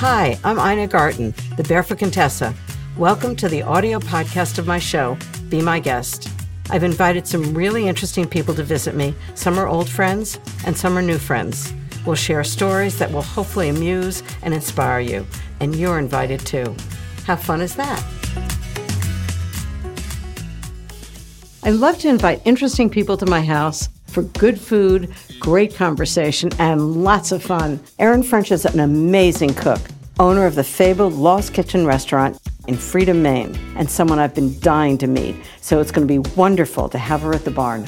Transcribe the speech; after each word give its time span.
Hi, 0.00 0.38
I'm 0.44 0.58
Ina 0.58 0.88
Garten, 0.88 1.32
the 1.56 1.62
Barefoot 1.62 2.00
Contessa. 2.00 2.54
Welcome 2.98 3.34
to 3.36 3.48
the 3.48 3.62
audio 3.62 3.98
podcast 3.98 4.58
of 4.58 4.66
my 4.66 4.78
show, 4.78 5.16
Be 5.48 5.62
My 5.62 5.80
Guest. 5.80 6.28
I've 6.68 6.82
invited 6.82 7.26
some 7.26 7.54
really 7.54 7.88
interesting 7.88 8.28
people 8.28 8.52
to 8.56 8.62
visit 8.62 8.94
me. 8.94 9.14
Some 9.34 9.58
are 9.58 9.66
old 9.66 9.88
friends, 9.88 10.38
and 10.66 10.76
some 10.76 10.98
are 10.98 11.02
new 11.02 11.16
friends. 11.16 11.72
We'll 12.04 12.14
share 12.14 12.44
stories 12.44 12.98
that 12.98 13.10
will 13.10 13.22
hopefully 13.22 13.70
amuse 13.70 14.22
and 14.42 14.52
inspire 14.52 15.00
you, 15.00 15.26
and 15.60 15.74
you're 15.74 15.98
invited 15.98 16.40
too. 16.40 16.76
How 17.24 17.36
fun 17.36 17.62
is 17.62 17.74
that? 17.76 18.04
I 21.62 21.70
love 21.70 21.98
to 22.00 22.08
invite 22.10 22.42
interesting 22.44 22.90
people 22.90 23.16
to 23.16 23.24
my 23.24 23.40
house 23.40 23.88
for 24.16 24.22
good 24.40 24.58
food, 24.58 25.12
great 25.38 25.74
conversation, 25.74 26.48
and 26.58 27.04
lots 27.04 27.32
of 27.32 27.42
fun. 27.42 27.78
Erin 27.98 28.22
French 28.22 28.50
is 28.50 28.64
an 28.64 28.80
amazing 28.80 29.52
cook, 29.52 29.80
owner 30.18 30.46
of 30.46 30.54
the 30.54 30.64
fabled 30.64 31.12
Lost 31.12 31.52
Kitchen 31.52 31.84
restaurant 31.84 32.40
in 32.66 32.78
Freedom, 32.78 33.20
Maine, 33.20 33.54
and 33.76 33.90
someone 33.90 34.18
I've 34.18 34.34
been 34.34 34.58
dying 34.60 34.96
to 34.98 35.06
meet. 35.06 35.36
So 35.60 35.80
it's 35.80 35.92
going 35.92 36.08
to 36.08 36.20
be 36.20 36.30
wonderful 36.34 36.88
to 36.88 36.96
have 36.96 37.20
her 37.20 37.34
at 37.34 37.44
the 37.44 37.50
barn. 37.50 37.84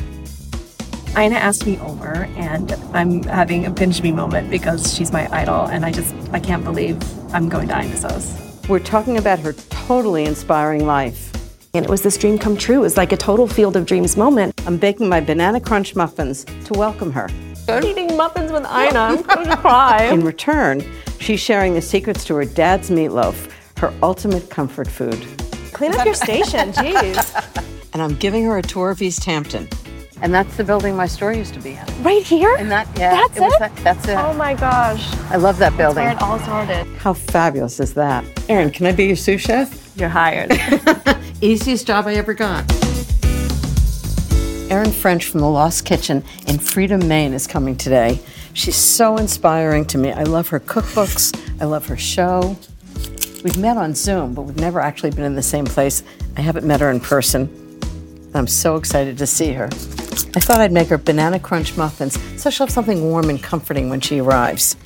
Ina 1.16 1.36
asked 1.36 1.64
me 1.64 1.78
over, 1.78 2.28
and 2.36 2.72
I'm 2.92 3.22
having 3.22 3.64
a 3.64 3.70
pinch 3.70 4.02
me 4.02 4.12
moment 4.12 4.50
because 4.50 4.94
she's 4.94 5.10
my 5.10 5.34
idol, 5.34 5.64
and 5.68 5.82
I 5.82 5.90
just 5.90 6.14
I 6.34 6.40
can't 6.40 6.62
believe 6.62 6.98
I'm 7.32 7.48
going 7.48 7.68
to 7.68 7.82
Ina's 7.82 8.02
house. 8.02 8.60
We're 8.68 8.80
talking 8.80 9.16
about 9.16 9.38
her 9.38 9.54
totally 9.70 10.26
inspiring 10.26 10.84
life. 10.84 11.37
And 11.74 11.84
it 11.84 11.90
was 11.90 12.02
this 12.02 12.16
dream 12.16 12.38
come 12.38 12.56
true. 12.56 12.76
It 12.78 12.82
was 12.82 12.96
like 12.96 13.12
a 13.12 13.16
total 13.16 13.46
field 13.46 13.76
of 13.76 13.84
dreams 13.86 14.16
moment. 14.16 14.60
I'm 14.66 14.78
baking 14.78 15.08
my 15.08 15.20
banana 15.20 15.60
crunch 15.60 15.94
muffins 15.94 16.44
to 16.64 16.72
welcome 16.74 17.12
her. 17.12 17.28
I'm 17.68 17.84
eating 17.84 18.16
muffins 18.16 18.50
with 18.50 18.64
Ina. 18.64 18.98
I'm 18.98 19.22
going 19.22 19.48
to 19.48 19.56
cry. 19.56 20.04
In 20.04 20.24
return, 20.24 20.82
she's 21.20 21.40
sharing 21.40 21.74
the 21.74 21.82
secrets 21.82 22.24
to 22.24 22.34
her 22.36 22.46
dad's 22.46 22.88
meatloaf, 22.90 23.50
her 23.78 23.92
ultimate 24.02 24.48
comfort 24.48 24.88
food. 24.88 25.18
Clean 25.74 25.94
up 25.94 26.04
your 26.06 26.14
station, 26.14 26.72
jeez. 26.72 27.64
And 27.92 28.00
I'm 28.02 28.14
giving 28.16 28.44
her 28.44 28.56
a 28.56 28.62
tour 28.62 28.90
of 28.90 29.02
East 29.02 29.24
Hampton. 29.24 29.68
And 30.20 30.34
that's 30.34 30.56
the 30.56 30.64
building 30.64 30.96
my 30.96 31.06
store 31.06 31.32
used 31.32 31.54
to 31.54 31.60
be 31.60 31.72
in. 31.74 32.02
Right 32.02 32.22
here? 32.24 32.56
And 32.56 32.72
that, 32.72 32.88
yeah, 32.98 33.10
That's 33.14 33.38
was 33.38 33.52
it? 33.52 33.58
that- 33.60 33.76
that's 33.84 34.08
it. 34.08 34.16
Oh 34.16 34.32
my 34.32 34.54
gosh. 34.54 35.14
I 35.30 35.36
love 35.36 35.58
that 35.58 35.76
building. 35.76 36.02
Where 36.02 36.12
it 36.12 36.20
all 36.22 36.38
started. 36.40 36.86
How 36.96 37.12
fabulous 37.12 37.78
is 37.78 37.94
that? 37.94 38.24
Erin, 38.48 38.70
can 38.70 38.86
I 38.86 38.92
be 38.92 39.04
your 39.04 39.16
sous 39.16 39.40
chef? 39.42 39.92
You're 39.96 40.08
hired. 40.08 40.50
Easiest 41.40 41.86
job 41.86 42.08
I 42.08 42.14
ever 42.14 42.34
got. 42.34 42.64
Erin 44.72 44.90
French 44.90 45.26
from 45.26 45.38
the 45.38 45.48
Lost 45.48 45.84
Kitchen 45.84 46.24
in 46.48 46.58
Freedom, 46.58 47.06
Maine 47.06 47.32
is 47.32 47.46
coming 47.46 47.76
today. 47.76 48.18
She's 48.54 48.74
so 48.74 49.16
inspiring 49.16 49.84
to 49.86 49.98
me. 49.98 50.10
I 50.10 50.24
love 50.24 50.48
her 50.48 50.58
cookbooks, 50.58 51.32
I 51.60 51.66
love 51.66 51.86
her 51.86 51.96
show. 51.96 52.56
We've 53.44 53.56
met 53.56 53.76
on 53.76 53.94
Zoom, 53.94 54.34
but 54.34 54.42
we've 54.42 54.58
never 54.58 54.80
actually 54.80 55.10
been 55.10 55.24
in 55.24 55.36
the 55.36 55.42
same 55.42 55.64
place. 55.64 56.02
I 56.36 56.40
haven't 56.40 56.66
met 56.66 56.80
her 56.80 56.90
in 56.90 56.98
person. 56.98 57.48
I'm 58.34 58.48
so 58.48 58.74
excited 58.74 59.16
to 59.18 59.26
see 59.26 59.52
her. 59.52 59.66
I 59.66 60.40
thought 60.40 60.60
I'd 60.60 60.72
make 60.72 60.88
her 60.88 60.98
banana 60.98 61.38
crunch 61.38 61.76
muffins 61.76 62.18
so 62.36 62.50
she'll 62.50 62.66
have 62.66 62.74
something 62.74 63.04
warm 63.04 63.30
and 63.30 63.40
comforting 63.40 63.90
when 63.90 64.00
she 64.00 64.18
arrives. 64.18 64.76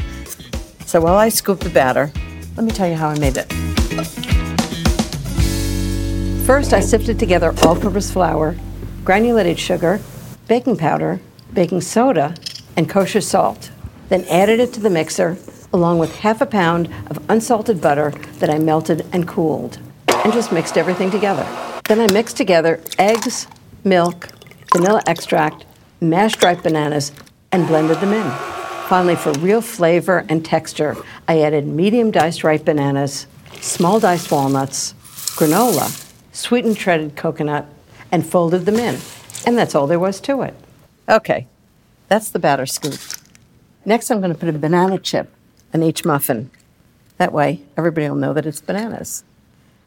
So 0.85 1.01
while 1.01 1.17
I 1.17 1.31
scoop 1.31 1.61
the 1.61 1.71
batter, 1.71 2.13
let 2.57 2.67
me 2.67 2.73
tell 2.73 2.89
you 2.89 2.97
how 2.97 3.09
I 3.09 3.19
made 3.19 3.39
it. 3.39 3.51
First, 6.53 6.75
I 6.75 6.81
sifted 6.81 7.19
together 7.19 7.55
all 7.63 7.75
purpose 7.75 8.13
flour, 8.13 8.57
granulated 9.07 9.59
sugar, 9.59 10.03
baking 10.49 10.77
powder, 10.77 11.19
baking 11.55 11.81
soda, 11.81 12.35
and 12.77 12.91
kosher 12.91 13.23
salt. 13.23 13.71
Then 14.11 14.27
added 14.27 14.61
it 14.61 14.75
to 14.75 14.81
the 14.81 14.91
mixer 14.91 15.39
along 15.73 15.99
with 15.99 16.15
half 16.17 16.43
a 16.43 16.47
pound 16.47 16.93
of 17.09 17.25
unsalted 17.31 17.81
butter 17.81 18.11
that 18.41 18.51
I 18.51 18.59
melted 18.59 19.07
and 19.15 19.27
cooled, 19.27 19.79
and 20.09 20.31
just 20.35 20.53
mixed 20.53 20.77
everything 20.77 21.11
together. 21.11 21.47
Then 21.89 22.01
I 22.01 22.13
mixed 22.13 22.37
together 22.37 22.83
eggs, 22.99 23.47
milk, 23.83 24.29
vanilla 24.75 25.03
extract, 25.07 25.65
mashed 26.03 26.43
ripe 26.43 26.63
bananas, 26.63 27.13
and 27.51 27.67
blended 27.67 27.99
them 28.01 28.13
in. 28.13 28.31
Finally, 28.91 29.17
for 29.17 29.33
real 29.39 29.63
flavor 29.63 30.27
and 30.29 30.45
texture, 30.45 30.99
I 31.27 31.41
added 31.41 31.67
medium 31.67 32.11
diced 32.11 32.45
ripe 32.45 32.67
bananas, 32.67 33.27
small 33.63 33.99
diced 33.99 34.31
walnuts, 34.31 34.93
granola, 35.39 36.11
sweetened 36.33 36.79
shredded 36.79 37.15
coconut, 37.15 37.67
and 38.11 38.27
folded 38.27 38.67
them 38.67 38.77
in. 38.77 38.99
And 39.47 39.57
that's 39.57 39.75
all 39.75 39.87
there 39.87 39.99
was 39.99 40.21
to 40.23 40.43
it. 40.43 40.55
Okay, 41.09 41.47
that's 42.09 42.31
the 42.31 42.39
batter 42.39 42.67
scoop. 42.67 42.99
Next, 43.85 44.11
I'm 44.11 44.21
going 44.21 44.33
to 44.33 44.39
put 44.39 44.49
a 44.49 44.59
banana 44.59 44.99
chip 44.99 45.31
on 45.73 45.83
each 45.83 46.05
muffin. 46.05 46.51
That 47.19 47.33
way, 47.33 47.63
everybody 47.77 48.09
will 48.09 48.17
know 48.17 48.33
that 48.33 48.47
it's 48.47 48.61
bananas. 48.61 49.25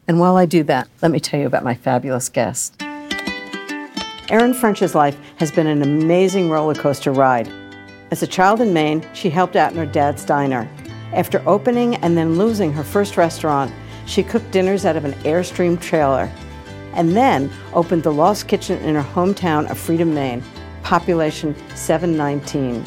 And 0.08 0.20
while 0.20 0.36
I 0.36 0.46
do 0.46 0.62
that, 0.64 0.88
let 1.02 1.10
me 1.10 1.20
tell 1.20 1.40
you 1.40 1.46
about 1.46 1.64
my 1.64 1.74
fabulous 1.74 2.28
guest. 2.28 2.80
Erin 4.28 4.54
French's 4.54 4.94
life 4.94 5.16
has 5.36 5.50
been 5.52 5.66
an 5.66 5.82
amazing 5.82 6.50
roller 6.50 6.74
coaster 6.74 7.12
ride. 7.12 7.48
As 8.10 8.22
a 8.22 8.26
child 8.26 8.60
in 8.60 8.72
Maine, 8.72 9.06
she 9.14 9.30
helped 9.30 9.56
out 9.56 9.72
in 9.72 9.78
her 9.78 9.86
dad's 9.86 10.24
diner. 10.24 10.68
After 11.12 11.42
opening 11.48 11.96
and 11.96 12.16
then 12.16 12.36
losing 12.36 12.72
her 12.72 12.84
first 12.84 13.16
restaurant, 13.16 13.72
she 14.06 14.22
cooked 14.22 14.50
dinners 14.50 14.84
out 14.84 14.96
of 14.96 15.04
an 15.04 15.12
Airstream 15.24 15.80
trailer 15.80 16.30
and 16.94 17.14
then 17.14 17.50
opened 17.74 18.02
the 18.02 18.12
Lost 18.12 18.48
Kitchen 18.48 18.80
in 18.82 18.94
her 18.94 19.02
hometown 19.02 19.70
of 19.70 19.78
Freedom, 19.78 20.14
Maine, 20.14 20.42
population 20.82 21.54
719. 21.74 22.84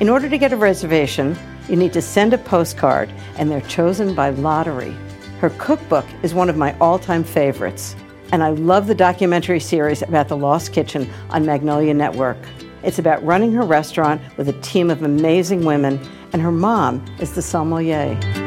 In 0.00 0.08
order 0.10 0.28
to 0.28 0.36
get 0.36 0.52
a 0.52 0.56
reservation, 0.56 1.36
you 1.68 1.76
need 1.76 1.92
to 1.94 2.02
send 2.02 2.34
a 2.34 2.38
postcard, 2.38 3.10
and 3.38 3.50
they're 3.50 3.62
chosen 3.62 4.14
by 4.14 4.30
lottery. 4.30 4.94
Her 5.40 5.50
cookbook 5.50 6.04
is 6.22 6.34
one 6.34 6.50
of 6.50 6.56
my 6.56 6.76
all 6.78 6.98
time 6.98 7.24
favorites, 7.24 7.96
and 8.30 8.42
I 8.42 8.50
love 8.50 8.86
the 8.86 8.94
documentary 8.94 9.60
series 9.60 10.02
about 10.02 10.28
the 10.28 10.36
Lost 10.36 10.72
Kitchen 10.72 11.08
on 11.30 11.46
Magnolia 11.46 11.94
Network. 11.94 12.38
It's 12.82 12.98
about 12.98 13.24
running 13.24 13.52
her 13.52 13.64
restaurant 13.64 14.20
with 14.36 14.48
a 14.48 14.60
team 14.60 14.90
of 14.90 15.02
amazing 15.02 15.64
women, 15.64 15.98
and 16.32 16.42
her 16.42 16.52
mom 16.52 17.04
is 17.18 17.34
the 17.34 17.42
sommelier. 17.42 18.45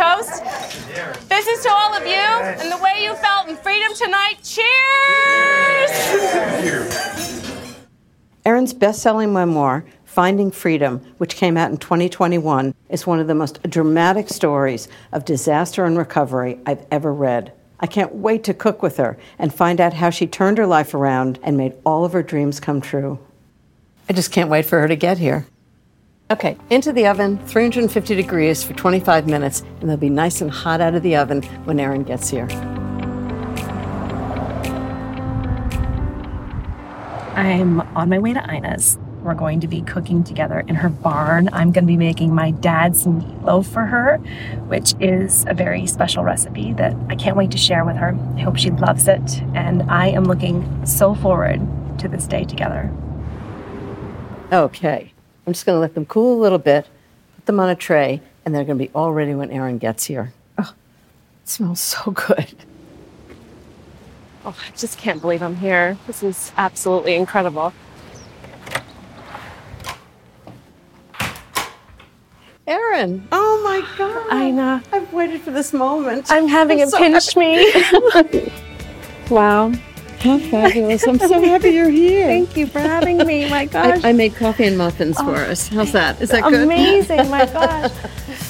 Toast. 0.00 0.42
This 1.28 1.46
is 1.46 1.62
to 1.62 1.70
all 1.70 1.94
of 1.94 2.06
you 2.06 2.14
and 2.14 2.72
the 2.72 2.78
way 2.82 3.04
you 3.04 3.14
felt 3.16 3.48
in 3.48 3.56
freedom 3.56 3.92
tonight. 3.94 4.36
Cheers! 4.42 5.90
Erin's 8.46 8.72
best 8.72 9.02
selling 9.02 9.34
memoir, 9.34 9.84
Finding 10.06 10.50
Freedom, 10.50 11.00
which 11.18 11.36
came 11.36 11.58
out 11.58 11.70
in 11.70 11.76
2021, 11.76 12.74
is 12.88 13.06
one 13.06 13.20
of 13.20 13.26
the 13.26 13.34
most 13.34 13.62
dramatic 13.64 14.30
stories 14.30 14.88
of 15.12 15.26
disaster 15.26 15.84
and 15.84 15.98
recovery 15.98 16.58
I've 16.64 16.86
ever 16.90 17.12
read. 17.12 17.52
I 17.78 17.86
can't 17.86 18.14
wait 18.14 18.42
to 18.44 18.54
cook 18.54 18.82
with 18.82 18.96
her 18.96 19.18
and 19.38 19.52
find 19.52 19.82
out 19.82 19.92
how 19.92 20.08
she 20.08 20.26
turned 20.26 20.56
her 20.56 20.66
life 20.66 20.94
around 20.94 21.38
and 21.42 21.58
made 21.58 21.74
all 21.84 22.06
of 22.06 22.14
her 22.14 22.22
dreams 22.22 22.58
come 22.58 22.80
true. 22.80 23.18
I 24.08 24.14
just 24.14 24.32
can't 24.32 24.50
wait 24.50 24.64
for 24.64 24.80
her 24.80 24.88
to 24.88 24.96
get 24.96 25.18
here. 25.18 25.46
Okay, 26.30 26.56
into 26.70 26.92
the 26.92 27.08
oven, 27.08 27.44
350 27.46 28.14
degrees 28.14 28.62
for 28.62 28.72
25 28.74 29.26
minutes, 29.26 29.64
and 29.80 29.90
they'll 29.90 29.96
be 29.96 30.08
nice 30.08 30.40
and 30.40 30.48
hot 30.48 30.80
out 30.80 30.94
of 30.94 31.02
the 31.02 31.16
oven 31.16 31.42
when 31.64 31.80
Erin 31.80 32.04
gets 32.04 32.30
here. 32.30 32.46
I'm 37.34 37.80
on 37.96 38.08
my 38.08 38.20
way 38.20 38.32
to 38.32 38.54
Ina's. 38.54 38.96
We're 39.22 39.34
going 39.34 39.58
to 39.60 39.66
be 39.66 39.82
cooking 39.82 40.22
together 40.22 40.60
in 40.60 40.76
her 40.76 40.88
barn. 40.88 41.48
I'm 41.52 41.72
going 41.72 41.84
to 41.84 41.88
be 41.88 41.96
making 41.96 42.32
my 42.32 42.52
dad's 42.52 43.06
meatloaf 43.06 43.66
for 43.66 43.86
her, 43.86 44.18
which 44.68 44.94
is 45.00 45.44
a 45.48 45.54
very 45.54 45.84
special 45.88 46.22
recipe 46.22 46.72
that 46.74 46.94
I 47.08 47.16
can't 47.16 47.36
wait 47.36 47.50
to 47.50 47.58
share 47.58 47.84
with 47.84 47.96
her. 47.96 48.16
I 48.36 48.40
hope 48.40 48.56
she 48.56 48.70
loves 48.70 49.08
it. 49.08 49.42
And 49.54 49.82
I 49.90 50.08
am 50.08 50.24
looking 50.24 50.86
so 50.86 51.14
forward 51.14 51.60
to 51.98 52.06
this 52.08 52.26
day 52.26 52.44
together. 52.44 52.88
Okay, 54.52 55.12
I'm 55.50 55.54
just 55.54 55.66
going 55.66 55.74
to 55.74 55.80
let 55.80 55.94
them 55.94 56.06
cool 56.06 56.38
a 56.38 56.40
little 56.40 56.60
bit, 56.60 56.86
put 57.34 57.46
them 57.46 57.58
on 57.58 57.68
a 57.68 57.74
tray, 57.74 58.22
and 58.44 58.54
they're 58.54 58.62
going 58.62 58.78
to 58.78 58.84
be 58.84 58.90
all 58.94 59.12
ready 59.12 59.34
when 59.34 59.50
Erin 59.50 59.78
gets 59.78 60.04
here. 60.04 60.32
Oh, 60.56 60.72
it 61.42 61.48
smells 61.48 61.80
so 61.80 62.12
good. 62.12 62.54
Oh, 64.44 64.56
I 64.56 64.76
just 64.76 64.96
can't 64.96 65.20
believe 65.20 65.42
I'm 65.42 65.56
here. 65.56 65.98
This 66.06 66.22
is 66.22 66.52
absolutely 66.56 67.16
incredible. 67.16 67.72
Erin. 72.68 73.26
oh 73.32 73.60
my 73.64 73.84
God. 73.98 74.32
Ina. 74.32 74.84
I've 74.92 75.12
waited 75.12 75.40
for 75.40 75.50
this 75.50 75.72
moment. 75.72 76.30
I'm 76.30 76.46
having 76.46 76.80
I'm 76.80 76.86
a 76.86 76.90
so 76.92 76.98
pinch 76.98 77.36
me. 77.36 78.52
wow. 79.28 79.72
How 80.20 80.38
fabulous. 80.38 81.06
I'm 81.06 81.18
so 81.18 81.40
happy 81.40 81.70
you're 81.70 81.88
here. 81.88 82.26
Thank 82.26 82.54
you 82.54 82.66
for 82.66 82.78
having 82.78 83.18
me. 83.18 83.48
My 83.48 83.64
gosh. 83.64 84.04
I, 84.04 84.10
I 84.10 84.12
made 84.12 84.34
coffee 84.34 84.66
and 84.66 84.76
muffins 84.76 85.16
for 85.18 85.30
oh. 85.30 85.50
us. 85.50 85.68
How's 85.68 85.92
that? 85.92 86.20
Is 86.20 86.28
that 86.28 86.42
good? 86.44 86.62
Amazing. 86.64 87.30
My 87.30 87.46
gosh. 87.52 87.90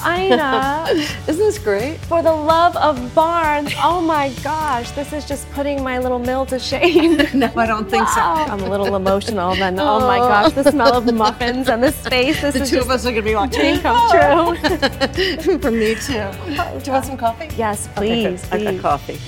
Ina, 0.05 0.85
Isn't 0.89 1.37
this 1.37 1.59
great? 1.59 1.97
for 2.05 2.21
the 2.21 2.31
love 2.31 2.75
of 2.75 3.13
barns. 3.15 3.71
Oh 3.77 4.01
my 4.01 4.33
gosh, 4.43 4.91
this 4.91 5.13
is 5.13 5.25
just 5.25 5.49
putting 5.51 5.83
my 5.83 5.99
little 5.99 6.19
mill 6.19 6.45
to 6.47 6.59
shame. 6.59 7.21
No, 7.33 7.51
I 7.55 7.65
don't 7.65 7.89
think 7.89 8.03
Wow. 8.15 8.45
I'm 8.49 8.59
a 8.61 8.69
little 8.69 8.95
emotional 8.95 9.55
then. 9.55 9.79
Oh 9.79 9.99
my 10.01 10.19
oh. 10.19 10.27
gosh, 10.27 10.51
the 10.53 10.69
smell 10.69 10.97
of 10.97 11.11
muffins 11.13 11.69
and 11.69 11.81
the 11.83 11.91
space. 11.91 12.41
This 12.41 12.55
The 12.55 12.61
is 12.63 12.69
two 12.69 12.79
of 12.79 12.89
us 12.89 13.05
are 13.05 13.11
going 13.11 13.23
to 13.23 13.29
be 13.29 13.35
like, 13.35 13.51
dream 13.51 13.79
come 13.79 13.95
oh. 13.97 14.55
true. 14.55 15.57
For 15.59 15.71
me 15.71 15.95
too. 15.95 16.13
Do 16.13 16.81
you 16.85 16.91
want 16.91 17.05
some 17.05 17.17
coffee? 17.17 17.49
Yes, 17.55 17.87
Okay, 17.97 18.25
please. 18.25 18.51
I 18.51 18.63
got 18.63 18.81
coffee. 18.81 19.19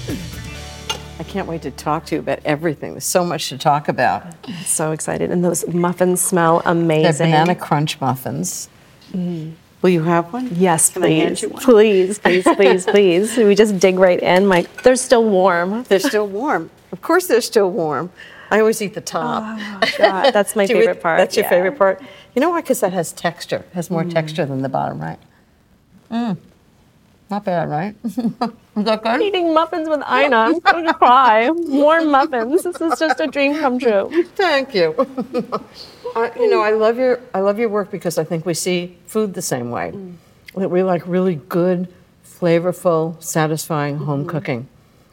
I 1.24 1.26
can't 1.26 1.48
wait 1.48 1.62
to 1.62 1.72
talk 1.72 2.06
to 2.08 2.16
you 2.16 2.20
about 2.20 2.40
everything. 2.44 2.92
There's 2.92 3.06
so 3.06 3.24
much 3.24 3.48
to 3.48 3.58
talk 3.58 3.88
about. 3.88 4.26
So 4.66 4.92
excited. 4.92 5.32
And 5.32 5.42
those 5.42 5.66
muffins 5.70 6.20
smell 6.22 6.62
amazing. 6.66 7.04
They're 7.04 7.28
banana 7.28 7.56
crunch 7.56 8.02
muffins. 8.02 8.68
Will 9.14 9.90
you 9.90 10.04
have 10.04 10.34
one? 10.34 10.50
Yes, 10.54 10.90
Can 10.90 11.02
please. 11.02 11.42
you 11.42 11.48
one? 11.48 11.64
Please, 11.64 12.20
please, 12.20 12.44
please, 12.44 12.86
please. 12.86 13.38
We 13.38 13.56
just 13.56 13.80
dig 13.80 14.00
right 14.00 14.20
in. 14.20 14.48
My, 14.48 14.68
they're 14.84 14.98
still 14.98 15.24
warm. 15.24 15.84
They're 15.84 16.02
still 16.02 16.28
warm. 16.28 16.70
Of 16.92 17.02
course, 17.02 17.28
they're 17.28 17.40
still 17.40 17.72
warm. 17.72 18.12
I 18.52 18.60
always 18.60 18.82
eat 18.82 18.94
the 18.94 19.00
top. 19.02 19.58
God, 19.98 20.32
that's 20.32 20.58
my 20.58 20.66
Do 20.68 20.74
you 20.74 20.80
eat- 20.80 20.82
favorite 20.82 21.02
part. 21.02 21.20
That's 21.20 21.38
your 21.38 21.46
yeah. 21.46 21.50
favorite 21.52 21.78
part. 21.78 22.02
You 22.36 22.42
know 22.42 22.50
why? 22.50 22.60
Because 22.60 22.82
that 22.82 22.92
has 22.92 23.14
texture. 23.14 23.64
Has 23.74 23.90
more 23.90 24.04
texture 24.04 24.46
than 24.46 24.62
the 24.62 24.70
bottom, 24.70 25.00
right? 25.00 25.20
Mm. 26.12 26.36
Not 27.34 27.46
bad, 27.46 27.68
right? 27.68 27.96
Is 28.04 28.84
that 28.86 29.02
good? 29.02 29.20
Eating 29.20 29.56
muffins 29.56 29.90
with 29.90 30.02
Ina. 30.02 30.36
I'm 30.36 30.60
going 30.60 30.86
to 30.86 30.94
cry. 30.94 31.50
Warm 31.50 32.12
muffins. 32.12 32.62
This 32.62 32.80
is 32.80 33.00
just 33.00 33.20
a 33.20 33.26
dream 33.26 33.58
come 33.58 33.80
true. 33.80 34.24
Thank 34.36 34.76
you. 34.76 34.94
I, 36.16 36.32
you 36.36 36.48
know, 36.48 36.62
I 36.62 36.74
love 36.74 37.00
your 37.00 37.20
I 37.34 37.40
love 37.40 37.58
your 37.58 37.70
work 37.70 37.90
because 37.90 38.20
I 38.20 38.24
think 38.24 38.46
we 38.46 38.54
see 38.54 39.00
food 39.08 39.34
the 39.34 39.42
same 39.42 39.72
way. 39.72 39.94
Mm. 39.96 40.18
That 40.58 40.70
we 40.70 40.84
like 40.84 41.08
really 41.08 41.34
good, 41.50 41.92
flavorful, 42.24 43.20
satisfying 43.20 43.98
home 43.98 44.20
mm-hmm. 44.20 44.30
cooking, 44.30 44.68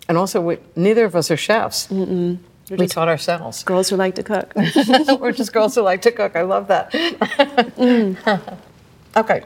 and 0.06 0.18
also 0.18 0.42
we, 0.42 0.58
neither 0.76 1.06
of 1.06 1.16
us 1.16 1.30
are 1.30 1.38
chefs. 1.38 1.88
We 1.88 2.86
taught 2.86 3.08
ourselves. 3.08 3.64
Girls 3.64 3.88
who 3.88 3.96
like 3.96 4.14
to 4.16 4.22
cook. 4.22 4.52
We're 4.54 5.32
just 5.32 5.54
girls 5.54 5.74
who 5.74 5.80
like 5.80 6.02
to 6.02 6.12
cook. 6.12 6.36
I 6.36 6.42
love 6.42 6.68
that. 6.68 6.92
Mm. 6.92 8.58
okay, 9.16 9.42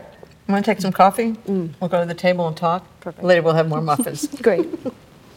I'm 0.49 0.53
gonna 0.53 0.63
take 0.63 0.81
some 0.81 0.93
coffee. 0.93 1.37
We'll 1.47 1.89
go 1.89 2.01
to 2.01 2.07
the 2.07 2.15
table 2.15 2.47
and 2.47 2.57
talk. 2.57 2.85
Perfect. 3.01 3.25
Later, 3.25 3.43
we'll 3.43 3.55
have 3.55 3.69
more 3.69 3.81
muffins. 3.81 4.27
Great. 4.43 4.69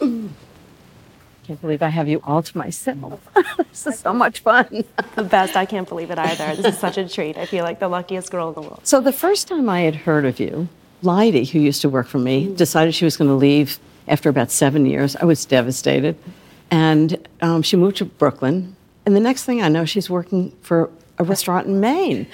Can't 1.48 1.62
believe 1.62 1.80
I 1.80 1.88
have 1.88 2.08
you 2.08 2.20
all 2.24 2.42
to 2.42 2.58
myself. 2.58 3.26
this 3.70 3.86
is 3.86 3.98
so 4.00 4.12
much 4.12 4.40
fun. 4.40 4.84
The 5.14 5.22
best. 5.22 5.56
I 5.56 5.64
can't 5.64 5.88
believe 5.88 6.10
it 6.10 6.18
either. 6.18 6.54
This 6.54 6.74
is 6.74 6.78
such 6.78 6.98
a 6.98 7.08
treat. 7.08 7.38
I 7.38 7.46
feel 7.46 7.64
like 7.64 7.78
the 7.80 7.88
luckiest 7.88 8.30
girl 8.30 8.48
in 8.48 8.54
the 8.54 8.60
world. 8.60 8.80
So 8.82 9.00
the 9.00 9.14
first 9.14 9.48
time 9.48 9.66
I 9.66 9.80
had 9.80 9.94
heard 9.94 10.26
of 10.26 10.38
you, 10.38 10.68
Lydy, 11.00 11.46
who 11.46 11.58
used 11.58 11.80
to 11.80 11.88
work 11.88 12.06
for 12.06 12.18
me, 12.18 12.54
decided 12.54 12.94
she 12.94 13.06
was 13.06 13.16
going 13.16 13.28
to 13.30 13.34
leave 13.34 13.78
after 14.06 14.28
about 14.28 14.50
seven 14.50 14.84
years. 14.84 15.16
I 15.16 15.24
was 15.24 15.42
devastated, 15.46 16.16
and 16.70 17.26
um, 17.40 17.62
she 17.62 17.76
moved 17.76 17.96
to 17.96 18.04
Brooklyn. 18.04 18.76
And 19.06 19.16
the 19.16 19.20
next 19.20 19.44
thing 19.44 19.62
I 19.62 19.68
know, 19.68 19.86
she's 19.86 20.10
working 20.10 20.50
for 20.60 20.90
a 21.16 21.24
restaurant 21.24 21.66
in 21.66 21.80
Maine. 21.80 22.26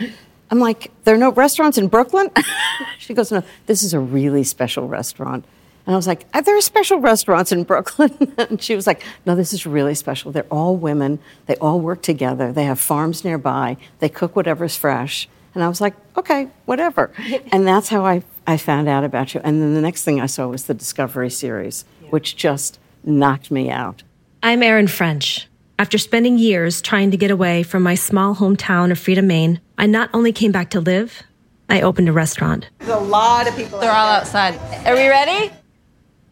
I'm 0.55 0.61
like, 0.61 0.93
there 1.03 1.17
are 1.17 1.19
no 1.19 1.33
restaurants 1.33 1.79
in 1.79 1.89
Brooklyn. 1.89 2.31
she 3.01 3.13
goes, 3.13 3.33
no, 3.33 3.43
this 3.67 3.83
is 3.83 3.93
a 3.93 3.99
really 3.99 4.45
special 4.45 4.87
restaurant. 4.87 5.45
And 5.85 5.95
I 5.95 5.97
was 5.97 6.07
like, 6.07 6.27
"Uh, 6.33 6.43
there 6.43 6.57
are 6.57 6.61
special 6.61 7.01
restaurants 7.01 7.51
in 7.51 7.65
Brooklyn. 7.65 8.33
and 8.39 8.63
she 8.63 8.77
was 8.77 8.87
like, 8.87 9.03
no, 9.27 9.35
this 9.35 9.53
is 9.53 9.67
really 9.67 9.97
special. 9.97 10.31
They're 10.31 10.47
all 10.53 10.77
women. 10.77 11.19
They 11.47 11.57
all 11.57 11.81
work 11.81 12.03
together. 12.03 12.53
They 12.53 12.67
have 12.67 12.79
farms 12.79 13.25
nearby. 13.25 13.79
They 13.99 14.09
cook 14.09 14.37
whatever's 14.37 14.77
fresh. 14.77 15.29
And 15.57 15.65
I 15.65 15.69
was 15.69 15.81
like, 15.81 15.95
okay, 16.17 16.47
whatever. 16.67 17.11
and 17.53 17.67
that's 17.67 17.89
how 17.89 18.07
I, 18.07 18.23
I 18.47 18.57
found 18.57 18.89
out 18.89 19.03
about 19.03 19.35
you. 19.35 19.41
And 19.43 19.61
then 19.61 19.75
the 19.75 19.81
next 19.81 20.05
thing 20.05 20.21
I 20.21 20.27
saw 20.27 20.47
was 20.47 20.67
the 20.67 20.75
Discovery 20.75 21.31
series, 21.31 21.85
which 22.11 22.37
just 22.37 22.79
knocked 23.03 23.51
me 23.51 23.73
out. 23.73 24.05
I'm 24.41 24.63
Erin 24.63 24.87
French. 24.87 25.49
After 25.81 25.99
spending 25.99 26.39
years 26.39 26.81
trying 26.81 27.11
to 27.11 27.17
get 27.17 27.33
away 27.33 27.65
from 27.65 27.83
my 27.83 27.97
small 27.97 28.37
hometown 28.37 28.93
of 28.93 29.01
Freedom, 29.01 29.27
Maine, 29.27 29.61
I 29.79 29.87
not 29.87 30.11
only 30.15 30.33
came 30.33 30.53
back 30.53 30.71
to 30.71 30.81
live, 30.81 31.23
I 31.69 31.81
opened 31.81 32.09
a 32.09 32.13
restaurant. 32.13 32.69
There's 32.79 32.91
a 32.91 32.99
lot 32.99 33.49
of 33.49 33.57
people. 33.57 33.81
They're 33.81 33.91
all 33.91 34.09
outside. 34.09 34.55
Are 34.87 34.95
we 34.95 35.09
ready? 35.09 35.53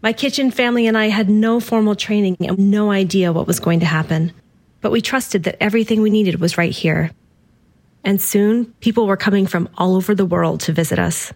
My 0.03 0.13
kitchen 0.13 0.51
family 0.51 0.87
and 0.87 0.99
I 0.99 1.09
had 1.09 1.29
no 1.29 1.61
formal 1.61 1.95
training 1.95 2.37
and 2.41 2.59
no 2.71 2.91
idea 2.91 3.33
what 3.33 3.47
was 3.47 3.61
going 3.61 3.81
to 3.81 3.87
happen, 3.87 4.33
but 4.81 4.91
we 4.91 5.01
trusted 5.01 5.45
that 5.45 5.63
everything 5.63 6.03
we 6.03 6.11
needed 6.11 6.41
was 6.41 6.59
right 6.59 6.73
here. 6.73 7.13
And 8.05 8.21
soon, 8.21 8.67
people 8.81 9.07
were 9.07 9.17
coming 9.17 9.47
from 9.47 9.69
all 9.79 9.95
over 9.95 10.15
the 10.15 10.27
world 10.27 10.61
to 10.63 10.73
visit 10.73 10.99
us. 10.99 11.33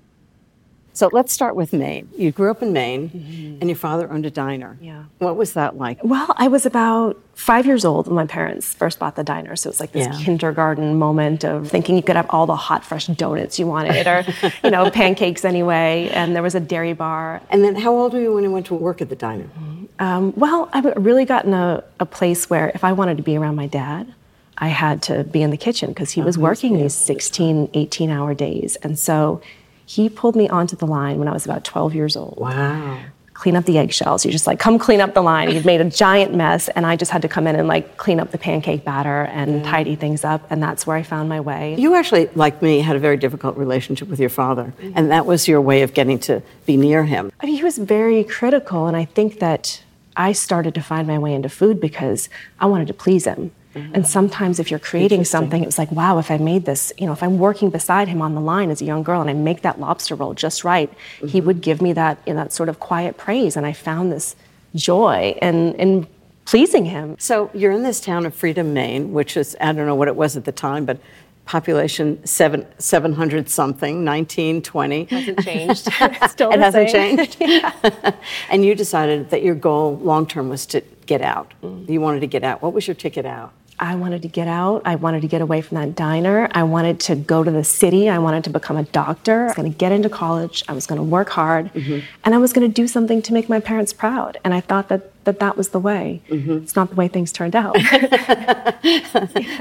So 0.97 1.11
let's 1.13 1.31
start 1.31 1.57
with 1.57 1.75
Maine. 1.75 2.09
You 2.17 2.33
grew 2.33 2.51
up 2.51 2.63
in 2.63 2.73
Maine, 2.73 3.59
and 3.61 3.69
your 3.69 3.77
father 3.77 4.11
owned 4.11 4.25
a 4.25 4.31
diner. 4.31 4.79
Yeah. 4.81 5.05
What 5.19 5.37
was 5.37 5.53
that 5.53 5.77
like? 5.77 5.99
Well, 6.03 6.33
I 6.39 6.49
was 6.49 6.65
about 6.65 7.21
five 7.35 7.67
years 7.67 7.85
old 7.85 8.07
when 8.07 8.17
my 8.17 8.25
parents 8.25 8.73
first 8.73 8.99
bought 8.99 9.15
the 9.15 9.23
diner. 9.23 9.57
So 9.57 9.69
it 9.69 9.73
was 9.73 9.81
like 9.81 9.93
this 9.93 10.07
Yeah. 10.07 10.25
kindergarten 10.25 10.95
moment 10.99 11.45
of 11.45 11.69
thinking 11.69 11.97
you 11.97 12.03
could 12.03 12.17
have 12.17 12.25
all 12.31 12.47
the 12.47 12.57
hot, 12.57 12.83
fresh 12.83 13.09
donuts 13.09 13.59
you 13.59 13.67
wanted 13.67 14.07
or, 14.07 14.25
you 14.65 14.71
know, 14.71 14.91
pancakes 14.91 15.45
anyway. 15.45 16.09
And 16.15 16.35
there 16.35 16.43
was 16.43 16.55
a 16.55 16.61
dairy 16.61 16.95
bar. 16.95 17.43
And 17.51 17.63
then 17.63 17.75
how 17.77 17.93
old 17.95 18.15
were 18.15 18.21
you 18.21 18.33
when 18.33 18.43
you 18.45 18.51
went 18.51 18.65
to 18.67 18.75
work 18.75 19.03
at 19.03 19.11
the 19.11 19.17
diner? 19.17 19.51
Um, 19.99 20.33
well, 20.35 20.71
I 20.73 20.81
really 20.97 21.27
got 21.27 21.45
in 21.45 21.53
a, 21.53 21.85
a 22.01 22.07
place 22.07 22.49
where 22.49 22.71
if 22.75 22.85
I 22.85 22.93
wanted 22.93 23.19
to 23.19 23.23
be 23.23 23.37
around 23.37 23.57
my 23.57 23.67
dad, 23.67 24.15
I 24.57 24.69
had 24.69 25.03
to 25.03 25.25
be 25.25 25.43
in 25.43 25.51
the 25.51 25.59
kitchen 25.59 25.91
because 25.91 26.13
he 26.13 26.23
was 26.23 26.39
working 26.39 26.79
these 26.79 26.95
16, 26.95 27.69
18 27.75 28.09
hour 28.09 28.33
days. 28.33 28.77
And 28.77 28.99
so 28.99 29.43
he 29.87 30.09
pulled 30.09 30.37
me 30.37 30.49
onto 30.49 30.77
the 30.77 30.87
line 30.87 31.19
when 31.19 31.29
I 31.29 31.33
was 31.33 31.45
about 31.45 31.65
12 31.65 31.95
years 31.95 32.17
old. 32.17 32.37
Wow. 32.39 32.99
Clean 33.35 33.55
up 33.55 33.65
the 33.67 33.79
eggshells. 33.79 34.25
You're 34.25 34.33
just 34.33 34.47
like, 34.47 34.59
come 34.59 34.79
clean 34.79 35.01
up 35.01 35.15
the 35.15 35.23
line. 35.23 35.51
You've 35.51 35.67
made 35.67 35.81
a 35.81 35.89
giant 35.89 36.35
mess, 36.35 36.69
and 36.69 36.87
I 36.87 36.97
just 36.97 37.11
had 37.11 37.23
to 37.23 37.29
come 37.29 37.47
in 37.47 37.55
and 37.55 37.69
like 37.69 37.97
clean 37.99 38.19
up 38.19 38.31
the 38.31 38.39
pancake 38.39 38.83
batter 38.83 39.25
and 39.25 39.63
tidy 39.63 39.95
things 39.95 40.25
up. 40.25 40.51
And 40.51 40.63
that's 40.63 40.87
where 40.87 40.97
I 40.97 41.03
found 41.03 41.29
my 41.29 41.41
way. 41.41 41.77
You 41.79 41.95
actually, 41.95 42.29
like 42.35 42.63
me, 42.63 42.81
had 42.81 42.97
a 42.97 42.99
very 42.99 43.19
difficult 43.19 43.57
relationship 43.59 44.09
with 44.09 44.19
your 44.19 44.31
father, 44.31 44.73
mm-hmm. 44.79 44.93
and 44.97 45.11
that 45.11 45.27
was 45.27 45.47
your 45.47 45.61
way 45.61 45.83
of 45.83 45.93
getting 45.93 46.19
to 46.21 46.43
be 46.65 46.79
near 46.79 47.05
him. 47.05 47.31
I 47.39 47.47
mean, 47.47 47.57
he 47.57 47.63
was 47.63 47.77
very 47.77 48.25
critical, 48.25 48.87
and 48.87 48.97
I 48.97 49.05
think 49.05 49.39
that 49.41 49.83
I 50.17 50.33
started 50.33 50.75
to 50.75 50.83
find 50.83 51.07
my 51.07 51.19
way 51.19 51.35
into 51.35 51.51
food 51.51 51.79
because 51.79 52.31
I 52.59 52.67
wanted 52.67 52.89
to 52.89 52.95
please 52.95 53.27
him. 53.27 53.53
And 53.77 53.95
mm-hmm. 53.95 54.03
sometimes, 54.05 54.59
if 54.59 54.71
you're 54.71 54.81
creating 54.81 55.25
something, 55.25 55.63
it 55.63 55.67
was 55.67 55.79
like, 55.79 55.93
wow, 55.93 56.19
if 56.19 56.31
I 56.31 56.39
made 56.39 56.65
this, 56.65 56.93
you 56.99 57.07
know, 57.07 57.13
if 57.13 57.23
I'm 57.23 57.39
working 57.39 57.71
beside 57.71 58.09
him 58.09 58.23
on 58.23 58.35
the 58.35 58.41
line 58.41 58.71
as 58.71 58.81
a 58.81 58.85
young 58.85 59.03
girl 59.03 59.21
and 59.21 59.31
I 59.31 59.35
make 59.35 59.63
that 59.63 59.79
lobster 59.81 60.15
roll 60.15 60.35
just 60.35 60.65
right, 60.65 60.93
he 61.21 61.27
mm-hmm. 61.27 61.47
would 61.47 61.61
give 61.61 61.83
me 61.83 61.93
that, 61.93 62.19
you 62.27 62.35
know, 62.35 62.43
that 62.43 62.53
sort 62.53 62.69
of 62.69 62.81
quiet 62.81 63.17
praise. 63.17 63.57
And 63.57 63.67
I 63.67 63.73
found 63.73 64.11
this 64.11 64.37
joy 64.75 65.37
in, 65.43 65.75
in 65.75 66.07
pleasing 66.47 66.85
him. 66.85 67.17
So 67.19 67.51
you're 67.53 67.73
in 67.73 67.83
this 67.83 68.01
town 68.01 68.25
of 68.25 68.35
Freedom, 68.35 68.73
Maine, 68.73 69.13
which 69.13 69.37
is, 69.37 69.57
I 69.61 69.73
don't 69.73 69.87
know 69.87 69.95
what 69.95 70.09
it 70.09 70.17
was 70.17 70.37
at 70.37 70.45
the 70.45 70.53
time, 70.53 70.85
but 70.87 70.99
population 71.47 72.25
seven, 72.27 72.67
700 72.79 73.49
something, 73.49 74.05
19, 74.05 74.63
20. 74.63 75.05
Hasn't 75.05 75.45
changed. 75.45 75.89
Still 76.29 76.51
it 76.51 76.61
hasn't 76.61 76.91
same. 76.91 77.17
changed. 77.17 77.37
and 78.51 78.65
you 78.65 78.75
decided 78.75 79.31
that 79.31 79.43
your 79.43 79.55
goal 79.55 79.97
long 79.99 80.27
term 80.27 80.49
was 80.49 80.67
to 80.67 80.83
get 81.07 81.23
out. 81.23 81.53
Mm-hmm. 81.63 81.91
You 81.91 82.01
wanted 82.01 82.21
to 82.21 82.27
get 82.27 82.45
out. 82.45 82.63
What 82.63 82.73
was 82.73 82.87
your 82.87 82.95
ticket 82.95 83.25
out? 83.25 83.53
I 83.79 83.95
wanted 83.95 84.23
to 84.23 84.29
get 84.29 84.49
out. 84.49 84.83
I 84.85 84.95
wanted 84.97 85.23
to 85.23 85.29
get 85.29 85.41
away 85.43 85.61
from 85.61 85.77
that 85.77 85.95
diner. 85.95 86.49
I 86.53 86.63
wanted 86.63 87.01
to 87.01 87.17
go 87.17 87.45
to 87.45 87.51
the 87.51 87.65
city. 87.65 88.09
I 88.09 88.19
wanted 88.19 88.45
to 88.45 88.51
become 88.51 88.77
a 88.77 88.85
doctor. 88.85 89.43
I 89.43 89.47
was 89.47 89.55
going 89.55 89.73
to 89.73 89.79
get 89.79 89.93
into 89.93 90.09
college. 90.09 90.65
I 90.69 90.73
was 90.73 90.87
going 90.87 90.99
to 90.99 91.03
work 91.05 91.29
hard. 91.29 91.73
Mm-hmm. 91.75 92.01
And 92.25 92.35
I 92.35 92.39
was 92.39 92.53
going 92.53 92.67
to 92.67 92.73
do 92.73 92.89
something 92.89 93.21
to 93.23 93.33
make 93.33 93.49
my 93.49 93.61
parents 93.61 93.93
proud. 93.93 94.39
And 94.45 94.55
I 94.55 94.61
thought 94.61 94.89
that 94.89 95.13
that, 95.27 95.41
that 95.41 95.57
was 95.57 95.71
the 95.71 95.81
way. 95.81 96.23
Mm-hmm. 96.29 96.59
It's 96.59 96.77
not 96.77 96.91
the 96.91 96.95
way 96.95 97.09
things 97.09 97.33
turned 97.33 97.55
out. 97.55 97.77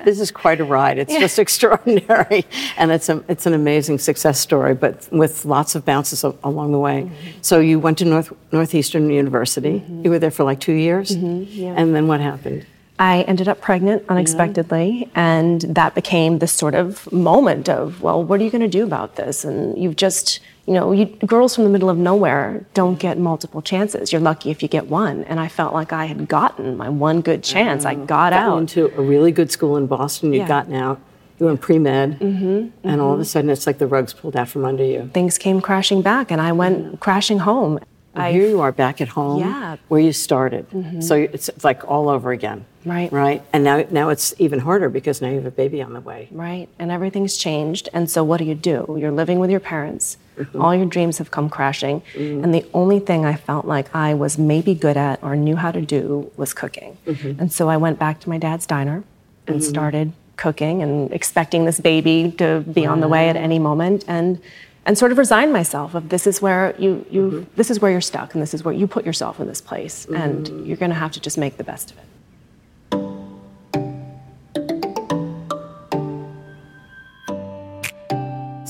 This 0.05 0.19
is 0.19 0.29
quite 0.29 0.61
a 0.61 0.63
ride. 0.63 0.99
It's 0.99 1.13
just 1.13 1.39
extraordinary, 1.39 2.45
and 2.77 2.91
it's 2.91 3.09
a, 3.09 3.23
it's 3.27 3.47
an 3.47 3.53
amazing 3.53 3.97
success 3.97 4.39
story, 4.39 4.75
but 4.75 5.07
with 5.11 5.45
lots 5.45 5.73
of 5.73 5.83
bounces 5.83 6.23
a- 6.23 6.35
along 6.43 6.71
the 6.73 6.79
way. 6.79 7.03
Mm-hmm. 7.03 7.29
So 7.41 7.59
you 7.59 7.79
went 7.79 7.97
to 7.99 8.05
North 8.05 8.31
Northeastern 8.51 9.09
University. 9.09 9.83
You 10.03 10.11
were 10.11 10.19
there 10.19 10.29
for 10.29 10.43
like 10.43 10.59
two 10.59 10.73
years, 10.73 11.09
and 11.09 11.95
then 11.95 12.07
what 12.07 12.19
happened? 12.19 12.67
I 12.97 13.23
ended 13.23 13.49
up 13.49 13.59
pregnant 13.59 14.05
unexpectedly, 14.07 15.09
and 15.15 15.61
that 15.61 15.95
became 15.95 16.39
this 16.39 16.53
sort 16.53 16.75
of 16.75 17.11
moment 17.11 17.67
of, 17.67 18.01
well, 18.01 18.23
what 18.23 18.39
are 18.39 18.43
you 18.43 18.49
going 18.49 18.61
to 18.61 18.69
do 18.69 18.83
about 18.85 19.17
this? 19.17 19.43
And 19.43 19.77
you've 19.77 19.97
just, 19.97 20.39
you 20.65 20.73
know, 20.73 20.93
you, 20.93 21.05
girls 21.05 21.55
from 21.55 21.65
the 21.65 21.69
middle 21.69 21.89
of 21.89 21.97
nowhere 21.97 22.65
don't 22.73 22.97
get 22.97 23.17
multiple 23.17 23.61
chances. 23.61 24.13
You're 24.13 24.21
lucky 24.21 24.49
if 24.49 24.63
you 24.63 24.69
get 24.69 24.87
one. 24.87 25.25
And 25.25 25.41
I 25.41 25.49
felt 25.49 25.73
like 25.73 25.91
I 25.91 26.05
had 26.05 26.29
gotten 26.29 26.77
my 26.77 26.87
one 26.87 27.19
good 27.19 27.43
chance. 27.43 27.83
I 27.83 27.95
mm-hmm. 27.95 28.05
got 28.05 28.31
Gotten 28.31 28.49
out. 28.53 28.57
into 28.59 28.85
a 28.97 29.01
really 29.01 29.33
good 29.33 29.51
school 29.51 29.75
in 29.75 29.87
Boston. 29.87 30.31
You'd 30.31 30.39
Yeah. 30.39 30.47
gotten 30.47 30.73
out. 30.73 30.99
You 31.37 31.47
went 31.47 31.59
pre 31.59 31.79
med, 31.79 32.19
mm-hmm. 32.21 32.45
mm-hmm. 32.45 32.87
and 32.87 33.01
all 33.01 33.13
of 33.13 33.19
a 33.19 33.25
sudden 33.25 33.49
it's 33.49 33.67
like 33.67 33.77
the 33.77 33.87
rugs 33.87 34.13
pulled 34.13 34.37
out 34.37 34.47
from 34.47 34.63
under 34.63 34.85
you. 34.85 35.09
Things 35.13 35.37
came 35.37 35.59
crashing 35.59 36.01
back, 36.01 36.31
and 36.31 36.39
I 36.39 36.53
went 36.53 37.01
crashing 37.01 37.39
home. 37.39 37.77
And 38.13 38.33
here 38.33 38.47
you 38.47 38.61
are 38.61 38.71
back 38.71 39.01
at 39.01 39.09
home, 39.09 39.41
Yeah. 39.41 39.75
where 39.89 39.99
you 39.99 40.13
started. 40.13 40.65
So 41.03 41.15
it's, 41.15 41.49
it's 41.49 41.65
like 41.65 41.83
all 41.85 42.07
over 42.07 42.31
again. 42.31 42.63
Right. 42.85 43.11
Right. 43.11 43.43
And 43.51 43.63
now, 43.63 43.85
now 43.89 44.09
it's 44.09 44.33
even 44.37 44.59
harder 44.59 44.89
because 44.89 45.21
now 45.21 45.29
you 45.29 45.35
have 45.35 45.45
a 45.45 45.51
baby 45.51 45.81
on 45.81 45.93
the 45.93 46.01
way. 46.01 46.27
Right. 46.31 46.69
And 46.79 46.91
everything's 46.91 47.37
changed. 47.37 47.89
And 47.93 48.09
so 48.09 48.23
what 48.23 48.37
do 48.37 48.45
you 48.45 48.55
do? 48.55 48.95
You're 48.99 49.11
living 49.11 49.39
with 49.39 49.49
your 49.49 49.59
parents. 49.59 50.17
Mm-hmm. 50.37 50.61
All 50.61 50.75
your 50.75 50.85
dreams 50.85 51.17
have 51.17 51.31
come 51.31 51.49
crashing. 51.49 52.01
Mm-hmm. 52.13 52.43
And 52.43 52.53
the 52.53 52.65
only 52.73 52.99
thing 52.99 53.25
I 53.25 53.35
felt 53.35 53.65
like 53.65 53.93
I 53.95 54.13
was 54.13 54.37
maybe 54.37 54.75
good 54.75 54.97
at 54.97 55.23
or 55.23 55.35
knew 55.35 55.55
how 55.55 55.71
to 55.71 55.81
do 55.81 56.31
was 56.37 56.53
cooking. 56.53 56.97
Mm-hmm. 57.05 57.39
And 57.39 57.51
so 57.51 57.69
I 57.69 57.77
went 57.77 57.99
back 57.99 58.19
to 58.21 58.29
my 58.29 58.37
dad's 58.37 58.65
diner 58.65 59.03
and 59.47 59.63
started 59.63 60.13
cooking 60.37 60.81
and 60.81 61.11
expecting 61.13 61.65
this 61.65 61.79
baby 61.79 62.33
to 62.37 62.61
be 62.61 62.85
on 62.85 62.99
the 62.99 63.07
way 63.07 63.29
at 63.29 63.35
any 63.35 63.59
moment 63.59 64.03
and 64.07 64.41
and 64.85 64.97
sort 64.97 65.11
of 65.11 65.17
resign 65.17 65.51
myself 65.51 65.95
of 65.95 66.09
this 66.09 66.27
is 66.27 66.41
where 66.41 66.75
you 66.77 67.05
you 67.09 67.47
this 67.55 67.71
is 67.71 67.79
where 67.79 67.91
you're 67.91 68.01
stuck 68.01 68.33
and 68.33 68.41
this 68.41 68.53
is 68.53 68.63
where 68.63 68.73
you 68.73 68.85
put 68.87 69.05
yourself 69.05 69.39
in 69.39 69.47
this 69.47 69.61
place 69.61 70.05
and 70.05 70.67
you're 70.67 70.77
going 70.77 70.91
to 70.91 70.95
have 70.95 71.11
to 71.11 71.19
just 71.19 71.37
make 71.37 71.57
the 71.57 71.63
best 71.63 71.91
of 71.91 71.97
it. 71.97 72.03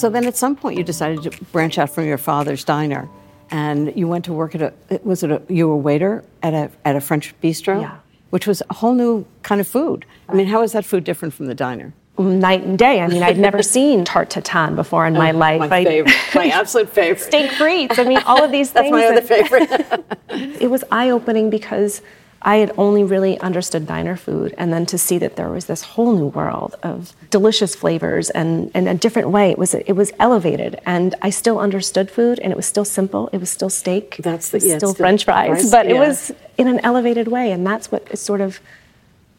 So 0.05 0.09
then 0.11 0.25
at 0.27 0.37
some 0.37 0.55
point 0.55 0.77
you 0.77 0.83
decided 0.83 1.23
to 1.23 1.43
branch 1.45 1.79
out 1.79 1.89
from 1.89 2.05
your 2.05 2.19
father's 2.19 2.63
diner 2.63 3.09
and 3.49 3.91
you 3.97 4.07
went 4.07 4.23
to 4.25 4.33
work 4.33 4.53
at 4.53 4.61
a, 4.61 4.99
was 5.03 5.23
it 5.23 5.31
a, 5.31 5.41
you 5.49 5.67
were 5.67 5.73
a 5.73 5.77
waiter 5.77 6.23
at 6.43 6.53
a, 6.53 6.69
at 6.85 6.95
a 6.95 7.01
French 7.01 7.33
bistro? 7.41 7.81
Yeah. 7.81 7.97
Which 8.29 8.45
was 8.45 8.61
a 8.69 8.75
whole 8.75 8.93
new 8.93 9.25
kind 9.41 9.59
of 9.59 9.67
food. 9.67 10.05
I 10.29 10.35
mean, 10.35 10.45
how 10.45 10.61
is 10.61 10.73
that 10.73 10.85
food 10.85 11.05
different 11.05 11.33
from 11.33 11.47
the 11.47 11.55
diner? 11.55 11.91
night 12.19 12.61
and 12.61 12.77
day. 12.77 13.01
I 13.01 13.07
mean, 13.07 13.23
I'd 13.23 13.39
never 13.39 13.63
seen 13.63 14.05
tarte 14.05 14.29
tatin 14.29 14.75
before 14.75 15.07
in 15.07 15.13
my 15.13 15.31
life. 15.45 15.59
Oh, 15.63 15.67
My 15.69 15.77
I- 15.77 15.83
favorite, 15.83 16.15
my 16.35 16.47
absolute 16.59 16.89
favorite. 16.89 17.19
steak 17.19 17.49
frites. 17.49 17.97
I 17.97 18.03
mean, 18.03 18.19
all 18.27 18.43
of 18.43 18.51
these 18.51 18.71
That's 18.73 18.83
things. 18.85 18.91
my 18.93 19.05
other 19.07 19.21
favorite. 19.21 20.61
it 20.61 20.69
was 20.69 20.83
eye 20.91 21.09
opening 21.09 21.49
because 21.49 22.03
I 22.47 22.57
had 22.57 22.71
only 22.77 23.03
really 23.03 23.39
understood 23.39 23.87
diner 23.87 24.15
food, 24.15 24.53
and 24.59 24.71
then 24.71 24.85
to 24.85 24.99
see 24.99 25.17
that 25.17 25.35
there 25.35 25.49
was 25.49 25.65
this 25.65 25.81
whole 25.81 26.13
new 26.15 26.27
world 26.27 26.75
of 26.83 27.11
delicious 27.31 27.73
flavors 27.75 28.29
and 28.29 28.69
in 28.75 28.87
a 28.87 28.93
different 28.93 29.29
way. 29.31 29.49
It 29.49 29.57
was 29.57 29.73
it 29.73 29.93
was 29.93 30.13
elevated, 30.19 30.79
and 30.85 31.15
I 31.23 31.31
still 31.31 31.57
understood 31.57 32.11
food, 32.11 32.37
and 32.39 32.51
it 32.53 32.55
was 32.55 32.67
still 32.67 32.85
simple. 32.85 33.29
It 33.33 33.39
was 33.39 33.49
still 33.49 33.71
steak. 33.71 34.17
That's 34.19 34.49
the- 34.51 34.57
it 34.57 34.63
was 34.63 34.69
yeah, 34.71 34.77
still 34.77 34.93
French 34.93 35.25
fries, 35.25 35.47
fries, 35.49 35.71
but 35.71 35.87
it 35.87 35.95
was 35.97 36.31
in 36.57 36.67
an 36.67 36.79
elevated 36.83 37.27
way, 37.27 37.51
and 37.51 37.65
that's 37.65 37.91
what 37.91 38.15
sort 38.17 38.41
of 38.41 38.59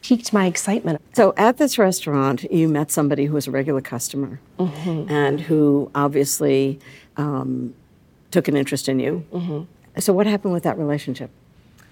piqued 0.01 0.33
my 0.33 0.45
excitement. 0.45 1.01
So 1.13 1.33
at 1.37 1.57
this 1.57 1.77
restaurant, 1.77 2.43
you 2.51 2.67
met 2.67 2.91
somebody 2.91 3.25
who 3.25 3.33
was 3.33 3.47
a 3.47 3.51
regular 3.51 3.81
customer 3.81 4.39
Mm-hmm. 4.59 5.09
and 5.09 5.41
who 5.41 5.89
obviously 5.95 6.79
um, 7.15 7.73
took 8.31 8.47
an 8.49 8.55
interest 8.57 8.89
in 8.89 8.99
you. 8.99 9.23
Mm-hmm. 9.31 9.99
So 9.99 10.11
what 10.13 10.27
happened 10.27 10.53
with 10.53 10.63
that 10.63 10.77
relationship? 10.77 11.29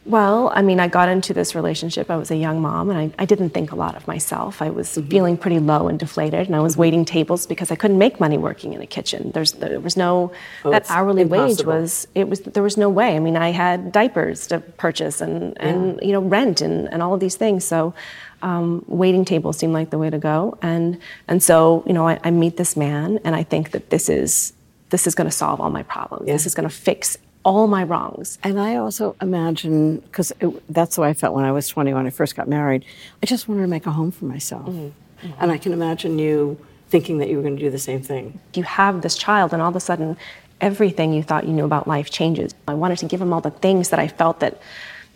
Well, 0.05 0.51
I 0.53 0.61
mean, 0.61 0.79
I 0.79 0.87
got 0.87 1.09
into 1.09 1.33
this 1.33 1.55
relationship. 1.55 2.11
I 2.11 2.15
was 2.15 2.29
a 2.29 2.35
young 2.35 2.61
mom, 2.61 2.91
and 2.91 2.99
I, 2.99 3.11
I 3.17 3.25
didn't 3.25 3.49
think 3.49 3.71
a 3.71 3.75
lot 3.75 3.95
of 3.95 4.07
myself. 4.07 4.61
I 4.61 4.69
was 4.69 4.85
Mm-hmm. 4.95 5.09
feeling 5.09 5.35
pretty 5.37 5.57
low 5.57 5.87
and 5.87 5.97
deflated, 5.97 6.45
and 6.45 6.55
I 6.55 6.59
was 6.59 6.77
waiting 6.77 7.05
tables 7.05 7.47
because 7.47 7.71
I 7.71 7.75
couldn't 7.75 7.97
make 7.97 8.19
money 8.19 8.37
working 8.37 8.73
in 8.73 8.81
a 8.81 8.85
kitchen. 8.85 9.31
There's 9.33 9.53
there 9.53 9.79
was 9.79 9.97
no 9.97 10.31
Oh, 10.63 10.69
that 10.69 10.85
hourly 10.91 11.25
wage 11.25 11.65
was 11.65 12.07
it 12.13 12.29
was 12.29 12.41
there 12.41 12.61
was 12.61 12.77
no 12.77 12.87
way. 12.87 13.15
I 13.15 13.19
mean, 13.19 13.35
I 13.35 13.49
had 13.51 13.91
diapers 13.91 14.45
to 14.47 14.59
purchase 14.59 15.21
and 15.21 15.59
and 15.59 15.99
you 16.03 16.11
know 16.11 16.21
rent 16.21 16.61
and, 16.61 16.87
and 16.93 17.01
all 17.01 17.13
of 17.15 17.19
these 17.19 17.35
things. 17.35 17.65
So. 17.65 17.93
Um, 18.41 18.83
waiting 18.87 19.25
tables 19.25 19.57
seemed 19.57 19.73
like 19.73 19.89
the 19.89 19.97
way 19.97 20.11
to 20.11 20.19
go, 20.19 20.55
and 20.61 20.99
and 21.27 21.41
so 21.41 21.83
you 21.87 21.93
know 21.93 22.07
I, 22.07 22.19
I 22.23 22.29
meet 22.29 22.57
this 22.57 22.77
man, 22.77 23.17
and 23.23 23.33
I 23.35 23.41
think 23.41 23.71
that 23.71 23.89
this 23.89 24.07
is 24.07 24.53
this 24.91 25.07
is 25.07 25.15
going 25.15 25.27
to 25.27 25.35
solve 25.35 25.59
all 25.59 25.71
my 25.71 25.81
problems. 25.81 26.27
This 26.27 26.45
is 26.45 26.53
going 26.53 26.69
to 26.69 26.75
fix 26.75 27.17
all 27.45 27.67
my 27.67 27.83
wrongs. 27.83 28.37
And 28.43 28.59
I 28.59 28.75
also 28.75 29.15
imagine, 29.21 29.97
because 29.99 30.33
that's 30.67 30.95
the 30.95 31.01
way 31.01 31.09
I 31.09 31.13
felt 31.13 31.33
when 31.35 31.45
I 31.45 31.51
was 31.51 31.67
20, 31.69 31.93
when 31.93 32.05
I 32.07 32.09
first 32.09 32.35
got 32.35 32.47
married, 32.49 32.83
I 33.23 33.25
just 33.27 33.47
wanted 33.47 33.61
to 33.61 33.67
make 33.67 33.85
a 33.85 33.91
home 33.91 34.11
for 34.11 34.25
myself. 34.25 34.65
Mm-hmm. 34.67 35.29
And 35.39 35.51
I 35.51 35.57
can 35.57 35.71
imagine 35.71 36.19
you 36.19 36.57
thinking 36.89 37.19
that 37.19 37.29
you 37.29 37.37
were 37.37 37.43
going 37.43 37.55
to 37.55 37.61
do 37.61 37.69
the 37.69 37.79
same 37.79 38.01
thing. 38.01 38.39
you 38.55 38.63
have 38.63 39.01
this 39.01 39.15
child 39.15 39.53
and 39.53 39.61
all 39.61 39.69
of 39.69 39.75
a 39.75 39.79
sudden 39.79 40.17
everything 40.61 41.13
you 41.13 41.23
thought 41.23 41.45
you 41.47 41.51
knew 41.51 41.65
about 41.65 41.87
life 41.87 42.09
changes 42.11 42.53
i 42.67 42.73
wanted 42.73 42.97
to 42.97 43.05
give 43.05 43.19
him 43.21 43.33
all 43.33 43.41
the 43.41 43.49
things 43.65 43.89
that 43.89 43.99
i 43.99 44.07
felt 44.07 44.39
that 44.39 44.61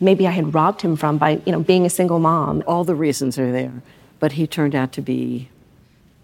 maybe 0.02 0.28
i 0.28 0.32
had 0.32 0.54
robbed 0.54 0.82
him 0.82 0.96
from 0.98 1.18
by 1.18 1.40
you 1.46 1.52
know 1.54 1.60
being 1.62 1.86
a 1.86 1.90
single 1.90 2.20
mom 2.20 2.64
All 2.68 2.84
the 2.84 2.96
reasons 2.96 3.38
are 3.38 3.52
there, 3.52 3.82
but 4.20 4.32
he 4.34 4.48
turned 4.48 4.74
out 4.76 4.92
to 4.94 5.02
be. 5.02 5.48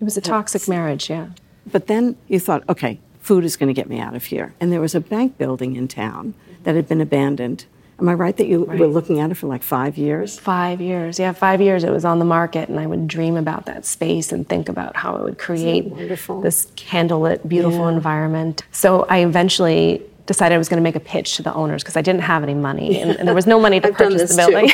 it 0.01 0.03
was 0.03 0.17
a 0.17 0.21
toxic 0.21 0.67
marriage 0.67 1.09
yeah 1.09 1.27
But 1.71 1.87
then 1.87 2.15
you 2.27 2.39
thought, 2.39 2.63
okay, 2.73 2.99
food 3.25 3.43
is 3.43 3.57
going 3.57 3.67
to 3.67 3.73
get 3.73 3.89
me 3.89 3.99
out 3.99 4.15
of 4.15 4.25
here. 4.25 4.53
And 4.59 4.71
there 4.71 4.79
was 4.81 4.93
a 4.93 5.01
bank 5.01 5.37
building 5.39 5.75
in 5.75 5.87
town 5.87 6.35
that 6.63 6.75
had 6.75 6.87
been 6.87 7.01
abandoned. 7.01 7.65
Am 7.99 8.07
I 8.07 8.13
right 8.13 8.35
that 8.37 8.45
you 8.47 8.65
were 8.65 8.87
looking 8.87 9.19
at 9.19 9.31
it 9.31 9.35
for 9.35 9.47
like 9.47 9.63
five 9.63 9.97
years? 9.97 10.37
five 10.37 10.79
years 10.81 11.17
yeah 11.17 11.31
five 11.31 11.59
years 11.61 11.83
it 11.83 11.91
was 11.91 12.03
on 12.05 12.19
the 12.19 12.25
market 12.25 12.67
and 12.69 12.77
i 12.79 12.85
would 12.85 13.07
dream 13.07 13.37
about 13.37 13.65
that 13.67 13.85
space 13.85 14.33
and 14.33 14.47
think 14.49 14.67
about 14.67 14.95
how 14.97 15.15
i 15.15 15.21
would 15.21 15.37
create 15.37 15.85
wonderful? 15.85 16.41
this 16.41 16.65
candlelit 16.75 17.39
beautiful 17.47 17.85
Yeah. 17.89 17.95
environment 17.95 18.63
so 18.71 19.03
i 19.15 19.19
eventually 19.19 20.03
decided 20.25 20.55
i 20.55 20.57
was 20.57 20.69
going 20.69 20.77
to 20.77 20.83
make 20.83 20.95
a 20.95 20.99
pitch 20.99 21.35
to 21.35 21.43
the 21.43 21.53
owners 21.53 21.83
because 21.83 21.95
i 21.95 22.01
didn't 22.01 22.21
have 22.21 22.43
any 22.43 22.53
money 22.53 22.99
and, 22.99 23.11
and 23.11 23.27
there 23.27 23.35
was 23.35 23.47
no 23.47 23.59
money 23.59 23.79
to 23.79 23.91
purchase 23.91 24.35
the 24.35 24.37
building 24.37 24.69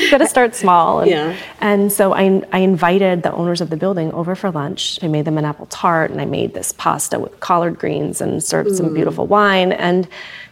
got 0.10 0.18
to 0.18 0.26
start 0.26 0.54
small 0.54 1.00
and, 1.00 1.10
Yeah. 1.10 1.36
and 1.60 1.92
so 1.92 2.12
I, 2.12 2.42
I 2.52 2.58
invited 2.58 3.22
the 3.22 3.32
owners 3.32 3.60
of 3.60 3.70
the 3.70 3.76
building 3.76 4.12
over 4.12 4.34
for 4.34 4.50
lunch 4.50 4.98
i 5.02 5.08
made 5.08 5.24
them 5.24 5.38
an 5.38 5.44
apple 5.44 5.66
tart 5.66 6.10
and 6.10 6.20
i 6.20 6.24
made 6.24 6.54
this 6.54 6.72
pasta 6.72 7.18
with 7.18 7.38
collard 7.40 7.78
greens 7.78 8.20
and 8.20 8.42
served 8.42 8.74
some 8.76 8.90
mm. 8.90 8.94
beautiful 8.94 9.26
wine 9.26 9.72
and 9.72 10.08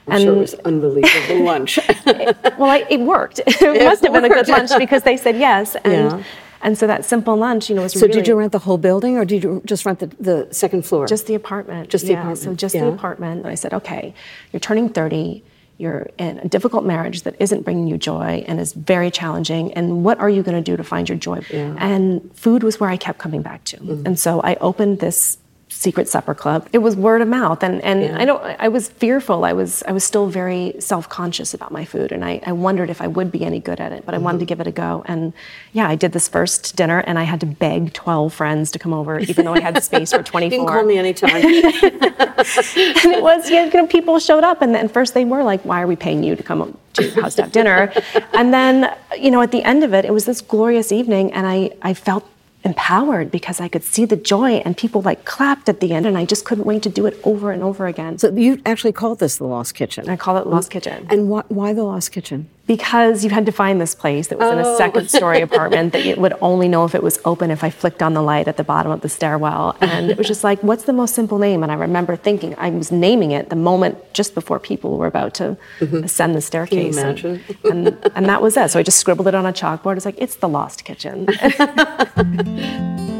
I'm 0.06 0.16
and 0.16 0.22
sure 0.22 0.34
it 0.34 0.38
was 0.38 0.54
unbelievable 0.54 1.44
lunch. 1.44 1.78
well, 2.06 2.70
I, 2.70 2.86
it 2.90 3.00
worked. 3.00 3.40
it 3.46 3.84
must 3.84 4.04
have 4.04 4.12
been 4.12 4.24
a 4.24 4.28
good 4.28 4.48
lunch 4.48 4.70
because 4.76 5.02
they 5.02 5.16
said 5.16 5.36
yes. 5.36 5.76
And, 5.76 5.92
Yeah. 5.92 6.22
And 6.64 6.76
so 6.78 6.86
that 6.86 7.04
simple 7.04 7.36
lunch, 7.36 7.68
you 7.68 7.76
know, 7.76 7.82
was 7.82 7.92
so 7.92 8.00
really 8.00 8.14
did 8.14 8.26
you 8.28 8.34
rent 8.36 8.52
the 8.52 8.58
whole 8.58 8.78
building 8.78 9.16
or 9.18 9.24
did 9.24 9.44
you 9.44 9.62
just 9.66 9.84
rent 9.86 9.98
the, 10.00 10.06
the 10.18 10.48
second 10.50 10.82
floor? 10.86 11.06
just 11.06 11.26
the 11.26 11.34
apartment. 11.34 11.90
Just 11.90 12.06
the 12.06 12.12
Yeah, 12.12 12.20
apartment, 12.20 12.38
So 12.38 12.54
just 12.54 12.74
yeah. 12.74 12.86
the 12.86 12.92
apartment. 12.92 13.42
And 13.42 13.48
I 13.48 13.54
said, 13.54 13.74
okay, 13.74 14.14
you're 14.50 14.60
turning 14.60 14.88
30. 14.88 15.44
You're 15.76 16.08
in 16.18 16.38
a 16.38 16.48
difficult 16.48 16.84
marriage 16.84 17.22
that 17.22 17.34
isn't 17.38 17.62
bringing 17.62 17.86
you 17.86 17.98
joy 17.98 18.44
and 18.48 18.60
is 18.60 18.72
very 18.72 19.10
challenging. 19.10 19.72
And 19.74 20.04
what 20.04 20.18
are 20.20 20.30
you 20.30 20.42
going 20.42 20.56
to 20.56 20.62
do 20.62 20.76
to 20.76 20.84
find 20.84 21.08
your 21.08 21.18
joy? 21.18 21.40
Yeah. 21.50 21.70
Mm-hmm. 21.70 21.78
And 21.78 22.36
food 22.36 22.62
was 22.62 22.80
where 22.80 22.88
I 22.90 22.96
kept 22.96 23.18
coming 23.18 23.42
back 23.42 23.64
to. 23.64 23.76
And 24.06 24.18
so 24.18 24.40
I 24.40 24.54
opened 24.56 25.00
this 25.00 25.36
secret 25.74 26.08
supper 26.08 26.34
club. 26.34 26.68
It 26.72 26.78
was 26.78 26.96
word 26.96 27.20
of 27.20 27.28
mouth, 27.28 27.62
and 27.62 27.82
and 27.82 28.02
Yeah. 28.02 28.16
I 28.18 28.24
don't. 28.24 28.42
I 28.58 28.68
was 28.68 28.88
fearful. 28.88 29.44
I 29.44 29.52
was 29.52 29.82
I 29.86 29.92
was 29.92 30.04
still 30.04 30.26
very 30.28 30.74
self 30.78 31.08
conscious 31.08 31.52
about 31.54 31.72
my 31.72 31.84
food, 31.84 32.12
and 32.12 32.24
I, 32.24 32.40
I 32.46 32.52
wondered 32.52 32.88
if 32.90 33.00
I 33.02 33.06
would 33.08 33.30
be 33.30 33.44
any 33.44 33.60
good 33.60 33.80
at 33.80 33.92
it. 33.92 34.04
But 34.06 34.14
I 34.14 34.18
Mm-hmm. 34.18 34.24
wanted 34.24 34.38
to 34.40 34.44
give 34.46 34.60
it 34.60 34.66
a 34.66 34.72
go. 34.72 35.02
And 35.06 35.32
yeah, 35.72 35.88
I 35.88 35.96
did 35.96 36.12
this 36.12 36.28
first 36.28 36.76
dinner, 36.76 37.00
and 37.00 37.18
I 37.18 37.24
had 37.24 37.40
to 37.40 37.46
beg 37.46 37.92
twelve 37.92 38.32
friends 38.32 38.70
to 38.70 38.78
come 38.78 38.94
over, 38.94 39.18
even 39.18 39.44
though 39.44 39.54
I 39.54 39.60
had 39.60 39.82
space 39.82 40.12
for 40.12 40.22
twenty 40.32 40.46
you 40.46 40.52
can 40.58 40.66
call 40.66 40.84
me 40.84 40.96
anytime. 40.98 41.42
and 41.44 43.12
it 43.12 43.22
was 43.22 43.50
yeah, 43.50 43.64
you 43.66 43.70
know 43.72 43.86
people 43.86 44.18
showed 44.18 44.44
up 44.44 44.62
and 44.62 44.74
then 44.74 44.88
first 44.88 45.14
they 45.14 45.24
were 45.24 45.42
like 45.42 45.60
why 45.64 45.80
are 45.82 45.86
we 45.86 45.96
paying 45.96 46.22
you 46.22 46.34
to 46.36 46.42
come 46.42 46.76
to 46.94 47.02
your 47.04 47.22
house 47.22 47.34
to 47.36 47.42
have 47.42 47.52
dinner 47.52 47.92
and 48.34 48.52
then 48.52 48.94
you 49.18 49.30
know 49.30 49.40
at 49.40 49.50
the 49.50 49.62
end 49.62 49.84
of 49.84 49.92
it 49.94 50.04
it 50.04 50.12
was 50.12 50.24
this 50.24 50.40
glorious 50.40 50.92
evening 50.92 51.32
and 51.32 51.46
i 51.46 51.70
i 51.82 51.92
felt 51.94 52.24
empowered 52.64 53.30
because 53.30 53.60
i 53.60 53.68
could 53.68 53.84
see 53.84 54.04
the 54.04 54.16
joy 54.16 54.54
and 54.64 54.76
people 54.76 55.02
like 55.02 55.24
clapped 55.24 55.68
at 55.68 55.80
the 55.80 55.92
end 55.92 56.06
and 56.06 56.16
i 56.16 56.24
just 56.24 56.44
couldn't 56.44 56.64
wait 56.64 56.82
to 56.82 56.88
do 56.88 57.06
it 57.06 57.18
over 57.24 57.52
and 57.52 57.62
over 57.62 57.86
again 57.86 58.16
so 58.18 58.30
you 58.30 58.60
actually 58.64 58.92
called 58.92 59.18
this 59.18 59.36
the 59.36 59.44
Lost 59.44 59.74
Kitchen. 59.74 60.08
i 60.08 60.16
call 60.16 60.36
it 60.38 60.46
lost 60.46 60.70
kitchen 60.70 61.06
And 61.10 61.28
why, 61.28 61.42
why 61.48 61.72
the 61.72 61.84
Lost 61.84 62.10
Kitchen? 62.12 62.48
Because 62.66 63.24
you 63.24 63.30
had 63.30 63.44
to 63.46 63.52
find 63.52 63.80
this 63.80 63.94
place 63.94 64.28
that 64.28 64.38
was 64.38 64.50
in 64.50 64.58
a 64.58 64.66
Oh. 64.66 64.78
second 64.78 65.10
story 65.10 65.40
apartment 65.48 65.92
that 65.92 66.04
you 66.04 66.16
would 66.16 66.34
only 66.40 66.68
know 66.68 66.84
if 66.84 66.94
it 66.94 67.02
was 67.02 67.18
open 67.24 67.50
if 67.50 67.62
I 67.62 67.70
flicked 67.70 68.02
on 68.02 68.14
the 68.14 68.22
light 68.22 68.48
at 68.48 68.56
the 68.56 68.64
bottom 68.64 68.90
of 68.90 69.02
the 69.02 69.08
stairwell. 69.08 69.76
And 69.80 70.10
it 70.10 70.16
was 70.16 70.26
just 70.26 70.44
like, 70.44 70.62
what's 70.62 70.84
the 70.84 70.92
most 70.92 71.14
simple 71.14 71.38
name? 71.38 71.62
And 71.62 71.70
I 71.70 71.74
remember 71.74 72.16
thinking, 72.16 72.54
I 72.56 72.70
was 72.70 72.90
naming 72.90 73.32
it 73.32 73.50
the 73.50 73.56
moment 73.56 73.98
just 74.14 74.34
before 74.34 74.58
people 74.58 74.96
were 74.96 75.06
about 75.06 75.34
to 75.34 75.56
mm-hmm. 75.80 76.04
ascend 76.04 76.34
the 76.34 76.40
staircase. 76.40 76.96
And- 76.96 77.18
imagine? 77.18 77.44
And, 77.64 78.12
and, 78.14 78.26
that 78.26 78.40
was 78.40 78.56
it. 78.56 78.70
So 78.70 78.78
I 78.78 78.82
just 78.82 78.98
scribbled 78.98 79.28
it 79.28 79.34
on 79.34 79.44
a 79.44 79.52
chalkboard. 79.52 79.96
It's 79.96 80.06
like, 80.06 80.16
it's 80.18 80.36
the 80.36 80.48
Lost 80.48 80.84
Kitchen. 80.84 81.28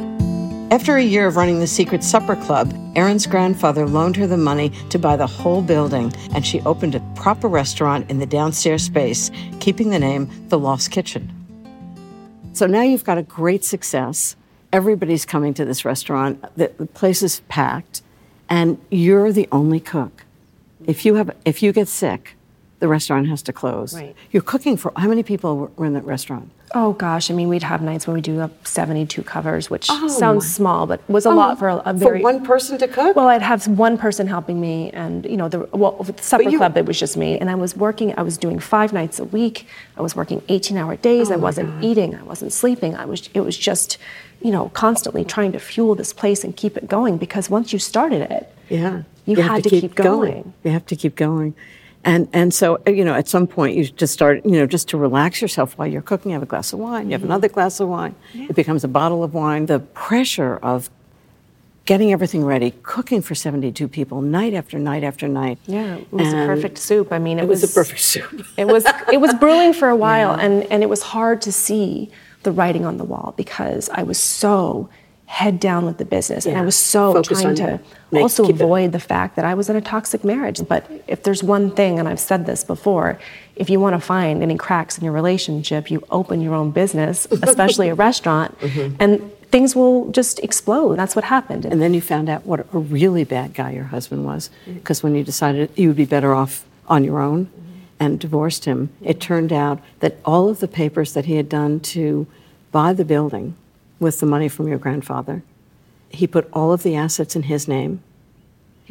After 0.75 0.97
a 0.97 1.02
year 1.04 1.28
of 1.28 1.37
running 1.37 1.61
the 1.61 1.69
Secret 1.69 2.02
Supper 2.02 2.35
Club, 2.35 2.75
Erin's 2.97 3.28
grandfather 3.28 3.87
loaned 3.87 4.16
her 4.16 4.26
the 4.26 4.37
money 4.37 4.71
to 4.90 4.99
buy 4.99 5.14
the 5.14 5.25
whole 5.25 5.62
building, 5.62 6.12
and 6.35 6.45
she 6.45 6.61
opened 6.62 6.97
a 6.97 7.12
proper 7.14 7.47
restaurant 7.47 8.11
in 8.11 8.19
the 8.19 8.26
downstairs 8.26 8.83
space, 8.83 9.31
keeping 9.61 9.90
the 9.90 10.00
name 10.00 10.28
The 10.49 10.59
Lost 10.59 10.90
Kitchen. 10.90 11.31
So 12.54 12.66
now 12.66 12.83
you've 12.83 13.04
got 13.04 13.19
a 13.19 13.23
great 13.23 13.62
success. 13.62 14.35
Everybody's 14.73 15.25
coming 15.25 15.54
to 15.54 15.64
this 15.64 15.85
restaurant. 15.85 16.45
The, 16.57 16.73
the 16.76 16.87
place 16.87 17.23
is 17.23 17.38
packed, 17.49 18.02
and 18.49 18.76
you're 18.90 19.31
the 19.31 19.47
only 19.52 19.78
cook. 19.78 20.25
If 20.88 21.07
you 21.07 21.14
have, 21.14 21.37
if 21.45 21.62
you 21.62 21.73
get 21.73 21.87
sick, 21.87 22.35
the 22.81 22.88
restaurant 22.88 23.28
has 23.28 23.43
to 23.43 23.52
close. 23.52 23.95
Right. 23.95 24.16
You're 24.33 24.43
cooking 24.43 24.76
for 24.76 24.93
how 24.97 25.07
many 25.07 25.23
people 25.23 25.71
were 25.76 25.87
in 25.87 25.93
that 25.93 26.04
restaurant? 26.04 26.50
Oh 26.76 26.93
gosh, 26.93 27.31
I 27.31 27.35
mean, 27.35 27.49
we'd 27.49 27.62
have 27.62 27.83
nights 27.83 28.07
when 28.07 28.14
we 28.14 28.21
do 28.21 28.40
up 28.40 28.66
72 28.66 29.23
covers, 29.23 29.71
which 29.71 29.87
Oh, 29.88 30.09
sounds 30.09 30.45
my- 30.45 30.49
small, 30.49 30.87
but 30.88 31.00
was 31.09 31.25
a 31.25 31.28
oh. 31.28 31.35
lot 31.37 31.59
for 31.59 31.69
a, 31.69 31.76
a 31.76 31.93
for 31.93 31.99
very. 31.99 32.21
one 32.21 32.45
person 32.45 32.78
to 32.78 32.88
cook. 32.88 33.14
Well, 33.14 33.28
I'd 33.28 33.43
have 33.43 33.69
one 33.69 33.97
person 33.97 34.26
helping 34.26 34.61
me, 34.61 34.90
and 34.90 35.25
you 35.25 35.37
know, 35.37 35.49
the 35.49 35.61
well, 35.73 35.95
with 35.97 36.16
the 36.16 36.23
supper 36.23 36.43
you- 36.50 36.59
club, 36.59 36.76
it 36.76 36.85
was 36.87 36.99
just 36.99 37.16
me, 37.16 37.38
and 37.38 37.49
I 37.49 37.54
was 37.54 37.76
working. 37.76 38.12
I 38.19 38.23
was 38.23 38.37
doing 38.37 38.59
five 38.59 38.93
nights 38.93 39.21
a 39.21 39.25
week. 39.25 39.66
I 39.97 40.02
was 40.02 40.16
working 40.16 40.40
18-hour 40.43 40.97
days. 40.97 41.31
Oh 41.31 41.35
I 41.35 41.37
wasn't 41.37 41.83
eating. 41.85 42.16
I 42.16 42.23
wasn't 42.25 42.52
sleeping. 42.52 42.97
I 42.97 43.04
was. 43.04 43.28
It 43.35 43.40
was 43.40 43.57
just, 43.57 43.97
you 44.43 44.50
know, 44.50 44.71
constantly 44.71 45.25
trying 45.25 45.52
to 45.52 45.61
fuel 45.61 45.95
this 45.95 46.12
place 46.12 46.43
and 46.43 46.57
keep 46.57 46.76
it 46.76 46.88
going 46.88 47.19
because 47.19 47.49
once 47.49 47.73
you 47.73 47.78
started 47.78 48.23
it, 48.33 48.52
Yeah. 48.69 49.02
You 49.26 49.37
have 49.37 49.52
had 49.52 49.64
to 49.64 49.71
keep 49.71 49.95
going. 49.95 50.52
You 50.64 50.73
have 50.73 50.85
to 50.87 50.97
keep 50.97 51.14
going. 51.16 51.54
And, 52.04 52.28
and 52.32 52.52
so, 52.52 52.80
uh, 52.87 52.90
you 52.90 53.04
know, 53.04 53.14
at 53.14 53.28
some 53.28 53.46
point 53.46 53.76
you 53.76 53.84
just 53.87 54.12
start, 54.12 54.44
you 54.44 54.52
know, 54.52 54.66
just 54.66 54.88
to 54.88 54.99
relax 54.99 55.40
yourself 55.40 55.78
while 55.78 55.88
you're 55.88 56.02
cooking, 56.02 56.30
you 56.30 56.34
have 56.34 56.42
a 56.42 56.46
glass 56.46 56.73
of 56.73 56.78
wine, 56.78 57.06
you 57.06 57.12
have 57.12 57.25
another 57.25 57.49
glass 57.49 57.80
of 57.80 57.88
wine, 57.88 58.14
it 58.34 58.54
becomes 58.54 58.84
a 58.84 58.88
bottle 58.88 59.25
of 59.25 59.32
wine. 59.32 59.66
The 59.66 59.80
pressure 59.80 60.56
of 60.56 60.90
getting 61.87 62.12
everything 62.12 62.44
ready, 62.44 62.73
cooking 62.82 63.20
for 63.23 63.34
72 63.34 63.88
people 63.88 64.23
night 64.23 64.54
after 64.54 64.78
night 64.78 65.04
after 65.04 65.28
night. 65.28 65.58
yeah, 65.66 65.96
it 65.96 66.12
was 66.12 66.32
a 66.32 66.46
perfect 66.46 66.78
soup. 66.78 67.12
I 67.12 67.18
mean, 67.18 67.38
it, 67.38 67.44
It 67.44 67.49
was 67.49 67.62
a 67.62 67.68
perfect 67.68 68.00
soup. 68.00 68.46
it 68.56 68.66
was 68.66 68.87
it 69.12 69.20
was 69.20 69.34
brewing 69.34 69.73
for 69.73 69.88
a 69.88 69.96
while 70.06 70.32
and 70.32 70.64
and 70.64 70.82
it 70.82 70.88
was 70.88 71.02
hard 71.02 71.40
to 71.42 71.52
see 71.52 72.11
the 72.42 72.52
writing 72.52 72.84
on 72.84 72.99
the 72.99 73.04
wall 73.04 73.34
because 73.37 73.88
I 73.90 74.02
was 74.02 74.18
so 74.18 74.88
head 75.26 75.59
down 75.59 75.87
with 75.87 75.99
the 75.99 76.04
business. 76.04 76.47
And 76.47 76.57
I 76.57 76.62
was 76.62 76.76
so 76.76 77.12
Focused 77.14 77.43
trying 77.43 77.54
to 77.57 77.81
make- 78.12 78.23
also 78.23 78.45
keep 78.47 78.57
it- 78.57 78.62
avoid 78.62 78.93
the 78.93 79.00
fact 79.00 79.37
that 79.37 79.45
I 79.45 79.54
was 79.54 79.69
in 79.71 79.76
a 79.76 79.81
toxic 79.81 80.23
marriage. 80.23 80.61
But 80.69 80.88
if 81.09 81.23
there's 81.23 81.43
one 81.43 81.71
thing 81.71 81.99
and 81.99 82.07
I've 82.09 82.21
said 82.21 82.47
this 82.47 82.62
before 82.64 83.19
if 83.57 83.71
you 83.71 83.78
want 83.81 83.95
to 83.95 84.00
find 84.00 84.43
any 84.43 84.57
cracks 84.57 84.99
in 84.99 85.04
your 85.04 85.12
relationship 85.12 85.90
you 85.90 86.02
open 86.11 86.40
your 86.40 86.54
own 86.54 86.71
business 86.73 87.26
especially 87.43 87.88
a 87.88 87.95
restaurant 87.95 88.59
Mm-hmm. 88.61 88.97
and 89.00 89.31
things 89.50 89.75
will 89.76 90.11
just 90.11 90.40
explode. 90.40 90.97
That's 90.97 91.14
what 91.14 91.25
happened. 91.25 91.64
And 91.64 91.81
then 91.81 91.95
you 91.95 92.00
found 92.00 92.28
out 92.28 92.45
what 92.45 92.61
a 92.75 92.78
really 92.78 93.23
bad 93.25 93.54
guy 93.54 93.71
your 93.71 93.85
husband 93.85 94.25
was. 94.25 94.50
Because 94.66 95.02
when 95.04 95.14
you 95.14 95.23
decided 95.23 95.71
you 95.76 95.87
would 95.88 95.97
be 95.97 96.04
better 96.07 96.35
off 96.35 96.64
on 96.88 97.04
your 97.04 97.21
own 97.21 97.49
and 98.00 98.19
divorced 98.19 98.64
him, 98.64 98.90
it 99.00 99.21
turned 99.21 99.52
out 99.52 99.78
that 100.00 100.16
all 100.25 100.49
of 100.49 100.59
the 100.59 100.66
papers 100.66 101.12
that 101.14 101.26
he 101.26 101.37
had 101.37 101.49
done 101.49 101.78
to 101.81 102.26
buy 102.73 102.93
the 102.93 103.04
building 103.04 103.54
with 104.04 104.20
the 104.20 104.26
money 104.26 104.49
from 104.49 104.68
your 104.68 104.78
grandfather, 104.78 105.42
he 106.11 106.28
put 106.28 106.49
all 106.52 106.73
of 106.73 106.84
the 106.84 106.94
assets 106.94 107.34
in 107.34 107.44
his 107.44 107.66
name 107.66 108.00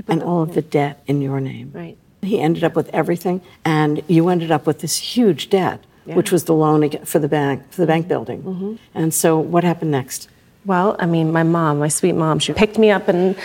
and 0.08 0.22
all 0.22 0.42
of 0.42 0.56
the 0.56 0.62
debt 0.62 1.02
in 1.08 1.22
your 1.22 1.40
name. 1.40 1.72
Right. 1.74 1.98
He 2.22 2.42
ended 2.42 2.64
up 2.64 2.76
with 2.76 2.90
everything, 2.90 3.42
and 3.64 4.02
you 4.08 4.28
ended 4.30 4.52
up 4.52 4.66
with 4.66 4.80
this 4.80 4.98
huge 4.98 5.50
debt, 5.50 5.80
which 6.06 6.32
was 6.32 6.46
the 6.46 6.54
loan 6.54 6.90
for 7.06 7.20
the 7.20 7.28
bank 7.28 7.72
for 7.72 7.82
the 7.82 7.88
bank 7.88 8.08
building. 8.08 8.80
And 8.94 9.14
so, 9.14 9.40
what 9.40 9.64
happened 9.64 9.92
next? 9.92 10.30
Well, 10.66 10.96
I 11.00 11.06
mean, 11.06 11.32
my 11.32 11.44
mom, 11.44 11.80
my 11.80 11.90
sweet 11.90 12.14
mom, 12.14 12.40
she 12.40 12.54
picked 12.54 12.78
me 12.78 12.92
up 12.92 13.10
and 13.10 13.36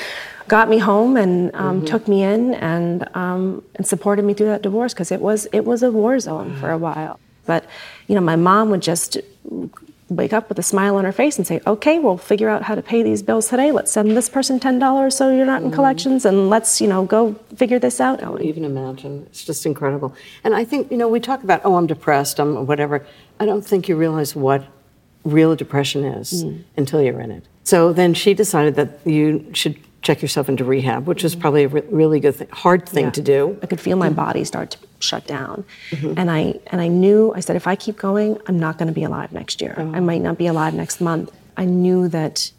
got 0.47 0.69
me 0.69 0.79
home 0.79 1.17
and 1.17 1.55
um, 1.55 1.85
took 1.85 2.09
me 2.09 2.23
in 2.23 2.55
and 2.55 3.09
um, 3.17 3.63
and 3.75 3.87
supported 3.87 4.25
me 4.25 4.35
through 4.35 4.47
that 4.47 4.63
divorce 4.63 4.95
because 4.95 5.13
it 5.13 5.21
was 5.21 5.47
it 5.53 5.65
was 5.65 5.83
a 5.83 5.91
war 5.91 6.19
zone 6.21 6.57
for 6.57 6.71
a 6.71 6.79
while. 6.79 7.19
But 7.47 7.65
you 8.07 8.15
know, 8.15 8.21
my 8.21 8.37
mom 8.37 8.71
would 8.71 8.83
just 8.83 9.19
wake 10.09 10.33
up 10.33 10.49
with 10.49 10.59
a 10.59 10.63
smile 10.63 10.97
on 10.97 11.05
her 11.05 11.13
face 11.13 11.39
and 11.39 11.47
say, 11.47 11.61
"Okay, 11.67 11.99
we'll 11.99 12.17
figure 12.17 12.49
out 12.49 12.63
how 12.63 12.75
to 12.75 12.83
pay 12.83 13.03
these 13.03 13.23
bills 13.23 13.49
today. 13.49 13.71
Let's 13.73 13.93
send 13.93 14.17
this 14.17 14.29
person 14.29 14.59
ten 14.59 14.79
dollars 14.79 15.17
so 15.17 15.31
you're 15.31 15.47
not 15.47 15.63
in 15.63 15.69
mm-hmm. 15.69 15.77
collections, 15.77 16.25
and 16.25 16.51
let's 16.51 16.81
you 16.81 16.89
know 16.89 17.05
go 17.05 17.35
figure 17.55 17.79
this 17.79 18.01
out." 18.01 18.23
Ellie." 18.23 18.49
even 18.49 18.65
imagine. 18.65 19.25
It's 19.27 19.45
just 19.45 19.67
incredible. 19.67 20.15
And 20.43 20.55
I 20.55 20.65
think, 20.65 20.91
you 20.91 20.97
know, 20.97 21.09
we 21.09 21.21
talk 21.21 21.45
about, 21.45 21.61
oh, 21.65 21.77
I'm 21.77 21.87
depressed, 21.87 22.41
I'm 22.41 22.67
whatever. 22.67 23.07
I 23.39 23.47
don't 23.47 23.65
think 23.65 23.89
you 23.89 23.97
realize 23.97 24.35
what 24.35 24.65
real 25.25 25.55
depression 25.55 26.05
is 26.05 26.45
mm. 26.45 26.65
until 26.77 27.03
you're 27.03 27.21
in 27.21 27.31
it. 27.31 27.45
So 27.65 27.93
then 27.93 28.15
she 28.15 28.35
decided 28.35 28.75
that 28.77 29.01
you 29.05 29.47
should 29.53 29.77
check 30.01 30.23
yourself 30.23 30.49
into 30.49 30.65
rehab, 30.65 31.07
which 31.07 31.25
is 31.25 31.33
mm-hmm. 31.33 31.41
probably 31.43 31.65
a 31.65 31.69
re- 31.69 31.83
really 31.91 32.21
good 32.21 32.37
thing, 32.37 32.49
hard 32.51 32.89
thing 32.89 33.07
Yeah. 33.07 33.11
to 33.11 33.23
do. 33.23 33.59
I 33.63 33.67
could 33.67 33.81
feel 33.81 33.97
my 33.97 34.09
mm. 34.09 34.15
body 34.17 34.45
start 34.45 34.71
to 34.71 34.79
shut 35.01 35.27
down, 35.27 35.65
mm-hmm. 35.91 36.15
and 36.17 36.31
I 36.31 36.61
and 36.69 36.81
I 36.81 36.89
knew 36.89 37.33
I 37.35 37.41
said 37.41 37.57
if 37.57 37.67
I 37.67 37.77
keep 37.77 37.97
going, 37.97 38.39
I'm 38.47 38.59
not 38.59 38.79
going 38.79 38.89
to 38.89 38.95
be 38.95 39.05
alive 39.05 39.33
next 39.33 39.61
year. 39.61 39.75
Oh. 39.77 39.93
I 39.93 40.01
might 40.01 40.23
not 40.23 40.39
be 40.39 40.47
alive 40.47 40.75
next 40.75 41.01
month. 41.01 41.33
I 41.57 41.65
knew 41.65 42.09
that 42.09 42.51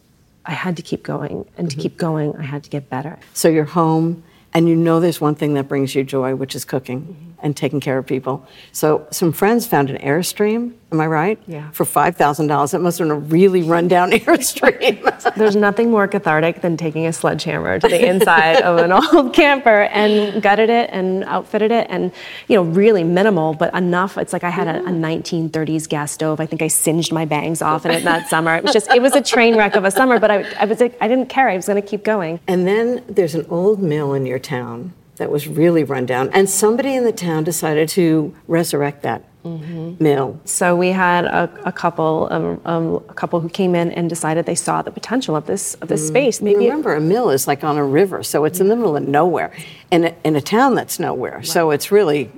I 0.46 0.52
had 0.52 0.78
to 0.78 0.84
keep 0.84 1.04
going, 1.04 1.46
and 1.58 1.70
to 1.70 1.76
mm-hmm. 1.76 1.82
keep 1.82 1.98
going, 1.98 2.36
I 2.38 2.44
had 2.44 2.64
to 2.64 2.70
get 2.70 2.90
better. 2.90 3.20
So 3.34 3.50
you're 3.50 3.66
home, 3.66 4.24
and 4.54 4.68
you 4.68 4.76
know 4.76 5.00
there's 5.00 5.22
one 5.22 5.36
thing 5.36 5.54
that 5.56 5.68
brings 5.68 5.96
you 5.96 6.04
joy, 6.04 6.36
which 6.36 6.56
is 6.56 6.66
cooking 6.66 7.02
mm-hmm. 7.02 7.29
And 7.42 7.56
taking 7.56 7.80
care 7.80 7.98
of 7.98 8.06
people. 8.06 8.46
So 8.72 9.08
some 9.12 9.32
friends 9.32 9.66
found 9.66 9.90
an 9.90 9.98
Airstream, 9.98 10.74
am 10.92 11.00
I 11.02 11.08
right? 11.08 11.40
Yeah. 11.48 11.70
For 11.72 11.86
$5,000. 11.86 12.74
It 12.74 12.80
must 12.80 13.00
have 13.00 13.08
been 13.08 13.16
a 13.16 13.20
really 13.20 13.62
rundown 13.62 14.12
Airstream. 14.12 15.36
There's 15.36 15.56
nothing 15.56 15.92
more 15.92 16.08
cathartic 16.08 16.62
than 16.62 16.78
taking 16.78 17.06
a 17.06 17.14
sledgehammer 17.14 17.80
to 17.80 17.88
the 17.88 18.08
inside 18.08 18.62
of 18.62 18.78
an 18.78 18.92
old 18.92 19.34
camper 19.40 19.84
and 19.84 20.42
gutted 20.42 20.70
it 20.70 20.90
and 20.92 21.24
outfitted 21.26 21.72
it 21.72 21.88
and 21.90 22.12
you 22.48 22.56
know 22.56 22.64
really 22.64 23.04
minimal 23.04 23.54
but 23.54 23.74
enough 23.74 24.18
it's 24.18 24.34
like 24.34 24.44
I 24.44 24.50
had 24.50 24.68
a, 24.68 24.80
a 24.80 24.92
1930s 24.92 25.88
gas 25.88 26.12
stove 26.12 26.40
I 26.40 26.46
think 26.46 26.62
I 26.62 26.68
singed 26.68 27.12
my 27.12 27.26
bangs 27.26 27.62
off 27.62 27.86
in 27.86 27.92
it 27.92 28.04
that 28.04 28.30
summer 28.30 28.56
it 28.56 28.64
was 28.64 28.74
just 28.74 28.90
it 28.92 29.02
was 29.02 29.14
a 29.16 29.22
train 29.22 29.58
wreck 29.58 29.76
of 29.76 29.86
a 29.86 29.92
summer 29.92 30.20
but 30.20 30.32
I, 30.32 30.46
I 30.60 30.66
was 30.66 30.82
I 30.82 30.90
didn't 30.90 31.28
care 31.28 31.50
I 31.50 31.56
was 31.56 31.68
going 31.68 31.82
to 31.82 31.88
keep 31.88 32.04
going 32.04 32.40
And 32.48 32.68
then 32.68 33.04
there's 33.08 33.36
an 33.36 33.46
old 33.50 33.82
mill 33.82 34.14
in 34.14 34.26
your 34.26 34.40
town 34.40 34.94
that 35.20 35.30
was 35.32 35.48
really 35.48 35.84
run 35.84 36.06
down, 36.06 36.30
and 36.34 36.50
somebody 36.50 36.96
in 36.96 37.04
the 37.04 37.12
town 37.12 37.44
decided 37.44 37.88
to 37.90 38.34
resurrect 38.48 39.04
that 39.04 39.24
mill. 39.44 40.40
So 40.46 40.76
we 40.76 40.90
had 40.90 41.26
a, 41.26 41.50
a 41.66 41.72
couple, 41.72 42.28
um, 42.30 42.62
um, 42.66 42.96
a 43.08 43.14
couple 43.14 43.40
who 43.40 43.48
came 43.50 43.74
in 43.74 43.92
and 43.94 44.10
decided 44.10 44.46
they 44.46 44.56
saw 44.56 44.82
the 44.82 44.92
potential 44.92 45.36
of 45.36 45.46
this 45.46 45.76
of 45.76 45.88
this 45.88 46.06
space. 46.08 46.42
Maybe 46.42 46.66
it- 46.66 46.70
Remember, 46.70 46.96
a 46.96 47.00
mill 47.02 47.30
is 47.30 47.48
like 47.48 47.64
on 47.64 47.78
a 47.78 47.84
river, 47.86 48.22
so 48.24 48.44
it's 48.46 48.60
in 48.60 48.68
the 48.68 48.76
middle 48.76 48.98
of 48.98 49.08
nowhere, 49.08 49.52
in 49.92 50.06
a, 50.06 50.16
in 50.24 50.36
a 50.36 50.42
town 50.42 50.76
that's 50.76 51.00
nowhere. 51.00 51.42
So 51.44 51.72
it's 51.72 51.92
really 51.92 52.30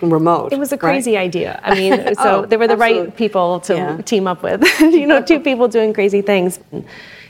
remote. 0.00 0.52
it 0.52 0.58
was 0.58 0.70
a 0.72 0.76
right? 0.76 0.80
crazy 0.80 1.16
idea. 1.16 1.60
I 1.64 1.74
mean, 1.74 2.14
so 2.14 2.42
Oh, 2.42 2.46
they 2.46 2.56
were 2.56 2.68
the 2.68 2.76
right 2.76 3.14
people 3.16 3.60
to 3.60 3.74
Yeah. 3.74 3.96
team 4.02 4.26
up 4.28 4.42
with. 4.42 4.62
you 4.80 5.06
know, 5.06 5.20
two 5.22 5.40
people 5.40 5.66
doing 5.68 5.92
crazy 5.92 6.22
things. 6.22 6.60
And, 6.70 6.84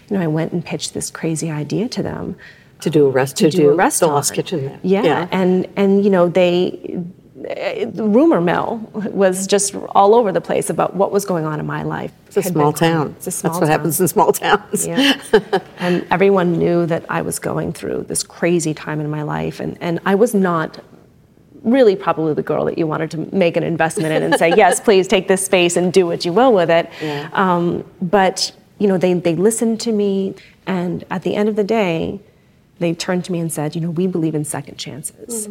you 0.08 0.16
know, 0.18 0.22
I 0.22 0.26
went 0.26 0.52
and 0.52 0.62
pitched 0.64 0.92
this 0.92 1.10
crazy 1.10 1.50
idea 1.50 1.88
to 1.88 2.02
them. 2.02 2.36
To 2.84 2.90
do 2.90 3.06
a 3.06 3.10
rest 3.10 3.36
to, 3.38 3.50
do 3.50 3.70
a 3.70 3.76
the. 3.76 4.06
Lost 4.06 4.32
Kitchen 4.34 4.64
there. 4.66 4.80
Yeah, 4.82 5.28
and 5.32 5.66
and 5.76 6.04
you 6.04 6.10
know 6.10 6.28
they. 6.28 7.02
The 7.36 8.04
rumor 8.04 8.40
mill 8.40 8.78
was 8.94 9.46
just 9.46 9.74
all 9.74 10.14
over 10.14 10.32
the 10.32 10.40
place 10.40 10.70
about 10.70 10.96
what 10.96 11.12
was 11.12 11.26
going 11.26 11.44
on 11.44 11.60
in 11.60 11.66
my 11.66 11.82
life. 11.82 12.10
It's 12.26 12.38
a 12.38 12.42
Had 12.42 12.52
small 12.52 12.72
town. 12.72 13.14
It's 13.18 13.26
a 13.26 13.30
small 13.30 13.52
That's 13.52 13.60
what 13.60 13.66
town. 13.66 13.70
happens 13.72 14.00
in 14.00 14.08
small 14.08 14.32
towns. 14.32 14.86
Yeah. 14.86 15.20
and 15.78 16.06
everyone 16.10 16.52
knew 16.52 16.86
that 16.86 17.04
I 17.10 17.20
was 17.20 17.38
going 17.38 17.74
through 17.74 18.04
this 18.04 18.22
crazy 18.22 18.72
time 18.72 18.98
in 18.98 19.10
my 19.10 19.24
life. 19.24 19.60
And, 19.60 19.76
and 19.82 20.00
I 20.06 20.14
was 20.14 20.32
not 20.34 20.82
really 21.64 21.96
probably 21.96 22.32
the 22.32 22.42
girl 22.42 22.64
that 22.64 22.78
you 22.78 22.86
wanted 22.86 23.10
to 23.10 23.18
make 23.34 23.58
an 23.58 23.62
investment 23.62 24.14
in 24.14 24.22
and 24.22 24.36
say, 24.36 24.48
yes, 24.56 24.80
please 24.80 25.06
take 25.06 25.28
this 25.28 25.44
space 25.44 25.76
and 25.76 25.92
do 25.92 26.06
what 26.06 26.24
you 26.24 26.32
will 26.32 26.54
with 26.54 26.70
it. 26.70 26.88
Yeah. 27.02 27.28
Um, 27.34 27.84
but, 28.00 28.52
you 28.78 28.88
know, 28.88 28.96
they, 28.96 29.12
they 29.12 29.34
listened 29.34 29.80
to 29.82 29.92
me. 29.92 30.34
And 30.66 31.04
at 31.10 31.24
the 31.24 31.34
end 31.36 31.50
of 31.50 31.56
the 31.56 31.64
day, 31.64 32.20
they 32.78 32.92
turned 32.94 33.24
to 33.26 33.32
me 33.32 33.38
and 33.40 33.52
said, 33.52 33.74
you 33.74 33.80
know, 33.80 33.90
we 33.90 34.06
believe 34.06 34.34
in 34.34 34.44
second 34.44 34.76
chances. 34.78 35.46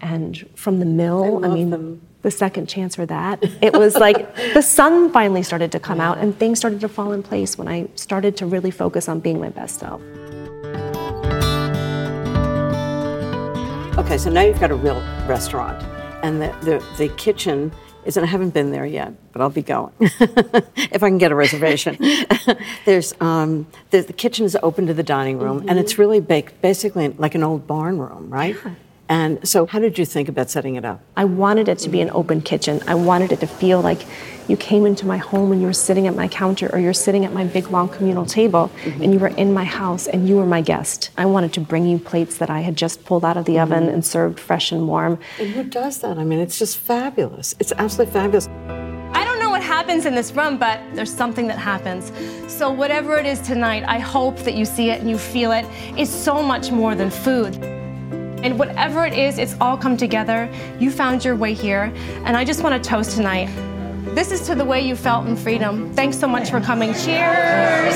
And 0.00 0.46
from 0.54 0.78
the 0.78 0.84
mill, 0.86 1.38
I, 1.44 1.48
Mm-hmm. 1.48 1.54
mean, 1.54 1.70
them. 1.70 2.00
the 2.22 2.30
second 2.30 2.68
chance 2.68 2.96
for 2.96 3.06
that. 3.06 3.42
It 3.62 3.72
was 3.72 3.96
like 3.96 4.34
the 4.54 4.60
sun 4.62 5.10
finally 5.12 5.42
started 5.42 5.72
to 5.72 5.80
come 5.80 6.00
out 6.00 6.18
and 6.18 6.36
things 6.38 6.58
started 6.58 6.80
to 6.82 6.88
fall 6.88 7.12
in 7.12 7.22
place 7.22 7.56
when 7.56 7.66
I 7.68 7.88
started 7.94 8.36
to 8.38 8.46
really 8.46 8.70
focus 8.70 9.08
on 9.08 9.20
being 9.20 9.40
my 9.40 9.48
best 9.48 9.80
self. 9.80 10.02
Okay, 13.98 14.18
so 14.18 14.28
now 14.30 14.42
you've 14.42 14.60
got 14.60 14.70
a 14.70 14.74
real 14.74 15.00
restaurant, 15.26 15.82
and 16.22 16.40
the, 16.42 16.48
the, 16.62 16.84
the 16.98 17.08
kitchen 17.16 17.72
is, 18.06 18.16
and 18.16 18.24
I 18.24 18.28
haven't 18.28 18.54
been 18.54 18.70
there 18.70 18.86
yet, 18.86 19.12
but 19.32 19.42
I'll 19.42 19.50
be 19.50 19.62
going 19.62 19.92
if 20.00 21.02
I 21.02 21.08
can 21.08 21.18
get 21.18 21.32
a 21.32 21.34
reservation. 21.34 21.98
There's 22.84 23.14
um, 23.20 23.66
the, 23.90 24.00
the 24.02 24.12
kitchen 24.12 24.44
is 24.44 24.56
open 24.62 24.86
to 24.86 24.94
the 24.94 25.02
dining 25.02 25.38
room, 25.38 25.64
and 25.68 25.78
it's 25.78 25.98
really 25.98 26.20
baked, 26.20 26.60
basically 26.62 27.08
like 27.08 27.34
an 27.34 27.42
old 27.42 27.66
barn 27.66 27.98
room, 27.98 28.30
right? 28.30 28.56
And 29.08 29.46
so, 29.46 29.66
how 29.66 29.78
did 29.78 29.98
you 29.98 30.04
think 30.04 30.28
about 30.28 30.50
setting 30.50 30.74
it 30.74 30.84
up? 30.84 31.00
I 31.16 31.24
wanted 31.24 31.68
it 31.68 31.78
to 31.80 31.88
be 31.88 32.00
an 32.00 32.10
open 32.10 32.40
kitchen. 32.40 32.80
I 32.86 32.94
wanted 32.94 33.32
it 33.32 33.40
to 33.40 33.46
feel 33.46 33.80
like 33.80 34.04
you 34.48 34.56
came 34.56 34.86
into 34.86 35.06
my 35.06 35.16
home 35.16 35.52
and 35.52 35.60
you 35.60 35.66
were 35.66 35.72
sitting 35.72 36.06
at 36.06 36.14
my 36.14 36.28
counter 36.28 36.68
or 36.72 36.78
you're 36.78 36.92
sitting 36.92 37.24
at 37.24 37.32
my 37.32 37.44
big 37.44 37.68
long 37.70 37.88
communal 37.88 38.24
table 38.24 38.70
mm-hmm. 38.82 39.02
and 39.02 39.12
you 39.12 39.18
were 39.18 39.28
in 39.28 39.52
my 39.52 39.64
house 39.64 40.06
and 40.06 40.28
you 40.28 40.36
were 40.36 40.46
my 40.46 40.60
guest. 40.60 41.10
I 41.16 41.26
wanted 41.26 41.52
to 41.54 41.60
bring 41.60 41.86
you 41.86 41.98
plates 41.98 42.38
that 42.38 42.50
I 42.50 42.60
had 42.60 42.76
just 42.76 43.04
pulled 43.04 43.24
out 43.24 43.36
of 43.36 43.44
the 43.44 43.58
oven 43.58 43.84
mm-hmm. 43.84 43.94
and 43.94 44.04
served 44.04 44.38
fresh 44.38 44.72
and 44.72 44.86
warm. 44.86 45.18
And 45.38 45.50
who 45.50 45.64
does 45.64 45.98
that? 45.98 46.18
I 46.18 46.24
mean, 46.24 46.38
it's 46.38 46.58
just 46.58 46.78
fabulous. 46.78 47.54
It's 47.58 47.72
absolutely 47.72 48.12
fabulous. 48.12 48.48
I 49.12 49.24
don't 49.24 49.38
know 49.38 49.50
what 49.50 49.62
happens 49.62 50.04
in 50.06 50.14
this 50.14 50.32
room, 50.32 50.58
but 50.58 50.80
there's 50.94 51.12
something 51.12 51.46
that 51.46 51.58
happens. 51.58 52.12
So, 52.52 52.70
whatever 52.70 53.16
it 53.16 53.26
is 53.26 53.40
tonight, 53.40 53.84
I 53.86 53.98
hope 53.98 54.36
that 54.40 54.54
you 54.54 54.64
see 54.64 54.90
it 54.90 55.00
and 55.00 55.08
you 55.08 55.16
feel 55.16 55.52
it. 55.52 55.64
It's 55.96 56.10
so 56.10 56.42
much 56.42 56.70
more 56.70 56.94
than 56.94 57.10
food. 57.10 57.85
And 58.42 58.58
whatever 58.58 59.04
it 59.04 59.14
is, 59.14 59.38
it's 59.38 59.56
all 59.60 59.76
come 59.76 59.96
together. 59.96 60.48
You 60.78 60.90
found 60.90 61.24
your 61.24 61.36
way 61.36 61.52
here. 61.54 61.92
And 62.24 62.36
I 62.36 62.44
just 62.44 62.62
want 62.62 62.82
to 62.82 62.88
toast 62.88 63.16
tonight 63.16 63.48
This 64.14 64.30
is 64.32 64.40
to 64.46 64.54
the 64.54 64.64
way 64.64 64.80
you 64.80 64.96
felt 64.96 65.26
in 65.26 65.36
freedom. 65.36 65.92
Thanks 65.92 66.18
so 66.18 66.26
much 66.26 66.48
for 66.50 66.60
coming. 66.60 66.94
Cheers. 66.94 67.94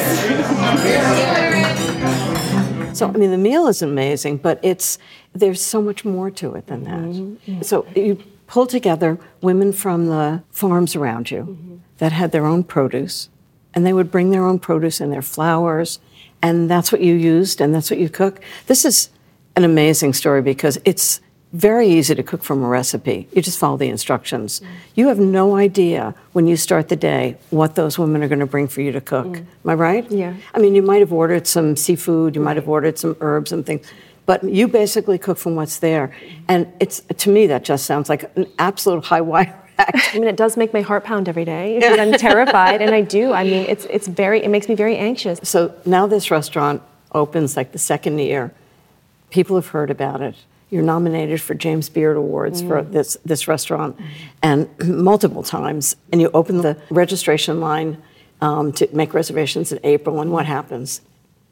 So 2.96 3.08
I 3.08 3.12
mean, 3.12 3.30
the 3.30 3.38
meal 3.38 3.68
is 3.68 3.80
amazing, 3.80 4.38
but 4.38 4.58
it's 4.62 4.98
there's 5.32 5.62
so 5.62 5.80
much 5.80 6.04
more 6.04 6.30
to 6.32 6.54
it 6.56 6.66
than 6.66 6.84
that. 6.84 6.98
Mm-hmm. 6.98 7.62
So 7.62 7.86
you 7.96 8.22
pull 8.46 8.66
together 8.66 9.18
women 9.40 9.72
from 9.72 10.06
the 10.08 10.42
farms 10.50 10.94
around 10.94 11.30
you 11.30 11.42
Mm-hmm. 11.44 11.76
that 11.98 12.12
had 12.12 12.32
their 12.32 12.44
own 12.44 12.64
produce, 12.64 13.30
and 13.72 13.86
they 13.86 13.92
would 13.94 14.10
bring 14.10 14.30
their 14.30 14.44
own 14.44 14.58
produce 14.58 15.00
and 15.00 15.10
their 15.10 15.22
flowers, 15.22 16.00
and 16.42 16.68
that's 16.68 16.92
what 16.92 17.00
you 17.00 17.14
used, 17.14 17.60
and 17.62 17.74
that's 17.74 17.90
what 17.90 17.98
you 18.00 18.10
cook. 18.10 18.40
This 18.66 18.84
is 18.84 19.08
an 19.56 19.64
amazing 19.64 20.12
story 20.12 20.42
because 20.42 20.78
it's 20.84 21.20
very 21.52 21.88
easy 21.88 22.14
to 22.14 22.22
cook 22.22 22.44
from 22.44 22.62
a 22.62 22.68
recipe. 22.68 23.28
You 23.32 23.42
just 23.42 23.58
follow 23.58 23.76
the 23.76 23.88
instructions. 23.88 24.60
Mm. 24.60 24.66
You 24.94 25.08
have 25.08 25.18
no 25.18 25.56
idea 25.56 26.14
when 26.32 26.46
you 26.46 26.56
start 26.56 26.88
the 26.88 26.96
day 26.96 27.36
what 27.50 27.74
those 27.74 27.98
women 27.98 28.22
are 28.22 28.28
going 28.28 28.38
to 28.38 28.46
bring 28.46 28.68
for 28.68 28.82
you 28.82 28.92
to 28.92 29.00
cook. 29.00 29.26
Mm. 29.26 29.38
Am 29.38 29.70
I 29.70 29.74
right? 29.74 30.10
Yeah. 30.10 30.34
I 30.54 30.58
mean, 30.60 30.74
you 30.76 30.82
might 30.82 31.00
have 31.00 31.12
ordered 31.12 31.46
some 31.46 31.74
seafood, 31.74 32.36
you 32.36 32.40
might 32.40 32.56
have 32.56 32.68
ordered 32.68 32.98
some 32.98 33.16
herbs 33.20 33.50
and 33.50 33.66
things, 33.66 33.84
but 34.26 34.44
you 34.44 34.68
basically 34.68 35.18
cook 35.18 35.38
from 35.38 35.56
what's 35.56 35.78
there. 35.78 36.08
Mm. 36.08 36.44
And 36.48 36.72
it's 36.78 37.00
to 37.00 37.30
me 37.30 37.48
that 37.48 37.64
just 37.64 37.84
sounds 37.84 38.08
like 38.08 38.30
an 38.36 38.46
absolute 38.58 39.04
high 39.04 39.20
wire 39.20 39.60
act. 39.80 40.14
I 40.14 40.18
mean, 40.18 40.28
it 40.28 40.36
does 40.36 40.56
make 40.56 40.72
my 40.72 40.82
heart 40.82 41.04
pound 41.04 41.28
every 41.28 41.44
day 41.44 41.80
I'm 41.82 42.12
terrified, 42.18 42.80
and 42.80 42.94
I 42.94 43.00
do. 43.00 43.32
I 43.32 43.44
mean, 43.44 43.66
it's 43.68 43.86
it's 43.86 44.06
very. 44.06 44.42
It 44.44 44.48
makes 44.48 44.68
me 44.68 44.74
very 44.74 44.96
anxious. 44.96 45.40
So 45.42 45.74
now 45.84 46.06
this 46.06 46.30
restaurant 46.30 46.82
opens 47.12 47.56
like 47.56 47.72
the 47.72 47.78
second 47.78 48.18
year. 48.18 48.52
People 49.30 49.56
have 49.56 49.68
heard 49.68 49.90
about 49.90 50.20
it. 50.20 50.34
You're 50.70 50.82
nominated 50.82 51.40
for 51.40 51.54
James 51.54 51.88
Beard 51.88 52.16
Awards 52.16 52.62
for 52.62 52.82
this 52.82 53.16
this 53.24 53.48
restaurant, 53.48 53.96
and 54.42 54.68
multiple 54.84 55.42
times. 55.42 55.96
And 56.12 56.20
you 56.20 56.30
open 56.32 56.58
the 56.58 56.80
registration 56.90 57.60
line 57.60 58.00
um, 58.40 58.72
to 58.74 58.88
make 58.92 59.12
reservations 59.12 59.72
in 59.72 59.80
April. 59.82 60.20
And 60.20 60.30
what 60.30 60.46
happens? 60.46 61.00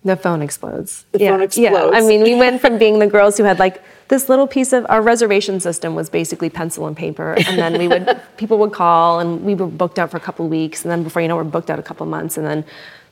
The 0.05 0.17
phone 0.17 0.43
explodes. 0.43 1.05
The 1.11 1.19
yeah. 1.19 1.31
phone 1.31 1.41
Yeah. 1.41 1.45
explodes. 1.71 1.97
I 1.97 2.01
mean, 2.07 2.23
we 2.23 2.37
went 2.37 2.61
from 2.61 2.79
being 2.79 3.01
the 3.01 3.09
girls 3.09 3.37
who 3.37 3.43
had 3.43 3.59
like 3.59 3.83
this 4.07 4.29
little 4.29 4.47
piece 4.47 4.73
of 4.73 4.87
our 4.89 5.03
reservation 5.03 5.59
system 5.59 5.97
was 5.97 6.09
basically 6.09 6.49
pencil 6.49 6.87
and 6.87 6.97
paper, 6.97 7.35
and 7.37 7.59
then 7.59 7.77
we 7.77 7.89
would 7.89 8.21
people 8.37 8.59
would 8.59 8.73
call, 8.73 9.19
and 9.19 9.45
we 9.45 9.57
were 9.57 9.67
booked 9.67 9.99
out 9.99 10.13
for 10.13 10.17
a 10.17 10.21
couple 10.21 10.45
of 10.45 10.51
weeks, 10.51 10.85
and 10.85 10.91
then 10.93 11.03
before 11.03 11.21
you 11.23 11.29
know, 11.29 11.35
we're 11.37 11.45
booked 11.45 11.71
out 11.71 11.79
a 11.81 11.83
couple 11.83 12.05
of 12.05 12.11
months, 12.11 12.39
and 12.39 12.47
then 12.47 12.65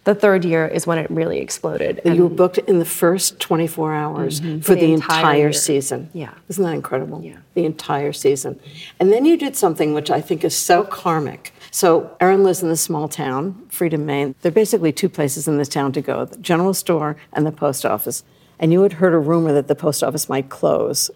the 0.07 0.15
third 0.15 0.45
year 0.45 0.69
is 0.69 0.87
when 0.87 0.99
it 0.99 1.11
really 1.11 1.41
exploded. 1.41 2.01
you 2.05 2.23
were 2.23 2.29
booked 2.29 2.59
in 2.59 2.79
the 2.79 2.85
first 2.85 3.41
24 3.41 3.93
hours 3.93 4.41
mm-hmm. 4.41 4.61
for 4.61 4.77
the, 4.77 4.83
the 4.83 4.93
entire, 4.93 5.19
entire 5.19 5.53
season. 5.53 6.09
Yeah. 6.13 6.33
Isn't 6.49 6.63
that 6.63 6.75
incredible? 6.75 7.25
Yeah. 7.25 7.39
The 7.55 7.65
entire 7.65 8.13
season. 8.13 8.61
And 9.01 9.13
then 9.13 9.25
you 9.25 9.37
did 9.37 9.57
something 9.57 9.95
which 9.95 10.09
I 10.09 10.21
think 10.21 10.45
is 10.45 10.57
so 10.57 10.85
karmic. 10.85 11.53
So 11.73 12.17
Erin 12.21 12.45
lives 12.45 12.63
in 12.63 12.69
this 12.69 12.81
small 12.81 13.09
town, 13.09 13.67
Freedom, 13.69 14.07
Maine. 14.07 14.37
There 14.43 14.51
are 14.51 14.55
basically 14.55 14.93
two 14.93 15.09
places 15.09 15.49
in 15.49 15.59
this 15.59 15.69
town 15.69 15.91
to 15.93 16.01
go, 16.01 16.25
the 16.25 16.37
general 16.39 16.73
store 16.73 17.17
and 17.33 17.45
the 17.45 17.51
post 17.51 17.85
office. 17.85 18.23
And 18.61 18.73
you 18.73 18.83
had 18.83 18.95
heard 18.95 19.13
a 19.13 19.19
rumor 19.19 19.53
that 19.55 19.67
the 19.67 19.75
post 19.75 20.05
office 20.05 20.29
might 20.29 20.49
close. 20.49 21.11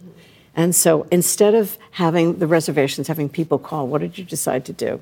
And 0.56 0.74
so 0.74 1.06
instead 1.12 1.54
of 1.54 1.78
having 1.92 2.40
the 2.40 2.48
reservations, 2.48 3.06
having 3.06 3.28
people 3.28 3.60
call, 3.60 3.86
what 3.86 4.00
did 4.00 4.18
you 4.18 4.24
decide 4.24 4.64
to 4.64 4.72
do? 4.72 5.00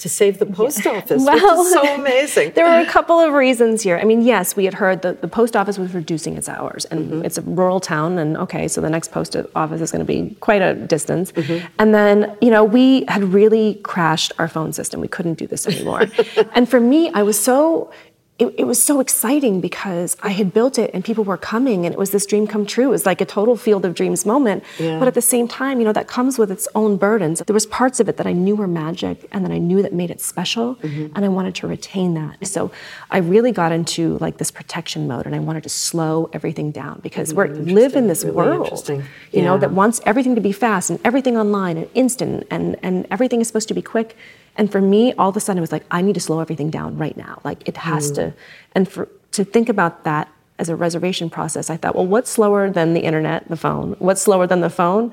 To 0.00 0.08
save 0.10 0.38
the 0.38 0.44
post 0.46 0.86
office, 0.86 1.24
which 1.24 1.42
is 1.42 1.72
so 1.72 1.94
amazing. 1.94 2.52
There 2.54 2.66
were 2.66 2.80
a 2.80 2.90
couple 2.96 3.18
of 3.18 3.32
reasons 3.32 3.82
here. 3.82 3.96
I 3.96 4.04
mean, 4.04 4.20
yes, 4.20 4.54
we 4.54 4.64
had 4.66 4.74
heard 4.74 5.00
that 5.02 5.22
the 5.22 5.28
post 5.28 5.56
office 5.56 5.78
was 5.78 5.94
reducing 5.94 6.36
its 6.36 6.48
hours, 6.50 6.84
and 6.86 7.00
Mm-hmm. 7.06 7.24
it's 7.24 7.38
a 7.38 7.42
rural 7.42 7.80
town, 7.80 8.18
and 8.18 8.36
okay, 8.36 8.68
so 8.68 8.80
the 8.82 8.90
next 8.90 9.10
post 9.10 9.34
office 9.54 9.80
is 9.80 9.90
going 9.92 10.04
to 10.06 10.12
be 10.16 10.34
quite 10.40 10.60
a 10.60 10.74
distance. 10.74 11.32
Mm-hmm. 11.32 11.66
And 11.78 11.94
then, 11.94 12.36
you 12.42 12.50
know, 12.50 12.62
we 12.62 13.04
had 13.08 13.24
really 13.24 13.76
crashed 13.84 14.32
our 14.38 14.48
phone 14.48 14.72
system. 14.74 15.00
We 15.00 15.08
couldn't 15.08 15.38
do 15.38 15.46
this 15.46 15.66
anymore. 15.66 16.02
and 16.54 16.68
for 16.68 16.78
me, 16.80 17.10
I 17.14 17.22
was 17.22 17.38
so. 17.38 17.90
It, 18.38 18.54
it 18.58 18.64
was 18.64 18.82
so 18.84 19.00
exciting 19.00 19.62
because 19.62 20.14
I 20.22 20.28
had 20.28 20.52
built 20.52 20.78
it 20.78 20.90
and 20.92 21.02
people 21.02 21.24
were 21.24 21.38
coming 21.38 21.86
and 21.86 21.94
it 21.94 21.98
was 21.98 22.10
this 22.10 22.26
dream 22.26 22.46
come 22.46 22.66
true. 22.66 22.88
It 22.88 22.90
was 22.90 23.06
like 23.06 23.22
a 23.22 23.24
total 23.24 23.56
field 23.56 23.86
of 23.86 23.94
dreams 23.94 24.26
moment. 24.26 24.62
Yeah. 24.78 24.98
But 24.98 25.08
at 25.08 25.14
the 25.14 25.22
same 25.22 25.48
time, 25.48 25.78
you 25.78 25.86
know, 25.86 25.92
that 25.94 26.06
comes 26.06 26.38
with 26.38 26.50
its 26.50 26.68
own 26.74 26.98
burdens. 26.98 27.42
There 27.46 27.54
was 27.54 27.64
parts 27.64 27.98
of 27.98 28.10
it 28.10 28.18
that 28.18 28.26
I 28.26 28.34
knew 28.34 28.54
were 28.54 28.66
magic 28.66 29.26
and 29.32 29.42
that 29.46 29.52
I 29.52 29.56
knew 29.56 29.80
that 29.80 29.94
made 29.94 30.10
it 30.10 30.20
special 30.20 30.66
Mm-hmm. 30.76 31.16
and 31.16 31.24
I 31.24 31.28
wanted 31.28 31.54
to 31.56 31.66
retain 31.66 32.12
that. 32.14 32.46
So 32.46 32.70
I 33.10 33.18
really 33.18 33.52
got 33.52 33.72
into 33.72 34.18
like 34.18 34.36
this 34.36 34.50
protection 34.50 35.08
mode 35.08 35.24
and 35.24 35.34
I 35.34 35.38
wanted 35.38 35.62
to 35.62 35.68
slow 35.70 36.28
everything 36.34 36.70
down 36.72 37.00
because 37.02 37.32
we 37.32 37.48
live 37.48 37.96
in 37.96 38.06
this 38.08 38.22
Really 38.24 38.36
world, 38.36 38.64
interesting. 38.64 39.04
you 39.32 39.42
know, 39.42 39.56
that 39.58 39.70
wants 39.72 40.00
everything 40.04 40.34
to 40.34 40.40
be 40.42 40.52
fast 40.52 40.90
and 40.90 40.98
everything 41.04 41.38
online 41.38 41.76
and 41.78 41.88
instant 41.94 42.46
and 42.50 42.76
and 42.82 43.06
everything 43.10 43.40
is 43.40 43.46
supposed 43.46 43.68
to 43.68 43.74
be 43.74 43.82
quick. 43.82 44.14
And 44.56 44.70
for 44.72 44.80
me, 44.80 45.12
all 45.14 45.28
of 45.28 45.36
a 45.36 45.40
sudden 45.40 45.58
it 45.58 45.60
was 45.60 45.72
like 45.72 45.84
I 45.90 46.02
need 46.02 46.14
to 46.14 46.20
slow 46.20 46.40
everything 46.40 46.70
down 46.70 46.96
right 46.98 47.16
now. 47.16 47.40
Like 47.44 47.68
it 47.68 47.76
has 47.78 48.10
Mm. 48.10 48.14
to 48.16 48.32
and 48.74 48.88
for 48.88 49.08
to 49.32 49.44
think 49.44 49.68
about 49.68 50.04
that 50.04 50.28
as 50.58 50.68
a 50.70 50.76
reservation 50.76 51.28
process, 51.28 51.68
I 51.68 51.76
thought, 51.76 51.94
well, 51.94 52.06
what's 52.06 52.30
slower 52.30 52.70
than 52.70 52.94
the 52.94 53.00
internet, 53.00 53.46
the 53.48 53.56
phone? 53.56 53.94
What's 53.98 54.22
slower 54.22 54.46
than 54.46 54.60
the 54.62 54.70
phone? 54.70 55.12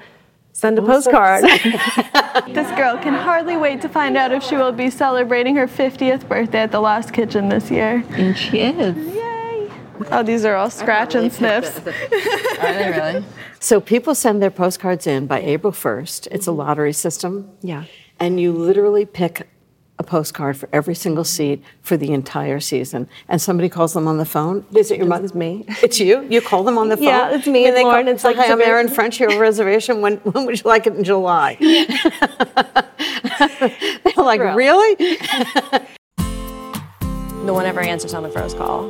Send 0.54 0.78
a 0.80 0.82
postcard. 0.82 1.44
This 2.48 2.68
girl 2.72 2.98
can 2.98 3.14
hardly 3.14 3.58
wait 3.58 3.82
to 3.82 3.90
find 3.90 4.18
out 4.18 4.32
if 4.32 4.42
she 4.44 4.56
will 4.56 4.72
be 4.72 4.90
celebrating 4.90 5.56
her 5.56 5.68
50th 5.68 6.28
birthday 6.28 6.60
at 6.62 6.72
the 6.72 6.80
Lost 6.80 7.14
Kitchen 7.14 7.50
this 7.50 7.70
year. 7.70 8.04
And 8.12 8.36
she 8.38 8.60
is. 8.60 8.96
Yay! 9.16 9.70
Oh, 10.12 10.24
these 10.24 10.44
are 10.46 10.56
all 10.56 10.70
scratch 10.72 11.14
and 11.16 11.32
sniffs. 11.32 11.78
Are 11.80 12.74
they 12.74 12.92
really? 12.92 13.26
So 13.60 13.80
people 13.80 14.14
send 14.16 14.42
their 14.42 14.52
postcards 14.52 15.06
in 15.08 15.26
by 15.28 15.40
April 15.42 15.72
1st. 15.72 16.28
It's 16.32 16.48
a 16.48 16.52
lottery 16.52 16.92
system. 16.94 17.50
Yeah. 17.62 17.86
And 18.24 18.40
you 18.40 18.54
literally 18.54 19.06
pick 19.06 19.50
a 20.00 20.04
postcard 20.04 20.56
for 20.56 20.70
every 20.72 20.96
single 20.96 21.26
seat 21.26 21.62
for 21.82 21.98
the 21.98 22.14
entire 22.14 22.62
season. 22.62 23.10
And 23.28 23.42
somebody 23.42 23.68
calls 23.68 23.92
them 23.92 24.08
on 24.08 24.18
the 24.18 24.24
phone. 24.24 24.66
Is 24.74 24.92
it 24.92 24.98
your 24.98 25.08
mother? 25.08 25.26
It's 25.26 25.36
me. 25.36 25.66
It's 25.84 26.00
you? 26.00 26.22
You 26.30 26.40
call 26.40 26.64
them 26.64 26.78
on 26.78 26.88
the 26.88 26.96
phone? 26.96 27.04
Yeah, 27.06 27.32
it's 27.36 27.48
me, 27.48 27.66
And 27.66 27.74
it's 27.76 27.80
they 27.80 27.84
Lauren. 27.84 28.06
Call, 28.06 28.14
It's 28.14 28.24
like 28.24 28.38
Hi, 28.38 28.44
it's 28.44 28.50
a 28.50 28.54
I'm 28.54 28.60
very- 28.60 28.70
Erin 28.72 28.88
French. 28.88 29.20
You 29.20 29.28
have 29.28 29.38
a 29.38 29.42
reservation. 29.42 30.00
When, 30.00 30.18
when 30.24 30.46
would 30.46 30.58
you 30.58 30.64
like 30.70 30.88
it 30.88 30.96
in 30.96 31.04
July? 31.04 31.56
They're 34.06 34.24
like, 34.24 34.40
really? 34.40 35.18
No 37.44 37.54
one 37.54 37.66
ever 37.66 37.82
answers 37.82 38.14
on 38.14 38.24
the 38.24 38.30
first 38.32 38.56
call. 38.58 38.90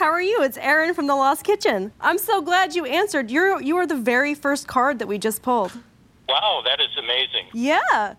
How 0.00 0.10
are 0.10 0.22
you? 0.22 0.42
It's 0.42 0.56
Erin 0.56 0.94
from 0.94 1.08
the 1.08 1.14
Lost 1.14 1.44
Kitchen. 1.44 1.92
I'm 2.00 2.16
so 2.16 2.40
glad 2.40 2.74
you 2.74 2.86
answered. 2.86 3.30
You're 3.30 3.60
you 3.60 3.76
are 3.76 3.86
the 3.86 3.98
very 3.98 4.32
first 4.32 4.66
card 4.66 4.98
that 4.98 5.06
we 5.06 5.18
just 5.18 5.42
pulled. 5.42 5.72
Wow, 6.26 6.62
that 6.64 6.80
is 6.80 6.88
amazing. 6.96 7.48
Yeah. 7.52 8.14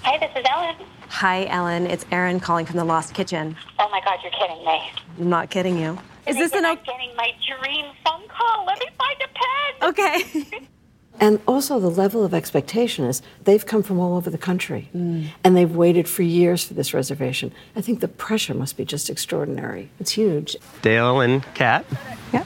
Hi, 0.00 0.16
this 0.16 0.30
is 0.34 0.46
Ellen. 0.50 0.76
Hi, 1.10 1.44
Ellen. 1.44 1.86
It's 1.86 2.06
Erin 2.10 2.40
calling 2.40 2.64
from 2.64 2.78
the 2.78 2.86
Lost 2.86 3.12
Kitchen. 3.12 3.54
Oh 3.78 3.90
my 3.90 4.00
God, 4.02 4.18
you're 4.22 4.32
kidding 4.32 4.64
me. 4.64 4.90
I'm 5.18 5.28
not 5.28 5.50
kidding 5.50 5.76
you. 5.78 5.98
Is 6.26 6.36
this 6.36 6.52
an 6.52 6.64
I'm 6.64 6.78
getting 6.78 7.14
my 7.16 7.32
dream 7.46 7.84
phone 8.02 8.26
call? 8.28 8.64
Let 8.64 8.78
me 8.78 8.86
find 8.96 9.20
a 9.22 9.28
pen. 9.34 9.90
okay? 9.90 10.68
And 11.20 11.40
also, 11.46 11.80
the 11.80 11.90
level 11.90 12.24
of 12.24 12.32
expectation 12.32 13.04
is 13.04 13.22
they've 13.44 13.64
come 13.64 13.82
from 13.82 13.98
all 13.98 14.16
over 14.16 14.30
the 14.30 14.38
country 14.38 14.88
and 14.92 15.56
they've 15.56 15.74
waited 15.74 16.08
for 16.08 16.22
years 16.22 16.64
for 16.64 16.74
this 16.74 16.94
reservation. 16.94 17.52
I 17.74 17.80
think 17.80 18.00
the 18.00 18.08
pressure 18.08 18.54
must 18.54 18.76
be 18.76 18.84
just 18.84 19.10
extraordinary. 19.10 19.90
It's 19.98 20.12
huge. 20.12 20.56
Dale 20.82 21.20
and 21.20 21.42
Kat. 21.54 21.84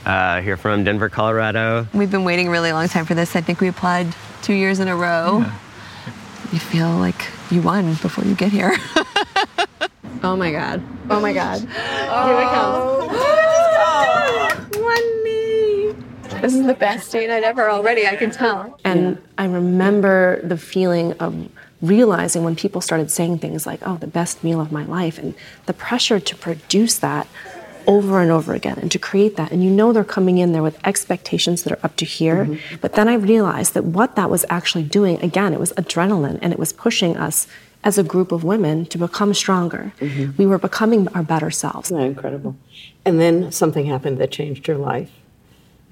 Uh, 0.06 0.40
here 0.40 0.56
from 0.56 0.84
Denver, 0.84 1.08
Colorado. 1.08 1.86
We've 1.92 2.10
been 2.10 2.24
waiting 2.24 2.48
a 2.48 2.50
really 2.50 2.72
long 2.72 2.88
time 2.88 3.04
for 3.04 3.14
this. 3.14 3.36
I 3.36 3.40
think 3.40 3.60
we 3.60 3.68
applied 3.68 4.14
two 4.42 4.54
years 4.54 4.78
in 4.80 4.88
a 4.88 4.96
row. 4.96 5.44
You 6.52 6.58
feel 6.58 6.90
like 6.90 7.28
you 7.50 7.62
won 7.62 7.94
before 7.94 8.24
you 8.24 8.34
get 8.34 8.52
here. 8.52 8.74
oh 10.22 10.36
my 10.36 10.50
God. 10.50 10.82
Oh 11.10 11.20
my 11.20 11.32
God. 11.32 11.60
Here 11.60 11.68
it 11.68 12.48
comes. 12.52 13.12
One 14.76 15.24
me. 15.24 15.41
This 16.42 16.54
is 16.54 16.66
the 16.66 16.74
best 16.74 17.10
date 17.12 17.30
I'd 17.30 17.44
ever 17.44 17.70
already, 17.70 18.06
I 18.06 18.16
can 18.16 18.30
tell. 18.30 18.78
And 18.84 19.22
I 19.38 19.46
remember 19.46 20.40
the 20.42 20.58
feeling 20.58 21.12
of 21.14 21.48
realizing 21.80 22.44
when 22.44 22.56
people 22.56 22.80
started 22.80 23.10
saying 23.10 23.38
things 23.38 23.66
like, 23.66 23.80
oh, 23.84 23.96
the 23.96 24.06
best 24.06 24.44
meal 24.44 24.60
of 24.60 24.70
my 24.70 24.84
life, 24.84 25.18
and 25.18 25.34
the 25.66 25.72
pressure 25.72 26.20
to 26.20 26.36
produce 26.36 26.98
that 26.98 27.26
over 27.86 28.20
and 28.20 28.30
over 28.30 28.54
again 28.54 28.78
and 28.78 28.90
to 28.92 28.98
create 28.98 29.36
that. 29.36 29.50
And 29.50 29.62
you 29.62 29.70
know 29.70 29.92
they're 29.92 30.04
coming 30.04 30.38
in 30.38 30.52
there 30.52 30.62
with 30.62 30.78
expectations 30.86 31.62
that 31.62 31.72
are 31.72 31.84
up 31.84 31.96
to 31.96 32.04
here. 32.04 32.44
Mm-hmm. 32.44 32.76
But 32.80 32.94
then 32.94 33.08
I 33.08 33.14
realized 33.14 33.74
that 33.74 33.84
what 33.84 34.16
that 34.16 34.30
was 34.30 34.44
actually 34.48 34.84
doing, 34.84 35.20
again, 35.22 35.52
it 35.52 35.60
was 35.60 35.72
adrenaline 35.72 36.38
and 36.42 36.52
it 36.52 36.58
was 36.58 36.72
pushing 36.72 37.16
us 37.16 37.46
as 37.84 37.98
a 37.98 38.04
group 38.04 38.30
of 38.30 38.44
women 38.44 38.86
to 38.86 38.98
become 38.98 39.34
stronger. 39.34 39.92
Mm-hmm. 39.98 40.36
We 40.36 40.46
were 40.46 40.58
becoming 40.58 41.08
our 41.08 41.22
better 41.22 41.50
selves. 41.50 41.88
Isn't 41.88 41.98
that 41.98 42.06
incredible? 42.06 42.56
And 43.04 43.20
then 43.20 43.50
something 43.50 43.86
happened 43.86 44.18
that 44.18 44.30
changed 44.30 44.68
your 44.68 44.78
life. 44.78 45.10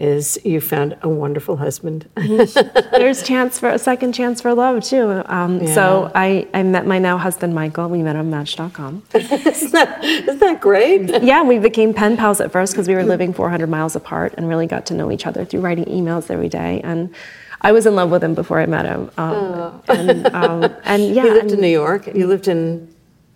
Is 0.00 0.38
you 0.44 0.60
found 0.60 0.96
a 1.02 1.08
wonderful 1.08 1.56
husband. 1.58 2.08
There's 2.16 3.22
chance 3.22 3.58
for 3.58 3.68
a 3.68 3.78
second 3.78 4.12
chance 4.12 4.40
for 4.40 4.54
love 4.54 4.82
too. 4.82 5.22
Um, 5.26 5.66
So 5.66 6.10
I, 6.14 6.48
I 6.54 6.62
met 6.62 6.86
my 6.86 6.98
now 6.98 7.18
husband 7.18 7.54
Michael. 7.54 7.88
We 7.88 8.02
met 8.02 8.16
on 8.16 8.30
Match.com. 8.30 9.02
isn't, 9.14 9.72
that, 9.72 10.02
isn't 10.02 10.38
that 10.40 10.60
great? 10.60 11.22
yeah, 11.22 11.42
we 11.42 11.58
became 11.58 11.92
pen 11.92 12.16
pals 12.16 12.40
at 12.40 12.50
first 12.50 12.72
because 12.72 12.88
we 12.88 12.94
were 12.94 13.04
living 13.04 13.32
400 13.34 13.68
miles 13.68 13.94
apart 13.94 14.34
and 14.36 14.48
really 14.48 14.66
got 14.66 14.86
to 14.86 14.94
know 14.94 15.12
each 15.12 15.26
other 15.26 15.44
through 15.44 15.60
writing 15.60 15.84
emails 15.84 16.30
every 16.30 16.48
day. 16.48 16.80
And 16.82 17.14
I 17.60 17.72
was 17.72 17.84
in 17.84 17.94
love 17.94 18.10
with 18.10 18.24
him 18.24 18.34
before 18.34 18.58
I 18.58 18.66
met 18.66 18.86
him. 18.86 19.10
Um, 19.18 19.82
and, 19.88 20.26
um, 20.34 20.74
and 20.84 21.14
yeah, 21.14 21.24
You 21.24 21.34
lived 21.34 21.52
in 21.52 21.60
New 21.60 21.68
York. 21.68 22.06
You 22.06 22.26
lived 22.26 22.48
in 22.48 22.88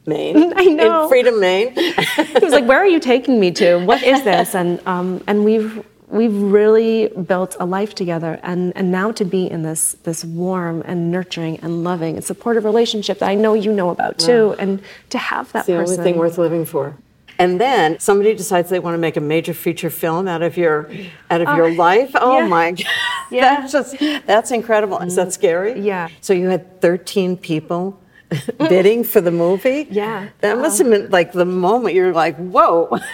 Maine. 0.06 0.52
I 0.56 0.64
know. 0.64 1.04
In 1.04 1.08
Freedom, 1.10 1.38
Maine. 1.40 1.74
he 1.74 2.38
was 2.42 2.52
like, 2.52 2.66
"Where 2.66 2.78
are 2.78 2.86
you 2.86 3.00
taking 3.00 3.40
me 3.40 3.50
to? 3.52 3.76
What 3.86 4.02
is 4.02 4.22
this?" 4.22 4.54
And 4.54 4.78
um, 4.86 5.22
and 5.26 5.44
we've 5.44 5.82
we've 6.14 6.34
really 6.34 7.08
built 7.08 7.56
a 7.60 7.66
life 7.66 7.94
together, 7.94 8.38
and 8.42 8.72
and 8.76 8.90
now 8.90 9.12
to 9.12 9.24
be 9.24 9.50
in 9.50 9.62
this 9.62 9.96
this 10.04 10.24
warm 10.24 10.82
and 10.86 11.10
nurturing 11.10 11.58
and 11.60 11.84
loving 11.84 12.16
and 12.16 12.24
supportive 12.24 12.64
relationship 12.64 13.18
that 13.18 13.28
I 13.28 13.34
know 13.34 13.54
you 13.54 13.72
know 13.72 13.90
about 13.90 14.18
too, 14.18 14.54
and 14.58 14.80
to 15.10 15.18
have 15.18 15.52
that 15.52 15.60
It's 15.60 15.66
the 15.66 15.74
person. 15.74 16.00
only 16.00 16.04
thing 16.04 16.18
worth 16.18 16.38
living 16.38 16.64
for. 16.64 16.96
And 17.36 17.60
then 17.60 17.98
somebody 17.98 18.34
decides 18.34 18.70
they 18.70 18.78
want 18.78 18.94
to 18.94 18.98
make 18.98 19.16
a 19.16 19.20
major 19.20 19.54
feature 19.54 19.90
film 19.90 20.28
out 20.28 20.42
of 20.42 20.56
your 20.56 20.88
out 21.30 21.40
of 21.40 21.48
oh, 21.48 21.56
your 21.56 21.74
life. 21.74 22.12
Oh 22.14 22.38
yeah. 22.38 22.46
my 22.46 22.70
god. 22.70 22.84
Yeah. 23.30 23.60
That's 23.60 23.72
just 23.72 24.26
that's 24.26 24.50
incredible. 24.50 24.98
Is 24.98 25.16
that 25.16 25.32
scary? 25.32 25.80
Yeah. 25.80 26.08
So 26.20 26.32
you 26.32 26.48
had 26.48 26.80
13 26.80 27.36
people 27.36 28.00
bidding 28.58 29.02
for 29.02 29.20
the 29.20 29.32
movie? 29.32 29.88
Yeah. 29.90 30.28
That 30.40 30.58
must 30.58 30.80
uh-huh. 30.80 30.90
have 30.90 31.02
been 31.02 31.10
like 31.10 31.32
the 31.32 31.44
moment 31.44 31.94
you're 31.94 32.12
like, 32.12 32.36
"Whoa." 32.36 32.98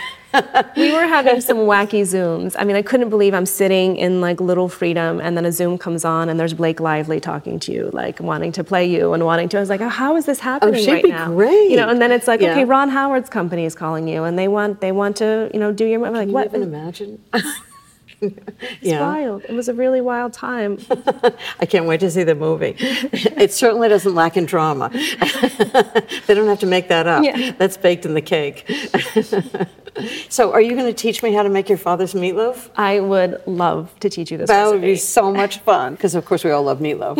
we 0.76 0.92
were 0.92 1.06
having 1.06 1.40
some 1.50 1.58
wacky 1.58 2.02
zooms. 2.02 2.54
I 2.58 2.64
mean, 2.64 2.76
I 2.76 2.82
couldn't 2.82 3.10
believe 3.10 3.34
I'm 3.34 3.46
sitting 3.46 3.96
in 3.96 4.20
like 4.20 4.40
Little 4.40 4.68
Freedom, 4.68 5.20
and 5.20 5.36
then 5.36 5.44
a 5.44 5.52
Zoom 5.52 5.78
comes 5.78 6.04
on, 6.04 6.28
and 6.28 6.38
there's 6.38 6.54
Blake 6.54 6.80
Lively 6.80 7.20
talking 7.20 7.58
to 7.60 7.72
you, 7.72 7.90
like 7.92 8.20
wanting 8.20 8.52
to 8.52 8.64
play 8.64 8.86
you 8.86 9.12
and 9.12 9.24
wanting 9.24 9.48
to. 9.50 9.56
I 9.56 9.60
was 9.60 9.68
like, 9.68 9.80
oh, 9.80 9.88
how 9.88 10.16
is 10.16 10.26
this 10.26 10.40
oh, 10.40 10.42
happening 10.42 10.84
she'd 10.84 10.92
right 10.92 11.04
be 11.04 11.10
now? 11.10 11.28
great. 11.28 11.70
You 11.70 11.76
know, 11.76 11.88
and 11.88 12.00
then 12.00 12.12
it's 12.12 12.26
like, 12.28 12.40
Yeah. 12.40 12.52
okay, 12.52 12.64
Ron 12.64 12.88
Howard's 12.90 13.30
company 13.30 13.64
is 13.64 13.74
calling 13.74 14.08
you, 14.08 14.24
and 14.24 14.38
they 14.38 14.48
want 14.48 14.80
they 14.80 14.92
want 14.92 15.16
to, 15.16 15.50
you 15.52 15.60
know, 15.60 15.72
do 15.72 15.84
your. 15.84 16.04
I'm 16.06 16.12
like, 16.12 16.28
Can 16.28 16.36
you 16.36 16.44
even 16.44 16.62
imagine? 16.62 17.22
It's 18.62 18.82
yeah. 18.82 19.00
wild. 19.00 19.44
It 19.44 19.52
was 19.52 19.68
a 19.68 19.74
really 19.74 20.00
wild 20.00 20.32
time. 20.32 20.78
I 21.60 21.66
can't 21.66 21.86
wait 21.86 22.00
to 22.00 22.10
see 22.10 22.22
the 22.22 22.34
movie. 22.34 22.76
It 23.40 23.52
certainly 23.52 23.88
doesn't 23.88 24.14
lack 24.14 24.36
in 24.36 24.44
drama. 24.44 24.90
they 26.26 26.34
don't 26.34 26.48
have 26.48 26.60
to 26.60 26.66
make 26.66 26.88
that 26.88 27.06
up. 27.06 27.24
Yeah. 27.24 27.52
That's 27.52 27.76
baked 27.78 28.04
in 28.04 28.12
the 28.14 28.20
cake. 28.20 28.70
so, 30.28 30.52
are 30.52 30.60
you 30.60 30.74
going 30.74 30.86
to 30.86 30.92
teach 30.92 31.22
me 31.22 31.32
how 31.32 31.42
to 31.42 31.48
make 31.48 31.68
your 31.68 31.78
father's 31.78 32.12
meatloaf? 32.12 32.68
I 32.76 33.00
would 33.00 33.40
love 33.46 33.98
to 34.00 34.10
teach 34.10 34.30
you 34.30 34.36
this 34.36 34.48
That 34.48 34.70
would 34.70 34.82
be 34.82 34.96
so 34.96 35.32
much 35.32 35.58
fun 35.58 35.94
because, 35.94 36.14
of 36.14 36.24
course, 36.26 36.44
we 36.44 36.50
all 36.50 36.62
love 36.62 36.80
meatloaf. 36.80 37.16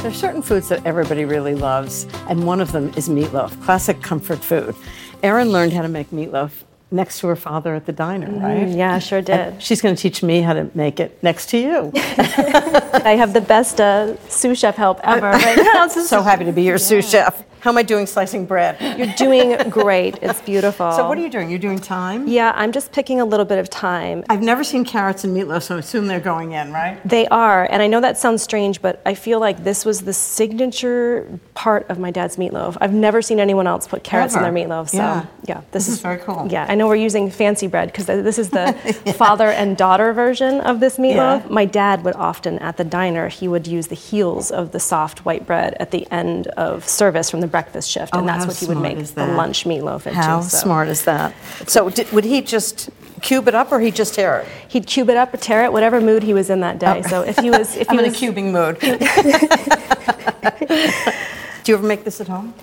There 0.00 0.10
are 0.10 0.14
certain 0.14 0.42
foods 0.42 0.68
that 0.70 0.84
everybody 0.86 1.24
really 1.24 1.54
loves, 1.54 2.06
and 2.28 2.44
one 2.44 2.60
of 2.60 2.72
them 2.72 2.92
is 2.96 3.08
meatloaf, 3.08 3.62
classic 3.62 4.02
comfort 4.02 4.38
food. 4.38 4.74
Erin 5.22 5.50
learned 5.50 5.72
how 5.72 5.82
to 5.82 5.88
make 5.88 6.10
meatloaf 6.10 6.50
next 6.90 7.20
to 7.20 7.28
her 7.28 7.36
father 7.36 7.74
at 7.74 7.86
the 7.86 7.92
diner, 7.92 8.30
right? 8.30 8.66
Mm, 8.66 8.76
yeah, 8.76 8.98
sure 8.98 9.20
did. 9.20 9.30
And 9.30 9.62
she's 9.62 9.80
going 9.80 9.94
to 9.94 10.00
teach 10.00 10.22
me 10.22 10.40
how 10.40 10.54
to 10.54 10.70
make 10.74 10.98
it 10.98 11.22
next 11.22 11.50
to 11.50 11.58
you. 11.58 11.92
I 11.94 13.14
have 13.16 13.32
the 13.32 13.40
best 13.40 13.80
uh, 13.80 14.16
sous 14.28 14.58
chef 14.58 14.76
help 14.76 14.98
ever 15.04 15.30
right 15.30 15.56
now. 15.56 15.86
So 15.88 16.22
happy 16.22 16.44
to 16.44 16.52
be 16.52 16.62
your 16.62 16.78
sous 16.78 17.08
chef. 17.08 17.44
How 17.60 17.70
am 17.70 17.76
I 17.76 17.82
doing 17.82 18.06
slicing 18.06 18.46
bread? 18.46 18.78
You're 18.98 19.12
doing 19.18 19.68
great. 19.68 20.18
It's 20.22 20.40
beautiful. 20.52 20.92
So 20.92 21.06
what 21.06 21.18
are 21.18 21.20
you 21.20 21.28
doing? 21.28 21.50
You're 21.50 21.58
doing 21.58 21.76
thyme? 21.78 22.26
Yeah, 22.26 22.52
I'm 22.56 22.72
just 22.72 22.90
picking 22.90 23.20
a 23.20 23.24
little 23.26 23.44
bit 23.44 23.58
of 23.58 23.68
thyme. 23.68 24.24
I've 24.30 24.40
never 24.40 24.64
seen 24.64 24.82
carrots 24.84 25.24
and 25.24 25.36
meatloaf, 25.36 25.64
so 25.64 25.76
I 25.76 25.80
assume 25.80 26.06
they're 26.06 26.20
going 26.20 26.52
in, 26.52 26.72
right? 26.72 26.98
They 27.06 27.26
are, 27.28 27.68
and 27.70 27.82
I 27.82 27.86
know 27.86 28.00
that 28.00 28.16
sounds 28.16 28.42
strange, 28.42 28.80
but 28.80 29.02
I 29.04 29.12
feel 29.12 29.40
like 29.40 29.62
this 29.62 29.84
was 29.84 30.00
the 30.02 30.14
signature 30.14 31.38
part 31.52 31.88
of 31.90 31.98
my 31.98 32.10
dad's 32.10 32.38
meatloaf. 32.38 32.78
I've 32.80 32.94
never 32.94 33.20
seen 33.20 33.38
anyone 33.38 33.66
else 33.66 33.86
put 33.86 34.04
carrots 34.04 34.34
Ever. 34.34 34.46
in 34.46 34.54
their 34.54 34.64
meatloaf. 34.66 34.88
So 34.88 34.96
Yeah. 34.96 35.26
yeah, 35.46 35.60
This 35.72 35.86
is 35.88 36.00
very 36.00 36.16
cool. 36.18 36.48
Yeah, 36.50 36.64
I 36.66 36.74
know 36.74 36.86
we're 36.86 36.96
using 36.96 37.30
fancy 37.30 37.66
bread 37.66 37.88
because 37.92 38.06
this 38.06 38.38
is 38.38 38.48
the 38.50 38.72
father 39.18 39.48
and 39.50 39.76
daughter 39.76 40.14
version 40.14 40.60
of 40.62 40.80
this 40.80 40.96
meatloaf. 40.96 41.42
Yeah. 41.42 41.46
My 41.50 41.66
dad 41.66 42.04
would 42.04 42.14
often 42.14 42.58
at 42.60 42.78
the 42.78 42.84
diner 42.84 43.28
he 43.28 43.48
would 43.48 43.66
use 43.66 43.88
the 43.88 43.94
heels 43.94 44.50
of 44.50 44.72
the 44.72 44.80
soft 44.80 45.26
white 45.26 45.46
bread 45.46 45.76
at 45.78 45.90
the 45.90 46.10
end 46.10 46.46
of 46.56 46.88
service 46.88 47.30
from 47.30 47.40
the 47.42 47.49
breakfast 47.50 47.90
shift, 47.90 48.14
oh, 48.14 48.18
and 48.20 48.28
Oh, 48.28 48.32
that's 48.32 48.46
what 48.46 48.56
he 48.56 48.66
would 48.66 48.80
make 48.80 48.98
the 49.14 49.26
lunch 49.26 49.64
meatloaf 49.64 50.06
into. 50.06 50.20
How 50.20 50.40
so. 50.40 50.56
smart 50.58 50.88
is 50.88 51.04
that? 51.04 51.34
So 51.66 51.90
did, 51.90 52.10
would 52.12 52.24
he 52.24 52.40
just 52.42 52.90
cube 53.20 53.48
it 53.48 53.54
up 53.54 53.72
or 53.72 53.80
he'd 53.80 53.94
just 53.94 54.14
tear 54.14 54.40
it? 54.40 54.48
He'd 54.68 54.86
cube 54.86 55.10
it 55.10 55.16
up 55.16 55.34
or 55.34 55.36
tear 55.36 55.64
it, 55.64 55.72
whatever 55.72 56.00
mood 56.00 56.22
he 56.22 56.34
was 56.34 56.50
in 56.50 56.60
that 56.60 56.78
day. 56.78 57.02
Oh. 57.04 57.08
So 57.08 57.22
if 57.22 57.38
he 57.38 57.50
was, 57.50 57.76
if 57.76 57.90
I'm 57.92 57.98
he 57.98 58.04
in 58.04 58.10
was, 58.10 58.22
a 58.22 58.26
cubing 58.26 58.52
mood. 58.52 58.78
Do 61.64 61.72
you 61.72 61.78
ever 61.78 61.86
make 61.86 62.04
this 62.04 62.20
at 62.20 62.28
home? 62.28 62.54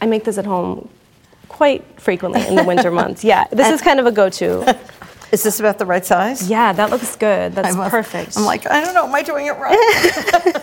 I 0.00 0.06
make 0.06 0.24
this 0.24 0.38
at 0.38 0.46
home 0.46 0.88
quite 1.48 1.84
frequently 2.00 2.46
in 2.46 2.54
the 2.54 2.64
winter 2.64 2.90
months. 2.90 3.24
Yeah, 3.24 3.44
this 3.50 3.68
is 3.68 3.80
kind 3.80 3.98
of 3.98 4.06
a 4.06 4.12
go-to. 4.12 4.78
Is 5.32 5.42
this 5.42 5.58
about 5.60 5.78
the 5.78 5.86
right 5.86 6.04
size? 6.04 6.48
Yeah, 6.48 6.72
that 6.72 6.90
looks 6.90 7.16
good. 7.16 7.52
That's 7.54 7.74
must- 7.76 7.90
perfect. 7.90 8.36
I'm 8.36 8.44
like, 8.44 8.68
I 8.70 8.80
don't 8.84 8.94
know, 8.94 9.06
am 9.06 9.14
I 9.14 9.22
doing 9.22 9.46
it 9.46 9.56
right? 9.58 10.12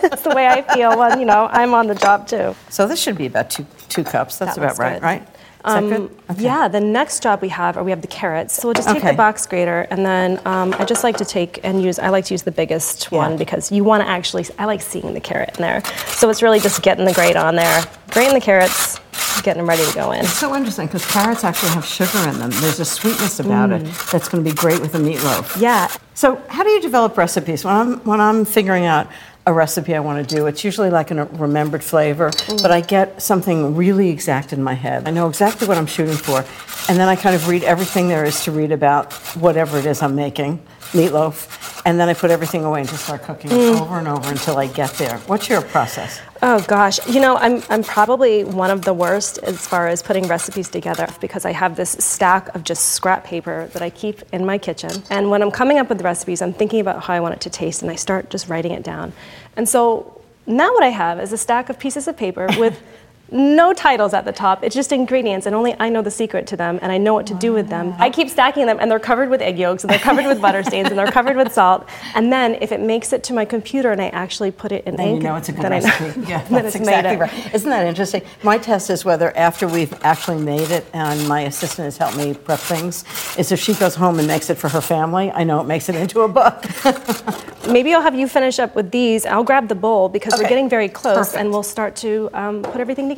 that's 0.02 0.22
the 0.22 0.30
way 0.34 0.46
I 0.48 0.62
feel 0.74 0.98
when 0.98 1.20
you 1.20 1.26
know 1.26 1.48
I'm 1.52 1.74
on 1.74 1.86
the 1.86 1.94
job 1.94 2.26
too. 2.26 2.54
so 2.70 2.86
this 2.86 3.00
should 3.00 3.16
be 3.18 3.26
about 3.26 3.50
two 3.50 3.66
two 3.88 4.04
cups. 4.04 4.38
That's 4.38 4.56
That 4.56 4.64
about 4.64 4.78
right, 4.78 4.94
good. 4.94 5.02
right? 5.02 5.28
Um? 5.66 5.92
Okay. 5.92 6.14
Yeah, 6.38 6.68
the 6.68 6.80
next 6.80 7.22
job 7.22 7.40
we 7.40 7.48
have, 7.48 7.78
or 7.78 7.84
we 7.84 7.90
have 7.90 8.02
the 8.02 8.06
carrots. 8.08 8.52
So 8.54 8.68
we'll 8.68 8.74
just 8.74 8.86
take 8.88 8.98
Okay. 8.98 9.12
the 9.12 9.16
box 9.16 9.46
grater, 9.46 9.86
and 9.90 10.04
then 10.04 10.38
um, 10.46 10.74
I 10.78 10.84
just 10.84 11.02
like 11.04 11.16
to 11.18 11.24
take 11.24 11.60
and 11.64 11.82
use. 11.82 11.98
I 11.98 12.08
like 12.10 12.26
to 12.26 12.34
use 12.34 12.42
the 12.42 12.50
biggest 12.52 13.08
Yeah. 13.10 13.18
one 13.18 13.36
because 13.38 13.72
you 13.72 13.82
want 13.82 14.02
to 14.02 14.08
actually. 14.08 14.44
I 14.58 14.66
like 14.66 14.82
seeing 14.82 15.14
the 15.14 15.20
carrot 15.20 15.56
in 15.56 15.62
there. 15.62 15.82
So 16.08 16.28
it's 16.28 16.42
really 16.42 16.60
just 16.60 16.82
getting 16.82 17.06
the 17.06 17.14
grate 17.14 17.36
on 17.36 17.56
there, 17.56 17.82
grating 18.10 18.34
the 18.34 18.40
carrots, 18.42 19.00
getting 19.42 19.62
them 19.62 19.68
ready 19.68 19.84
to 19.84 19.94
go 19.94 20.12
in. 20.12 20.20
It's 20.20 20.38
so 20.38 20.54
interesting 20.54 20.86
because 20.86 21.06
carrots 21.06 21.44
actually 21.44 21.70
have 21.70 21.84
sugar 21.84 22.18
in 22.28 22.38
them. 22.38 22.50
There's 22.50 22.80
a 22.80 22.84
sweetness 22.84 23.40
about 23.40 23.70
it 23.70 23.82
mm. 23.82 24.10
that's 24.10 24.28
going 24.28 24.44
to 24.44 24.50
be 24.50 24.54
great 24.54 24.80
with 24.80 24.94
a 24.94 24.98
meatloaf. 24.98 25.60
Yeah, 25.60 25.88
So, 26.14 26.40
how 26.48 26.62
do 26.62 26.70
you 26.70 26.80
develop 26.80 27.16
recipes? 27.16 27.64
When 27.64 27.74
I'm 27.74 27.98
when 28.00 28.20
I'm 28.20 28.44
figuring 28.44 28.84
out 28.84 29.08
a 29.46 29.52
recipe 29.52 29.94
I 29.94 30.00
want 30.00 30.26
to 30.26 30.34
do, 30.34 30.46
it's 30.46 30.64
usually 30.64 30.90
like 30.90 31.10
a 31.10 31.24
remembered 31.24 31.84
flavor, 31.84 32.30
mm. 32.30 32.62
but 32.62 32.70
I 32.70 32.80
get 32.80 33.20
something 33.20 33.76
really 33.76 34.08
exact 34.10 34.52
in 34.52 34.62
my 34.62 34.74
head. 34.74 35.06
I 35.06 35.10
know 35.10 35.28
exactly 35.28 35.68
what 35.68 35.76
I'm 35.76 35.86
shooting 35.86 36.16
for, 36.16 36.44
and 36.88 36.98
then 36.98 37.08
I 37.08 37.16
kind 37.16 37.34
of 37.34 37.48
read 37.48 37.64
everything 37.64 38.08
there 38.08 38.24
is 38.24 38.44
to 38.44 38.52
read 38.52 38.72
about 38.72 39.12
whatever 39.36 39.78
it 39.78 39.86
is 39.86 40.02
I'm 40.02 40.14
making, 40.14 40.60
meatloaf, 40.92 41.63
and 41.84 42.00
then 42.00 42.08
I 42.08 42.14
put 42.14 42.30
everything 42.30 42.64
away 42.64 42.80
and 42.80 42.88
just 42.88 43.04
start 43.04 43.22
cooking 43.22 43.50
it 43.50 43.54
mm. 43.54 43.80
over 43.80 43.98
and 43.98 44.08
over 44.08 44.30
until 44.30 44.56
I 44.56 44.66
get 44.66 44.92
there. 44.94 45.18
What's 45.26 45.48
your 45.48 45.60
process? 45.60 46.20
Oh 46.42 46.64
gosh, 46.66 47.06
you 47.08 47.20
know, 47.20 47.36
I'm, 47.36 47.62
I'm 47.68 47.82
probably 47.82 48.44
one 48.44 48.70
of 48.70 48.84
the 48.84 48.94
worst 48.94 49.38
as 49.38 49.66
far 49.66 49.88
as 49.88 50.02
putting 50.02 50.26
recipes 50.26 50.68
together 50.68 51.08
because 51.20 51.44
I 51.44 51.52
have 51.52 51.76
this 51.76 51.90
stack 51.90 52.54
of 52.54 52.64
just 52.64 52.90
scrap 52.90 53.24
paper 53.24 53.68
that 53.72 53.82
I 53.82 53.90
keep 53.90 54.22
in 54.32 54.44
my 54.44 54.58
kitchen. 54.58 55.02
And 55.10 55.30
when 55.30 55.42
I'm 55.42 55.50
coming 55.50 55.78
up 55.78 55.88
with 55.88 55.98
the 55.98 56.04
recipes, 56.04 56.40
I'm 56.42 56.52
thinking 56.52 56.80
about 56.80 57.02
how 57.02 57.14
I 57.14 57.20
want 57.20 57.34
it 57.34 57.40
to 57.42 57.50
taste 57.50 57.82
and 57.82 57.90
I 57.90 57.96
start 57.96 58.30
just 58.30 58.48
writing 58.48 58.72
it 58.72 58.82
down. 58.82 59.12
And 59.56 59.68
so 59.68 60.22
now 60.46 60.72
what 60.72 60.82
I 60.82 60.88
have 60.88 61.20
is 61.20 61.32
a 61.32 61.38
stack 61.38 61.68
of 61.68 61.78
pieces 61.78 62.08
of 62.08 62.16
paper 62.16 62.48
with 62.58 62.82
no 63.30 63.72
titles 63.72 64.14
at 64.14 64.24
the 64.24 64.32
top. 64.32 64.62
It's 64.62 64.74
just 64.74 64.92
ingredients, 64.92 65.46
and 65.46 65.54
only 65.54 65.74
I 65.80 65.88
know 65.88 66.02
the 66.02 66.10
secret 66.10 66.46
to 66.48 66.56
them, 66.56 66.78
and 66.82 66.92
I 66.92 66.98
know 66.98 67.14
what 67.14 67.26
to 67.28 67.34
do 67.34 67.52
with 67.52 67.68
them. 67.68 67.94
I 67.98 68.10
keep 68.10 68.28
stacking 68.28 68.66
them, 68.66 68.78
and 68.80 68.90
they're 68.90 68.98
covered 68.98 69.30
with 69.30 69.40
egg 69.40 69.58
yolks, 69.58 69.82
and 69.82 69.90
they're 69.90 69.98
covered 69.98 70.26
with 70.26 70.40
butter 70.40 70.62
stains, 70.62 70.88
and 70.88 70.98
they're 70.98 71.10
covered 71.10 71.36
with 71.36 71.52
salt. 71.52 71.88
And 72.14 72.32
then, 72.32 72.56
if 72.60 72.70
it 72.70 72.80
makes 72.80 73.12
it 73.12 73.24
to 73.24 73.32
my 73.32 73.44
computer, 73.44 73.90
and 73.92 74.00
I 74.00 74.08
actually 74.08 74.50
put 74.50 74.72
it 74.72 74.84
in 74.84 74.96
Then 74.96 75.08
ink, 75.08 75.22
you 75.22 75.28
know 75.28 75.36
it's 75.36 75.48
a 75.48 75.52
good 75.52 75.70
recipe. 75.70 76.20
Yeah, 76.28 76.42
that's 76.44 76.74
exactly 76.74 77.16
right. 77.16 77.54
Isn't 77.54 77.70
that 77.70 77.86
interesting? 77.86 78.22
My 78.42 78.58
test 78.58 78.88
is 78.90 79.04
whether 79.04 79.36
after 79.36 79.66
we've 79.66 79.92
actually 80.04 80.42
made 80.42 80.70
it 80.70 80.86
and 80.92 81.26
my 81.28 81.40
assistant 81.42 81.84
has 81.86 81.96
helped 81.96 82.16
me 82.16 82.34
prep 82.34 82.60
things, 82.60 83.04
is 83.36 83.52
if 83.52 83.60
she 83.60 83.74
goes 83.74 83.94
home 83.94 84.18
and 84.18 84.28
makes 84.28 84.48
it 84.48 84.56
for 84.56 84.68
her 84.68 84.80
family, 84.80 85.30
I 85.30 85.44
know 85.44 85.60
it 85.60 85.64
makes 85.64 85.88
it 85.88 85.96
into 85.96 86.20
a 86.20 86.28
book. 86.28 86.64
Maybe 87.68 87.94
I'll 87.94 88.02
have 88.02 88.14
you 88.14 88.28
finish 88.28 88.58
up 88.58 88.74
with 88.74 88.90
these. 88.90 89.26
I'll 89.26 89.44
grab 89.44 89.68
the 89.68 89.74
bowl 89.74 90.08
because 90.08 90.34
we're 90.38 90.48
getting 90.48 90.68
very 90.68 90.88
close, 90.88 91.16
Perfect. 91.16 91.40
and 91.40 91.50
we'll 91.50 91.62
start 91.62 91.96
to 91.96 92.30
um, 92.34 92.62
put 92.62 92.80
everything 92.80 93.08
together. 93.08 93.13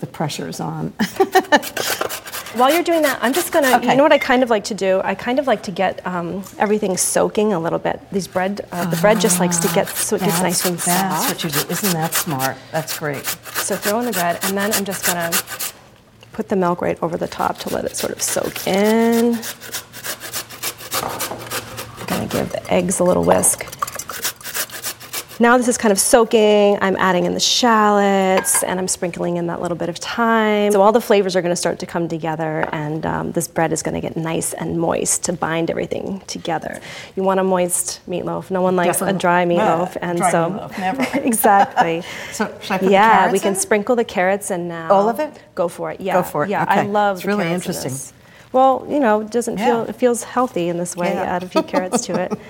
The 0.00 0.06
pressure 0.06 0.48
is 0.48 0.60
on. 0.60 0.88
While 2.54 2.72
you're 2.72 2.82
doing 2.82 3.02
that, 3.02 3.18
I'm 3.22 3.32
just 3.32 3.52
gonna. 3.52 3.76
Okay. 3.76 3.90
You 3.90 3.96
know 3.96 4.02
what 4.02 4.12
I 4.12 4.18
kind 4.18 4.42
of 4.42 4.50
like 4.50 4.64
to 4.64 4.74
do? 4.74 5.00
I 5.04 5.14
kind 5.14 5.38
of 5.38 5.46
like 5.46 5.62
to 5.64 5.70
get 5.70 6.04
um, 6.06 6.42
everything 6.58 6.96
soaking 6.96 7.52
a 7.52 7.60
little 7.60 7.78
bit. 7.78 8.00
These 8.10 8.26
bread, 8.26 8.66
uh, 8.72 8.86
the 8.90 8.96
bread 8.96 9.20
just 9.20 9.38
likes 9.38 9.58
to 9.58 9.68
get 9.72 9.88
so 9.88 10.16
it 10.16 10.20
gets 10.22 10.40
nice 10.42 10.64
and 10.66 10.76
That's- 10.78 11.26
That's 11.28 11.44
what 11.44 11.44
you 11.44 11.50
do. 11.62 11.70
Isn't 11.70 11.92
that 11.92 12.12
smart? 12.14 12.56
That's 12.72 12.98
great. 12.98 13.24
So 13.26 13.76
throw 13.76 14.00
in 14.00 14.06
the 14.06 14.12
bread, 14.12 14.40
and 14.44 14.56
then 14.56 14.72
I'm 14.72 14.84
just 14.84 15.06
gonna 15.06 15.30
put 16.32 16.48
the 16.48 16.56
milk 16.56 16.82
right 16.82 16.98
over 17.02 17.16
the 17.16 17.28
top 17.28 17.58
to 17.58 17.68
let 17.72 17.84
it 17.84 17.94
sort 17.96 18.12
of 18.12 18.20
soak 18.22 18.66
in. 18.66 19.34
I'm 21.02 22.06
gonna 22.06 22.26
give 22.26 22.50
the 22.50 22.62
eggs 22.68 22.98
a 22.98 23.04
little 23.04 23.22
whisk. 23.24 23.64
Now 25.40 25.56
this 25.56 25.68
is 25.68 25.78
kind 25.78 25.90
of 25.90 25.98
soaking. 25.98 26.76
I'm 26.82 26.96
adding 26.96 27.24
in 27.24 27.32
the 27.32 27.40
shallots 27.40 28.62
and 28.62 28.78
I'm 28.78 28.86
sprinkling 28.86 29.38
in 29.38 29.46
that 29.46 29.62
little 29.62 29.76
bit 29.76 29.88
of 29.88 29.96
thyme. 29.96 30.70
So 30.70 30.82
all 30.82 30.92
the 30.92 31.00
flavors 31.00 31.34
are 31.34 31.40
going 31.40 31.50
to 31.52 31.56
start 31.56 31.78
to 31.78 31.86
come 31.86 32.08
together 32.08 32.68
and 32.72 33.06
um, 33.06 33.32
this 33.32 33.48
bread 33.48 33.72
is 33.72 33.82
going 33.82 33.94
to 33.94 34.02
get 34.02 34.18
nice 34.18 34.52
and 34.52 34.78
moist 34.78 35.24
to 35.24 35.32
bind 35.32 35.70
everything 35.70 36.20
together. 36.26 36.78
You 37.16 37.22
want 37.22 37.40
a 37.40 37.44
moist 37.44 38.00
meatloaf. 38.06 38.50
No 38.50 38.60
one 38.60 38.76
likes 38.76 38.98
Definitely. 38.98 39.16
a 39.16 39.18
dry 39.18 39.44
No, 39.46 39.54
meatloaf. 39.56 39.96
and 40.02 40.18
dry 40.18 40.30
so 40.30 40.50
meatloaf, 40.50 40.78
never. 40.78 41.06
exactly. 41.26 42.02
So 42.32 42.46
should 42.60 42.72
I 42.72 42.78
put 42.78 42.84
the 42.86 42.92
yeah, 42.92 43.32
we 43.32 43.38
can 43.38 43.54
in? 43.54 43.58
sprinkle 43.58 43.96
the 43.96 44.04
carrots 44.04 44.50
and 44.50 44.68
now 44.68 44.92
All 44.92 45.08
of 45.08 45.20
it? 45.20 45.40
Go 45.54 45.68
for 45.68 45.90
it. 45.90 46.00
Yeah. 46.02 46.12
Go 46.14 46.22
for 46.22 46.44
it, 46.44 46.50
Yeah, 46.50 46.66
I 46.68 46.80
okay. 46.80 46.88
love 46.90 47.16
It's 47.16 47.22
the 47.24 47.28
really 47.28 47.44
carrots 47.44 47.64
in 47.66 47.70
interesting. 47.70 47.90
this. 47.92 48.12
Well, 48.52 48.86
you 48.90 49.00
know, 49.00 49.20
it 49.22 49.30
doesn't 49.30 49.56
feel 49.56 49.82
it 49.84 49.96
feels 49.96 50.22
healthy 50.22 50.68
in 50.68 50.76
this 50.76 50.96
way. 50.96 51.12
Yeah. 51.14 51.22
Add 51.22 51.44
a 51.44 51.48
few 51.48 51.62
carrots 51.62 52.04
to 52.06 52.20
it. 52.20 52.32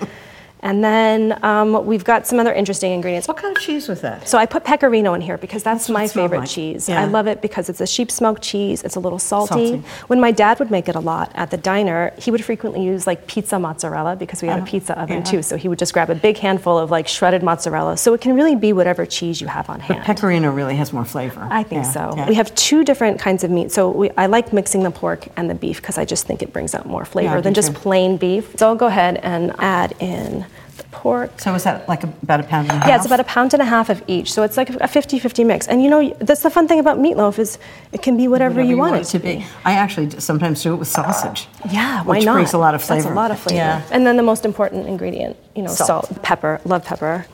And 0.62 0.84
then 0.84 1.42
um, 1.42 1.86
we've 1.86 2.04
got 2.04 2.26
some 2.26 2.38
other 2.38 2.52
interesting 2.52 2.92
ingredients. 2.92 3.26
What 3.26 3.38
kind 3.38 3.56
of 3.56 3.62
cheese 3.62 3.88
was 3.88 4.02
that? 4.02 4.28
So 4.28 4.36
I 4.38 4.46
put 4.46 4.64
pecorino 4.64 5.14
in 5.14 5.20
here 5.20 5.38
because 5.38 5.62
that's, 5.62 5.88
what 5.88 5.94
my 5.94 6.08
favorite 6.08 6.40
like. 6.40 6.48
cheese. 6.48 6.88
Yeah. 6.88 7.00
I 7.00 7.06
love 7.06 7.26
it 7.26 7.40
because 7.40 7.68
it's 7.68 7.80
a 7.80 7.86
sheep 7.86 8.10
smoked 8.10 8.42
cheese. 8.42 8.82
It's 8.82 8.96
a 8.96 9.00
little 9.00 9.18
salty. 9.18 9.70
Salty. 9.70 9.88
When 10.06 10.20
my 10.20 10.30
dad 10.30 10.58
would 10.58 10.70
make 10.70 10.88
it 10.88 10.94
a 10.94 11.00
lot 11.00 11.32
at 11.34 11.50
the 11.50 11.56
diner, 11.56 12.12
he 12.18 12.30
would 12.30 12.44
frequently 12.44 12.84
use 12.84 13.06
like 13.06 13.26
pizza 13.26 13.58
mozzarella 13.58 14.16
because 14.16 14.42
we 14.42 14.48
had 14.48 14.60
a 14.60 14.66
pizza 14.66 14.98
oven 15.00 15.18
yeah. 15.18 15.24
too. 15.24 15.42
So 15.42 15.56
he 15.56 15.68
would 15.68 15.78
just 15.78 15.92
grab 15.92 16.10
a 16.10 16.14
big 16.14 16.36
handful 16.36 16.78
of 16.78 16.90
like 16.90 17.08
shredded 17.08 17.42
mozzarella. 17.42 17.96
So 17.96 18.12
it 18.12 18.20
can 18.20 18.34
really 18.34 18.54
be 18.54 18.72
whatever 18.72 19.06
cheese 19.06 19.40
you 19.40 19.46
have 19.46 19.70
on 19.70 19.80
hand. 19.80 20.00
But 20.00 20.06
Pecorino 20.06 20.50
really 20.50 20.76
has 20.76 20.92
more 20.92 21.04
flavor. 21.04 21.46
I 21.50 21.62
think 21.62 21.84
Yeah, 21.84 22.14
so. 22.14 22.24
We 22.28 22.34
have 22.34 22.54
two 22.54 22.84
different 22.84 23.18
kinds 23.18 23.44
of 23.44 23.50
meat. 23.50 23.72
So 23.72 23.90
we, 23.90 24.10
I 24.16 24.26
like 24.26 24.52
mixing 24.52 24.82
the 24.82 24.90
pork 24.90 25.26
and 25.36 25.48
the 25.48 25.54
beef 25.54 25.80
because 25.80 25.96
I 25.96 26.04
just 26.04 26.26
think 26.26 26.42
it 26.42 26.52
brings 26.52 26.74
out 26.74 26.86
more 26.86 27.04
flavor 27.04 27.40
than 27.40 27.54
just 27.54 27.68
too. 27.68 27.78
plain 27.78 28.16
beef. 28.18 28.56
So 28.58 28.68
I'll 28.68 28.76
go 28.76 28.86
ahead 28.86 29.16
and 29.18 29.54
add 29.58 29.94
in 30.00 30.44
pork. 30.90 31.40
So 31.40 31.54
is 31.54 31.64
that 31.64 31.88
like 31.88 32.02
about 32.02 32.40
a 32.40 32.42
pound 32.42 32.68
and 32.68 32.76
a 32.76 32.80
half? 32.80 32.88
Yeah, 32.88 32.96
it's 32.96 33.06
about 33.06 33.20
a 33.20 33.24
pound 33.24 33.52
and 33.54 33.62
a 33.62 33.66
half 33.66 33.88
of 33.90 34.02
each. 34.06 34.32
So 34.32 34.42
it's 34.42 34.56
like 34.56 34.70
a 34.70 34.88
50-50 34.88 35.46
mix. 35.46 35.68
And 35.68 35.82
you 35.82 35.90
know, 35.90 36.14
that's 36.20 36.42
the 36.42 36.50
fun 36.50 36.68
thing 36.68 36.80
about 36.80 36.98
meatloaf 36.98 37.38
is 37.38 37.58
it 37.92 38.02
can 38.02 38.16
be 38.16 38.28
whatever, 38.28 38.54
Whatever 38.54 38.68
you 38.70 38.76
want 38.78 38.96
it 38.96 39.04
to 39.04 39.18
be. 39.18 39.44
I 39.64 39.72
actually 39.72 40.10
sometimes 40.20 40.62
do 40.62 40.74
it 40.74 40.76
with 40.76 40.88
sausage. 40.88 41.48
Yeah, 41.70 42.02
why 42.02 42.16
which 42.16 42.26
not? 42.26 42.34
brings 42.34 42.52
a 42.52 42.58
lot 42.58 42.74
of 42.74 42.82
flavor. 42.82 43.02
That's 43.02 43.12
a 43.12 43.14
lot 43.14 43.30
of 43.30 43.38
flavor. 43.38 43.56
Yeah. 43.56 43.82
And 43.90 44.06
then 44.06 44.16
the 44.16 44.22
most 44.22 44.44
important 44.44 44.86
ingredient, 44.86 45.36
you 45.54 45.62
know, 45.62 45.72
Salt. 45.72 46.06
salt, 46.06 46.22
pepper, 46.22 46.60
love 46.64 46.84
pepper. 46.84 47.26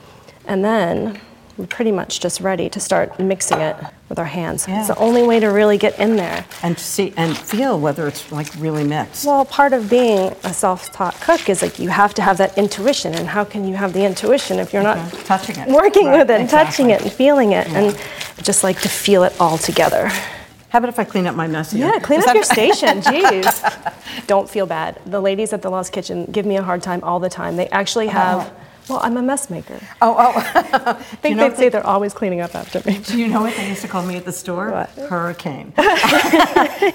And 0.47 0.65
then 0.65 1.21
we're 1.57 1.67
pretty 1.67 1.93
much 1.93 2.21
just 2.21 2.41
ready 2.41 2.69
to 2.69 2.79
start 2.81 3.19
mixing 3.19 3.61
it 3.61 3.77
with 4.09 4.19
our 4.19 4.25
hands. 4.27 4.67
Yeah. 4.69 4.79
It's 4.81 4.89
the 4.89 4.97
only 4.99 5.23
way 5.23 5.41
to 5.41 5.47
really 5.49 5.79
get 5.79 5.99
in 5.99 6.17
there. 6.17 6.45
And 6.63 6.79
see 6.79 7.13
and 7.17 7.37
feel 7.37 7.81
whether 7.81 8.07
it's 8.07 8.31
like 8.31 8.49
really 8.59 8.85
mixed. 8.85 9.25
Well, 9.27 9.45
part 9.45 9.73
of 9.73 9.89
being 9.89 10.35
a 10.45 10.53
self-taught 10.53 11.15
cook 11.21 11.49
is 11.49 11.63
like 11.63 11.79
you 11.79 11.89
have 11.89 12.15
to 12.15 12.23
have 12.23 12.39
that 12.39 12.57
intuition, 12.59 13.15
and 13.15 13.27
how 13.27 13.45
can 13.45 13.67
you 13.67 13.75
have 13.77 13.93
the 13.93 14.05
intuition 14.05 14.59
if 14.59 14.73
you're 14.73 14.83
not 14.83 15.11
Touching 15.25 15.57
it. 15.57 15.69
working 15.69 16.07
Right, 16.07 16.19
with 16.19 16.31
it, 16.31 16.41
and 16.41 16.51
touching 16.51 16.91
it, 16.91 17.03
and 17.03 17.11
feeling 17.13 17.53
it, 17.53 17.67
and 17.69 17.99
just 18.43 18.63
like 18.63 18.81
to 18.83 18.89
feel 18.89 19.25
it 19.25 19.35
all 19.41 19.57
together? 19.59 20.09
How 20.69 20.79
about 20.81 20.89
if 20.91 20.99
I 20.99 21.05
clean 21.05 21.27
up 21.27 21.35
my 21.35 21.47
mess 21.47 21.73
here? 21.73 21.87
Yeah, 21.87 21.99
clean 22.01 22.21
Is 22.21 22.27
up 22.27 22.35
your 22.35 22.45
station. 22.45 23.01
Jeez. 23.01 24.27
Don't 24.27 24.49
feel 24.49 24.67
bad. 24.67 25.01
The 25.07 25.21
ladies 25.21 25.53
at 25.53 25.63
the 25.63 25.71
Lost 25.71 25.93
Kitchen 25.93 26.27
give 26.27 26.45
me 26.45 26.57
a 26.57 26.63
hard 26.63 26.83
time 26.83 27.03
all 27.03 27.19
the 27.19 27.31
time. 27.31 27.57
They 27.57 27.69
actually 27.69 28.09
have. 28.09 28.53
Well, 28.89 29.01
I'm 29.03 29.17
a 29.17 29.23
mess 29.23 29.51
maker. 29.51 29.81
Oh, 30.01 30.15
oh. 30.17 30.33
I 30.55 30.93
think 31.23 31.37
know 31.37 31.49
they'd 31.49 31.57
say 31.57 31.69
they're 31.69 31.87
always 31.87 32.15
cleaning 32.15 32.41
up 32.41 32.55
after 32.55 32.81
me. 32.89 32.99
Do 32.99 33.19
you 33.19 33.27
know 33.27 33.41
what 33.41 33.57
they 33.57 33.69
used 33.69 33.83
to 33.83 33.89
call 33.89 34.05
me 34.05 34.17
at 34.17 34.25
the 34.25 34.33
store? 34.33 34.71
What? 34.71 34.91
Hurricane. 34.91 35.73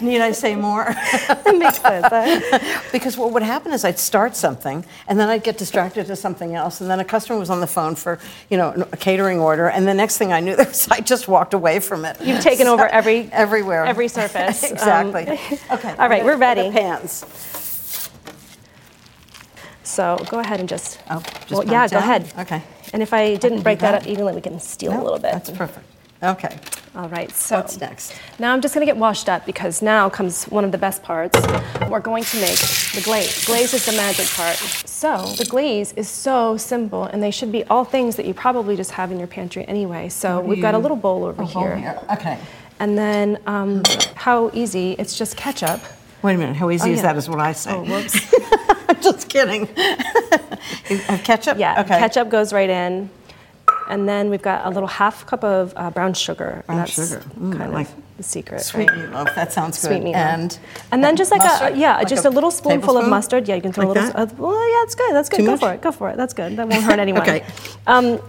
Need 0.02 0.22
I 0.22 0.32
say 0.32 0.56
more? 0.56 0.86
It 0.88 1.58
makes 1.58 1.82
sense. 1.82 2.06
huh? 2.10 2.80
because 2.92 3.18
what 3.18 3.34
would 3.34 3.44
happen 3.44 3.74
is 3.74 3.84
I'd 3.84 4.00
start 4.00 4.36
something, 4.36 4.86
and 5.08 5.20
then 5.20 5.30
I'd 5.30 5.44
get 5.44 5.58
distracted 5.58 6.08
to 6.08 6.16
something 6.16 6.56
else, 6.56 6.80
and 6.80 6.90
then 6.90 7.00
a 7.00 7.06
customer 7.06 7.38
was 7.38 7.50
on 7.50 7.60
the 7.60 7.68
phone 7.68 7.96
for, 7.96 8.20
you 8.50 8.58
know, 8.58 8.70
a 8.92 8.98
catering 8.98 9.40
order, 9.40 9.68
and 9.68 9.86
the 9.88 9.94
next 9.94 10.18
thing 10.18 10.32
I 10.32 10.40
knew, 10.40 10.56
was, 10.56 10.88
I 10.90 11.02
just 11.02 11.28
walked 11.28 11.54
away 11.54 11.80
from 11.80 12.06
it. 12.06 12.22
You've 12.22 12.42
taken 12.42 12.68
over 12.68 12.88
every 12.88 13.30
everywhere, 13.32 13.86
every 13.86 14.08
surface. 14.08 14.64
Um, 14.64 14.72
exactly. 14.72 15.60
okay. 15.72 15.96
all 15.98 16.10
right, 16.10 16.24
we're 16.24 16.38
ready. 16.38 16.72
Pans. 16.72 17.26
So 19.92 20.18
go 20.30 20.40
ahead 20.40 20.60
and 20.60 20.70
just. 20.70 21.00
Oh, 21.10 21.20
just 21.20 21.52
well, 21.52 21.66
yeah, 21.66 21.88
go 21.88 22.00
down? 22.00 22.04
ahead. 22.04 22.34
Okay. 22.40 22.62
And 22.94 23.02
if 23.04 23.14
I 23.14 23.36
didn't 23.36 23.62
break 23.62 23.80
that 23.80 23.92
that. 23.92 24.02
up 24.04 24.08
evenly, 24.08 24.34
we 24.34 24.42
can 24.42 24.60
steal 24.60 24.94
a 24.94 25.04
little 25.04 25.20
bit. 25.20 25.32
That's 25.34 25.52
perfect. 25.52 25.86
Okay. 26.24 26.58
All 26.94 27.08
right, 27.08 27.32
so 27.32 27.56
What's 27.56 27.80
next? 27.80 28.14
now 28.38 28.54
I'm 28.54 28.60
just 28.62 28.74
gonna 28.74 28.86
get 28.86 28.98
washed 28.98 29.30
up 29.30 29.46
because 29.46 29.82
now 29.82 30.10
comes 30.10 30.44
one 30.46 30.66
of 30.66 30.72
the 30.74 30.78
best 30.78 31.02
parts. 31.02 31.40
We're 31.90 32.02
going 32.02 32.24
to 32.26 32.38
make 32.42 32.58
the 32.94 33.02
glaze. 33.04 33.46
Glaze 33.46 33.74
is 33.74 33.86
the 33.86 33.94
magic 33.94 34.28
part. 34.28 34.58
So 34.58 35.26
the 35.38 35.46
glaze 35.46 35.94
is 35.94 36.10
so 36.10 36.58
simple 36.58 37.06
and 37.06 37.24
they 37.24 37.32
should 37.32 37.52
be 37.52 37.64
all 37.66 37.86
things 37.86 38.18
that 38.18 38.26
you 38.26 38.34
probably 38.34 38.76
just 38.76 38.92
have 38.92 39.10
in 39.12 39.18
your 39.20 39.28
pantry 39.28 39.66
anyway. 39.70 40.10
So 40.10 40.42
we've 40.42 40.62
got 40.62 40.76
a 40.76 40.78
little 40.78 40.98
bowl 40.98 41.24
over 41.24 41.44
here. 41.44 41.78
here, 41.78 42.00
okay. 42.12 42.38
And 42.80 42.98
then 42.98 43.40
um, 43.48 43.82
how 44.16 44.52
easy, 44.54 44.92
it's 45.00 45.18
just 45.18 45.38
ketchup. 45.38 45.80
Wait 46.22 46.36
a 46.36 46.38
minute. 46.38 46.56
How 46.58 46.70
easy 46.70 46.90
Oh, 46.90 46.94
is 46.94 47.02
that? 47.04 47.16
Is 47.16 47.30
what 47.30 47.40
I 47.40 47.54
say. 47.54 47.72
Oh, 47.72 47.84
whoops. 47.84 48.20
just 49.08 49.30
kidding. 49.30 49.68
Uh, 51.08 51.18
ketchup. 51.24 51.58
Yeah, 51.58 51.82
Okay. 51.82 51.98
ketchup 52.00 52.30
goes 52.30 52.52
right 52.52 52.70
in. 52.70 53.10
And 53.88 54.08
then 54.10 54.30
we've 54.30 54.42
got 54.42 54.66
a 54.66 54.70
little 54.70 54.88
half 54.88 55.26
cup 55.26 55.44
of 55.44 55.74
uh, 55.76 55.90
brown 55.90 56.14
sugar. 56.14 56.64
Brown 56.68 56.80
that's 56.80 56.92
sugar. 56.94 57.24
Mm, 57.40 57.56
I 57.56 57.58
kind 57.58 57.74
like 57.74 57.88
of 57.88 58.01
the 58.22 58.28
secret. 58.28 58.62
Sweet 58.62 58.90
right? 58.90 59.00
meatloaf. 59.00 59.36
That 59.36 59.52
sounds 59.52 59.80
good. 59.82 59.88
Sweet 59.88 60.04
meatloaf. 60.04 60.16
And 60.16 60.60
And 60.92 61.04
then 61.04 61.16
just 61.16 61.32
like 61.32 61.42
mustard? 61.42 61.74
a 61.74 61.78
yeah, 61.78 61.98
Like 61.98 62.08
just 62.08 62.26
a, 62.26 62.30
little 62.30 62.52
spoonful 62.52 62.98
of 62.98 63.08
mustard. 63.08 63.48
Yeah, 63.48 63.56
you 63.56 63.62
can 63.62 63.74
throw 63.74 63.88
Like 63.88 63.98
a 63.98 64.02
little. 64.06 64.26
that? 64.26 64.32
Uh, 64.34 64.36
well, 64.38 64.70
yeah, 64.74 64.84
it's 64.84 64.96
good. 64.96 65.14
That's 65.16 65.30
good. 65.30 65.38
Too 65.38 65.46
go 65.46 65.52
much? 65.52 65.60
for 65.60 65.74
it. 65.74 65.82
Go 65.82 65.92
for 65.92 66.10
it. 66.10 66.18
That's 66.18 66.34
good. 66.34 66.56
That 66.58 66.68
won't 66.68 66.84
hurt 66.84 67.00
anyone. 67.08 67.22
Okay. 67.24 67.44
Um, 67.88 68.20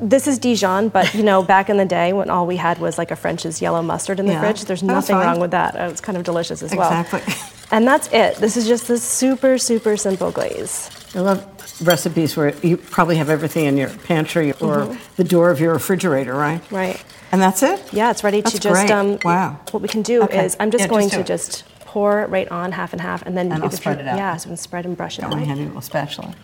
this 0.00 0.26
is 0.26 0.38
Dijon, 0.38 0.88
but 0.88 1.12
you 1.14 1.22
know, 1.22 1.42
back 1.42 1.68
in 1.70 1.76
the 1.76 1.84
day 1.84 2.12
when 2.12 2.30
all 2.30 2.46
we 2.46 2.56
had 2.56 2.78
was 2.78 2.96
like 2.98 3.10
a 3.10 3.16
French's 3.16 3.60
yellow 3.60 3.82
mustard 3.82 4.20
in 4.20 4.26
the 4.26 4.32
Yeah, 4.32 4.40
fridge, 4.40 4.64
there's 4.64 4.82
nothing 4.82 5.16
wrong 5.16 5.40
with 5.40 5.50
that. 5.50 5.74
It's 5.90 6.00
kind 6.00 6.16
of 6.16 6.24
delicious 6.24 6.62
as 6.62 6.74
well. 6.74 6.90
Exactly. 6.90 7.22
And 7.72 7.86
that's 7.86 8.08
it. 8.12 8.34
This 8.38 8.56
is 8.56 8.66
just 8.66 8.88
this 8.88 9.00
super, 9.00 9.56
super 9.56 9.96
simple 9.96 10.32
glaze. 10.32 10.90
I 11.14 11.20
love 11.20 11.46
recipes 11.86 12.36
where 12.36 12.52
you 12.66 12.76
probably 12.76 13.14
have 13.16 13.30
everything 13.30 13.66
in 13.66 13.76
your 13.76 13.90
pantry 13.90 14.50
or 14.54 14.86
Mhm. 14.90 14.98
the 15.14 15.22
door 15.22 15.52
of 15.52 15.60
your 15.60 15.72
refrigerator, 15.74 16.34
right? 16.34 16.60
Right. 16.72 17.00
And 17.32 17.40
that's 17.40 17.62
it? 17.62 17.80
Yeah, 17.92 18.10
it's 18.10 18.24
ready 18.24 18.40
That's 18.40 18.54
to 18.56 18.60
just. 18.60 18.72
great. 18.86 18.90
Um, 18.90 19.18
Wow. 19.24 19.60
What 19.70 19.82
we 19.82 19.88
can 19.88 20.02
do 20.02 20.22
Okay. 20.24 20.44
is 20.44 20.56
I'm 20.58 20.70
just 20.70 20.82
Yeah, 20.82 20.88
going 20.88 21.08
just 21.08 21.14
to 21.14 21.20
it. 21.20 21.26
just 21.26 21.64
pour 21.80 22.26
right 22.28 22.48
on 22.50 22.72
half 22.72 22.92
and 22.92 23.00
half, 23.00 23.22
and 23.22 23.36
then 23.36 23.52
And 23.52 23.62
I'll 23.62 23.70
spread 23.70 23.96
you- 23.98 24.02
it 24.04 24.08
out. 24.08 24.16
Yeah, 24.18 24.36
so 24.36 24.48
we 24.48 24.50
can 24.50 24.56
spread 24.56 24.84
and 24.84 24.96
brush 24.96 25.18
it. 25.18 25.22
Got 25.22 25.30
my 25.30 25.38
right? 25.38 25.46
handy 25.46 25.64
little 25.66 25.80
spatula. 25.80 26.34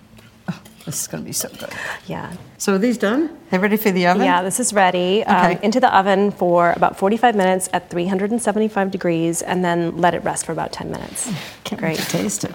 Oh, 0.49 0.55
this 0.85 1.01
is 1.01 1.07
going 1.09 1.23
to 1.25 1.27
be 1.27 1.33
so 1.33 1.49
good. 1.49 1.71
Yeah. 2.07 2.31
So 2.59 2.75
are 2.75 2.79
these 2.79 2.99
done? 2.99 3.31
They're 3.51 3.59
ready 3.61 3.77
for 3.77 3.91
the 3.91 4.07
oven? 4.07 4.23
Yeah, 4.25 4.43
this 4.43 4.61
is 4.61 4.73
ready. 4.73 5.25
Um, 5.25 5.37
Okay. 5.53 5.59
into 5.65 5.81
the 5.81 5.93
oven 5.97 6.31
for 6.31 6.73
about 6.77 6.97
45 6.97 7.35
minutes 7.35 7.69
at 7.73 7.91
375 7.91 8.91
degrees, 8.93 9.43
and 9.43 9.65
then 9.65 9.97
let 9.97 10.15
it 10.15 10.23
rest 10.25 10.47
for 10.47 10.53
about 10.53 10.73
10 10.73 10.91
minutes. 10.91 11.29
Can't 11.65 11.81
Great. 11.81 11.99
wait 11.99 12.05
to 12.05 12.11
taste 12.11 12.45
it. 12.45 12.53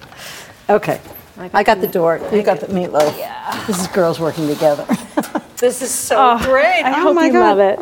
Okay. 0.69 0.99
I 1.37 1.47
got 1.47 1.55
I 1.59 1.63
got 1.63 1.81
the- 1.81 1.87
the 1.87 1.93
door. 1.93 2.19
You 2.31 2.43
got 2.43 2.59
the 2.61 2.67
meatloaf. 2.67 3.17
Yeah. 3.17 3.63
This 3.67 3.79
is 3.81 3.87
girls 3.87 4.19
working 4.21 4.47
together. 4.47 4.85
this 5.57 5.81
is 5.81 5.91
so 5.91 6.15
Oh, 6.17 6.45
great. 6.45 6.83
I 6.83 6.91
oh 6.99 7.03
hope 7.03 7.15
my 7.15 7.25
you 7.27 7.33
God. 7.33 7.57
love 7.57 7.59
it. 7.59 7.79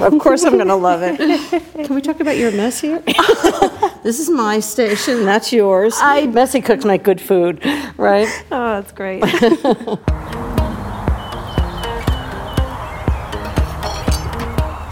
Of 0.00 0.18
course, 0.20 0.44
I'm 0.44 0.54
going 0.56 0.68
to 0.68 0.74
love 0.76 1.00
it. 1.02 1.18
Can 1.86 1.94
we 1.94 2.00
talk 2.00 2.20
about 2.20 2.36
your 2.36 2.50
mess 2.52 2.80
here? 2.80 3.00
this 4.02 4.20
is 4.20 4.30
my 4.30 4.60
station. 4.60 5.24
That's 5.24 5.52
yours. 5.52 5.94
I 5.98 6.26
messy 6.26 6.60
cooks 6.60 6.84
make 6.84 7.02
good 7.02 7.20
food, 7.20 7.64
right? 7.96 8.28
Oh, 8.52 8.80
that's 8.80 8.92
great. 8.92 9.22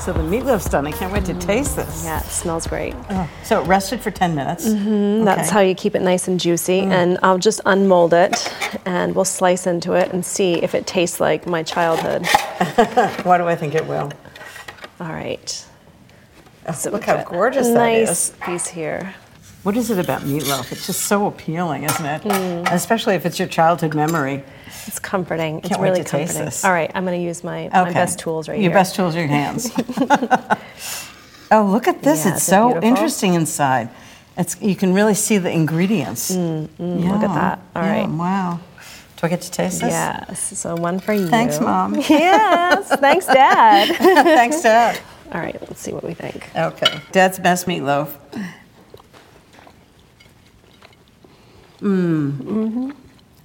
So 0.06 0.12
the 0.12 0.20
meatloaf's 0.22 0.66
done. 0.70 0.86
I 0.86 0.92
can't 0.92 1.12
wait 1.12 1.24
to 1.24 1.34
taste 1.34 1.74
this. 1.74 2.04
yeah, 2.04 2.20
it 2.20 2.26
smells 2.26 2.68
great. 2.68 2.94
So 3.42 3.60
it 3.60 3.66
rested 3.66 4.00
for 4.00 4.12
10 4.12 4.36
minutes. 4.36 4.64
Mm, 4.68 5.24
That's 5.24 5.50
how 5.50 5.58
you 5.58 5.74
keep 5.74 5.96
it 5.96 6.02
nice 6.02 6.28
and 6.28 6.38
juicy. 6.38 6.78
And 6.78 7.18
I'll 7.24 7.38
just 7.38 7.60
unmold 7.66 8.14
it, 8.14 8.52
and 8.84 9.16
we'll 9.16 9.24
slice 9.24 9.66
into 9.66 9.94
it 9.94 10.12
and 10.12 10.24
see 10.24 10.62
if 10.62 10.76
it 10.76 10.86
tastes 10.86 11.18
like 11.18 11.44
my 11.48 11.64
childhood. 11.64 12.24
Why 13.24 13.36
do 13.36 13.48
I 13.48 13.56
think 13.56 13.74
it 13.74 13.84
will? 13.88 14.12
All 15.00 15.08
right. 15.08 15.66
So 16.74 16.90
look 16.90 17.04
how 17.04 17.22
gorgeous 17.22 17.68
a 17.68 17.72
that 17.72 17.78
nice 17.78 18.30
is. 18.30 18.34
piece 18.42 18.66
here. 18.66 19.14
What 19.62 19.76
is 19.76 19.90
it 19.90 19.98
about 19.98 20.22
meatloaf? 20.22 20.70
It's 20.70 20.86
just 20.86 21.02
so 21.02 21.26
appealing, 21.26 21.84
isn't 21.84 22.06
it? 22.06 22.22
Mm. 22.22 22.72
Especially 22.72 23.14
if 23.14 23.26
it's 23.26 23.38
your 23.38 23.48
childhood 23.48 23.94
memory. 23.94 24.44
It's 24.86 24.98
comforting. 25.00 25.58
it's 25.58 25.68
Can't 25.68 25.80
wait 25.80 25.90
really 25.90 26.04
to 26.04 26.08
taste 26.08 26.34
comforting. 26.34 26.44
this. 26.44 26.64
All 26.64 26.70
right, 26.72 26.90
I'm 26.94 27.04
going 27.04 27.18
to 27.18 27.24
use 27.24 27.42
my, 27.42 27.68
my 27.72 27.92
best 27.92 28.18
tools 28.20 28.48
right 28.48 28.54
your 28.54 28.62
here. 28.62 28.70
Your 28.70 28.78
best 28.78 28.94
tools 28.94 29.16
are 29.16 29.18
your 29.18 29.28
hands. 29.28 29.70
oh, 31.50 31.64
look 31.64 31.88
at 31.88 32.02
this. 32.02 32.24
Yeah, 32.24 32.34
it's 32.34 32.42
isn't 32.42 32.54
it 32.54 32.58
so 32.58 32.66
beautiful? 32.68 32.88
interesting 32.88 33.34
inside. 33.34 33.90
It's, 34.38 34.60
you 34.60 34.76
can 34.76 34.94
really 34.94 35.14
see 35.14 35.38
the 35.38 35.50
ingredients. 35.50 36.30
Mm, 36.30 36.68
look 36.78 37.22
at 37.22 37.34
that. 37.34 37.58
All 37.74 37.82
yeah, 37.82 38.00
right. 38.02 38.08
Wow. 38.08 38.60
Do 39.16 39.26
I 39.26 39.28
get 39.30 39.40
to 39.42 39.50
taste 39.50 39.80
this? 39.80 39.90
Yes. 39.90 40.58
So 40.58 40.74
one 40.76 41.00
for 41.00 41.12
you. 41.14 41.26
Thanks, 41.28 41.58
Mom. 41.60 41.94
Yes. 42.08 42.88
Thanks, 43.00 43.26
Dad. 43.26 43.96
Thanks, 43.96 44.60
Dad. 44.62 44.98
All 45.32 45.40
right. 45.40 45.58
Let's 45.62 45.80
see 45.80 45.92
what 45.92 46.04
we 46.04 46.12
think. 46.14 46.48
Okay. 46.54 47.00
Dad's 47.12 47.38
best 47.38 47.66
meatloaf. 47.66 48.12
Mmm. 51.80 52.32
Mm-hmm. 52.32 52.90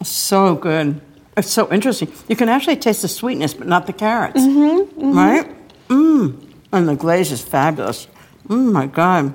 So 0.03 0.55
good. 0.55 0.99
It's 1.37 1.49
so 1.51 1.71
interesting. 1.71 2.11
You 2.27 2.35
can 2.35 2.49
actually 2.49 2.75
taste 2.75 3.01
the 3.01 3.07
sweetness, 3.07 3.53
but 3.53 3.67
not 3.67 3.87
the 3.87 3.93
carrots. 3.93 4.39
Mm-hmm, 4.41 5.17
Right? 5.17 5.47
Mmm. 5.87 6.47
And 6.73 6.87
the 6.87 6.95
glaze 6.95 7.31
is 7.31 7.41
fabulous. 7.41 8.07
Oh 8.49 8.55
my 8.55 8.87
God. 8.87 9.33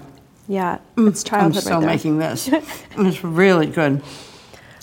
Yeah, 0.49 0.79
Mm, 0.97 1.09
it's 1.09 1.25
childhood 1.25 1.57
I'm 1.57 1.63
so 1.63 1.71
right 1.73 1.81
there. 1.81 1.89
making 1.89 2.19
this. 2.19 2.49
it's 2.99 3.25
really 3.25 3.67
good. 3.67 4.03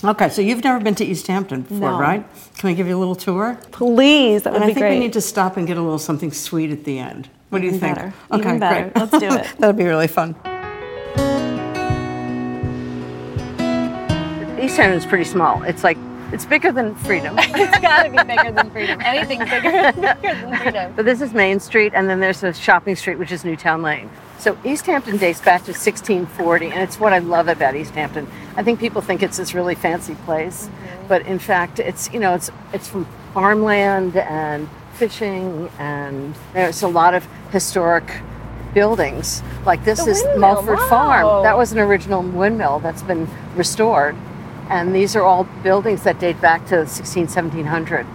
Okay, 0.04 0.28
so 0.28 0.42
you've 0.42 0.62
never 0.62 0.82
been 0.84 0.94
to 0.96 1.04
East 1.04 1.26
Hampton 1.28 1.62
before, 1.62 1.92
No. 1.92 1.98
right? 1.98 2.26
Can 2.58 2.68
we 2.68 2.74
give 2.74 2.86
you 2.86 2.94
a 2.96 2.98
little 3.00 3.14
tour? 3.14 3.58
Please, 3.72 4.42
that 4.42 4.52
would 4.52 4.56
and 4.56 4.64
I 4.64 4.68
be 4.68 4.74
think 4.74 4.84
great. 4.84 4.94
we 4.94 5.00
need 5.00 5.14
to 5.14 5.20
stop 5.22 5.56
and 5.56 5.66
get 5.66 5.78
a 5.78 5.80
little 5.82 5.98
something 5.98 6.30
sweet 6.30 6.70
at 6.70 6.84
the 6.84 6.98
end. 6.98 7.28
What 7.48 7.60
do 7.60 7.64
you 7.64 7.68
Even 7.74 7.80
think? 7.80 7.96
better. 7.96 8.14
Okay, 8.32 8.40
Even 8.48 8.58
better. 8.58 8.90
great. 8.90 8.96
Let's 8.96 9.18
do 9.18 9.34
it. 9.34 9.46
That'll 9.58 9.72
be 9.72 9.84
really 9.84 10.06
fun. 10.08 10.34
East 14.60 14.76
Hampton 14.76 14.98
is 14.98 15.06
pretty 15.06 15.24
small. 15.24 15.62
It's 15.62 15.82
like 15.84 15.96
it's 16.34 16.44
bigger 16.44 16.72
than 16.72 16.96
Freedom. 16.96 17.36
it's 17.38 17.78
got 17.78 18.02
to 18.02 18.10
be 18.10 18.18
bigger 18.24 18.50
than 18.50 18.68
freedom. 18.70 19.00
Anything's 19.00 19.48
bigger, 19.48 19.70
bigger 19.70 20.20
than 20.20 20.56
freedom. 20.62 20.92
But 20.96 21.04
this 21.04 21.20
is 21.20 21.32
Main 21.32 21.60
Street, 21.60 21.92
and 21.94 22.10
then 22.10 22.18
there's 22.18 22.42
a 22.42 22.52
shopping 22.52 22.96
street, 22.96 23.18
which 23.18 23.30
is 23.30 23.44
Newtown 23.44 23.82
Lane. 23.82 24.10
So 24.38 24.58
East 24.64 24.84
Hampton 24.86 25.16
dates 25.16 25.40
back 25.40 25.60
to 25.62 25.70
1640, 25.70 26.66
and 26.66 26.82
it's 26.82 26.98
what 26.98 27.12
I 27.12 27.20
love 27.20 27.46
about 27.46 27.76
East 27.76 27.94
Hampton. 27.94 28.26
I 28.56 28.64
think 28.64 28.80
people 28.80 29.00
think 29.00 29.22
it's 29.22 29.36
this 29.36 29.54
really 29.54 29.76
fancy 29.76 30.16
place, 30.26 30.66
mm-hmm. 30.66 31.06
but 31.06 31.22
in 31.22 31.38
fact, 31.38 31.78
it's 31.78 32.12
you 32.12 32.18
know 32.18 32.34
it's 32.34 32.50
it's 32.72 32.88
from 32.88 33.06
farmland 33.32 34.16
and 34.16 34.68
fishing, 34.94 35.70
and 35.78 36.34
there's 36.52 36.82
a 36.82 36.88
lot 36.88 37.14
of 37.14 37.24
historic 37.52 38.04
buildings. 38.74 39.40
Like 39.64 39.84
this 39.84 40.04
The 40.04 40.10
is 40.10 40.24
Mulford 40.36 40.78
wow. 40.78 40.88
Farm. 40.88 41.42
That 41.44 41.56
was 41.56 41.70
an 41.72 41.78
original 41.78 42.22
windmill 42.22 42.80
that's 42.80 43.02
been 43.02 43.28
restored, 43.54 44.16
and 44.70 44.94
these 44.94 45.14
are 45.16 45.22
all 45.22 45.44
buildings 45.62 46.02
that 46.04 46.18
date 46.18 46.40
back 46.40 46.66
to 46.66 46.86
16, 46.86 47.24
1700, 47.24 48.06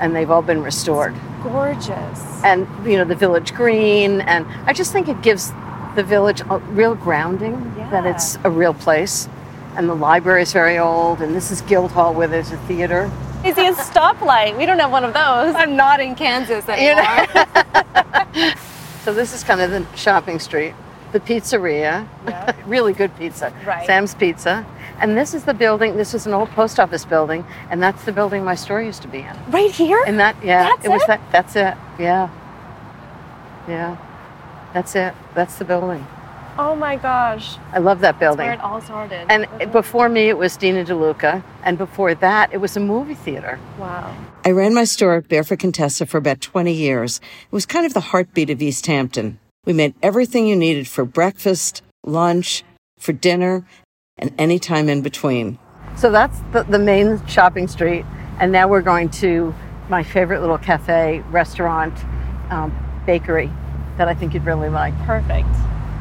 and 0.00 0.14
they've 0.14 0.30
all 0.30 0.42
been 0.42 0.62
restored 0.62 1.14
Gorgeous. 1.42 2.42
and 2.44 2.66
you 2.86 2.96
know 2.96 3.04
the 3.04 3.14
village 3.16 3.52
green 3.54 4.20
and 4.22 4.46
i 4.66 4.72
just 4.72 4.92
think 4.92 5.08
it 5.08 5.20
gives 5.22 5.52
the 5.96 6.02
village 6.04 6.40
a 6.50 6.58
real 6.58 6.94
grounding 6.94 7.54
that 7.90 8.04
it's 8.06 8.38
a 8.44 8.50
real 8.50 8.74
place 8.74 9.28
and 9.76 9.88
the 9.88 9.94
library 9.94 10.42
is 10.42 10.52
very 10.52 10.78
old 10.78 11.20
and 11.20 11.34
this 11.34 11.50
is 11.50 11.62
guildhall 11.62 12.12
where 12.14 12.26
there's 12.28 12.50
a 12.52 12.56
theater 12.68 13.10
Is 13.44 13.56
he 13.56 13.66
a 13.68 13.72
stoplight? 13.92 14.56
We 14.58 14.66
don't 14.66 14.80
have 14.80 14.90
one 14.90 15.04
of 15.04 15.12
those. 15.14 15.54
I'm 15.54 15.76
not 15.76 16.00
in 16.00 16.16
Kansas 16.16 16.68
anymore. 16.68 17.26
so 19.04 19.14
this 19.14 19.32
is 19.32 19.44
kind 19.44 19.60
of 19.60 19.70
the 19.70 19.86
shopping 19.96 20.38
street 20.40 20.74
the 21.12 21.20
pizzeria 21.20 22.06
really 22.66 22.92
good 22.92 23.16
pizza 23.16 23.52
Right. 23.64 23.86
sam's 23.86 24.14
pizza 24.14 24.66
and 25.00 25.16
this 25.16 25.34
is 25.34 25.44
the 25.44 25.54
building 25.54 25.96
this 25.96 26.14
is 26.14 26.26
an 26.26 26.32
old 26.34 26.48
post 26.50 26.78
office 26.80 27.04
building 27.04 27.44
and 27.70 27.82
that's 27.82 28.04
the 28.04 28.12
building 28.12 28.44
my 28.44 28.54
store 28.54 28.82
used 28.82 29.02
to 29.02 29.08
be 29.08 29.18
in 29.18 29.36
right 29.50 29.70
here? 29.70 30.02
and 30.06 30.18
that 30.18 30.36
yeah 30.44 30.64
That's 30.70 30.84
it 30.84 30.88
was 30.90 31.02
it? 31.02 31.06
that 31.08 31.20
that's 31.32 31.56
it 31.56 31.74
yeah 31.98 32.28
yeah 33.68 33.96
that's 34.74 34.94
it 34.94 35.14
that's 35.34 35.56
the 35.56 35.64
building 35.64 36.06
oh 36.60 36.74
my 36.74 36.96
gosh. 36.96 37.56
I 37.72 37.78
love 37.78 38.00
that 38.00 38.18
That's 38.18 38.34
building. 38.34 38.46
where 38.46 38.54
it 38.54 38.60
all 38.60 38.80
started. 38.80 39.26
And 39.30 39.46
before 39.70 40.08
me, 40.08 40.28
it 40.28 40.36
was 40.36 40.56
Dean 40.56 40.74
& 40.74 40.86
DeLuca. 40.86 41.40
And 41.62 41.78
before 41.78 42.16
that, 42.16 42.52
it 42.52 42.56
was 42.56 42.76
a 42.76 42.80
movie 42.80 43.14
theater. 43.14 43.60
wow. 43.78 44.12
I 44.44 44.50
ran 44.50 44.74
my 44.74 44.82
store 44.82 45.14
at 45.14 45.28
Barefoot 45.28 45.60
Contessa 45.60 46.04
for 46.04 46.18
about 46.18 46.40
20 46.40 46.72
years. 46.72 47.20
It 47.44 47.52
was 47.54 47.64
kind 47.64 47.86
of 47.86 47.94
the 47.94 48.00
heartbeat 48.00 48.50
of 48.50 48.60
East 48.60 48.84
Hampton. 48.86 49.38
We 49.66 49.72
made 49.72 49.94
everything 50.02 50.48
you 50.48 50.56
needed 50.56 50.88
for 50.88 51.04
breakfast, 51.04 51.82
lunch, 52.04 52.64
for 52.98 53.12
dinner, 53.12 53.64
and 54.18 54.32
any 54.38 54.58
time 54.58 54.88
in 54.88 55.02
between. 55.02 55.58
So 55.96 56.10
that's 56.10 56.38
the, 56.52 56.62
the 56.64 56.78
main 56.78 57.24
shopping 57.26 57.68
street. 57.68 58.04
And 58.40 58.52
now 58.52 58.68
we're 58.68 58.82
going 58.82 59.08
to 59.10 59.54
my 59.88 60.02
favorite 60.02 60.40
little 60.40 60.58
cafe, 60.58 61.20
restaurant, 61.30 61.94
um, 62.50 62.72
bakery 63.06 63.50
that 63.96 64.06
I 64.08 64.14
think 64.14 64.34
you'd 64.34 64.44
really 64.44 64.68
like. 64.68 64.96
Perfect. 65.04 65.48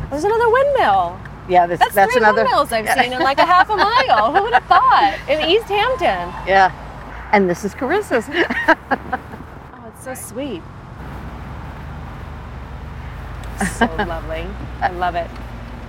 There's 0.10 0.24
another 0.24 0.50
windmill. 0.50 1.20
Yeah, 1.50 1.66
this, 1.66 1.80
That's, 1.80 1.96
that's 1.96 2.14
three 2.14 2.22
another. 2.22 2.44
windmills 2.44 2.72
I've 2.72 2.90
seen 3.02 3.14
in 3.14 3.20
like 3.22 3.40
a 3.40 3.46
half 3.46 3.70
a 3.70 3.76
mile. 3.76 4.36
Who 4.36 4.44
would 4.44 4.54
have 4.54 4.66
thought? 4.66 5.18
In 5.30 5.50
East 5.50 5.66
Hampton. 5.68 6.30
Yeah. 6.48 7.30
And 7.32 7.50
this 7.50 7.64
is 7.66 7.74
Carissa's. 7.74 8.28
Oh, 9.80 9.88
it's 9.94 10.04
so 10.04 10.14
sweet. 10.14 10.62
So 13.78 13.86
lovely. 13.98 14.46
I 14.82 14.90
love 14.92 15.16
it. 15.16 15.30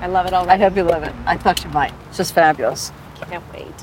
I 0.00 0.06
love 0.06 0.26
it 0.26 0.32
I 0.32 0.56
hope 0.56 0.76
you 0.76 0.84
love 0.84 1.02
it. 1.02 1.14
I 1.26 1.36
thought 1.36 1.64
you 1.64 1.70
might. 1.70 1.92
It's 2.08 2.18
just 2.18 2.34
fabulous. 2.34 2.92
Can't 3.16 3.44
wait. 3.52 3.74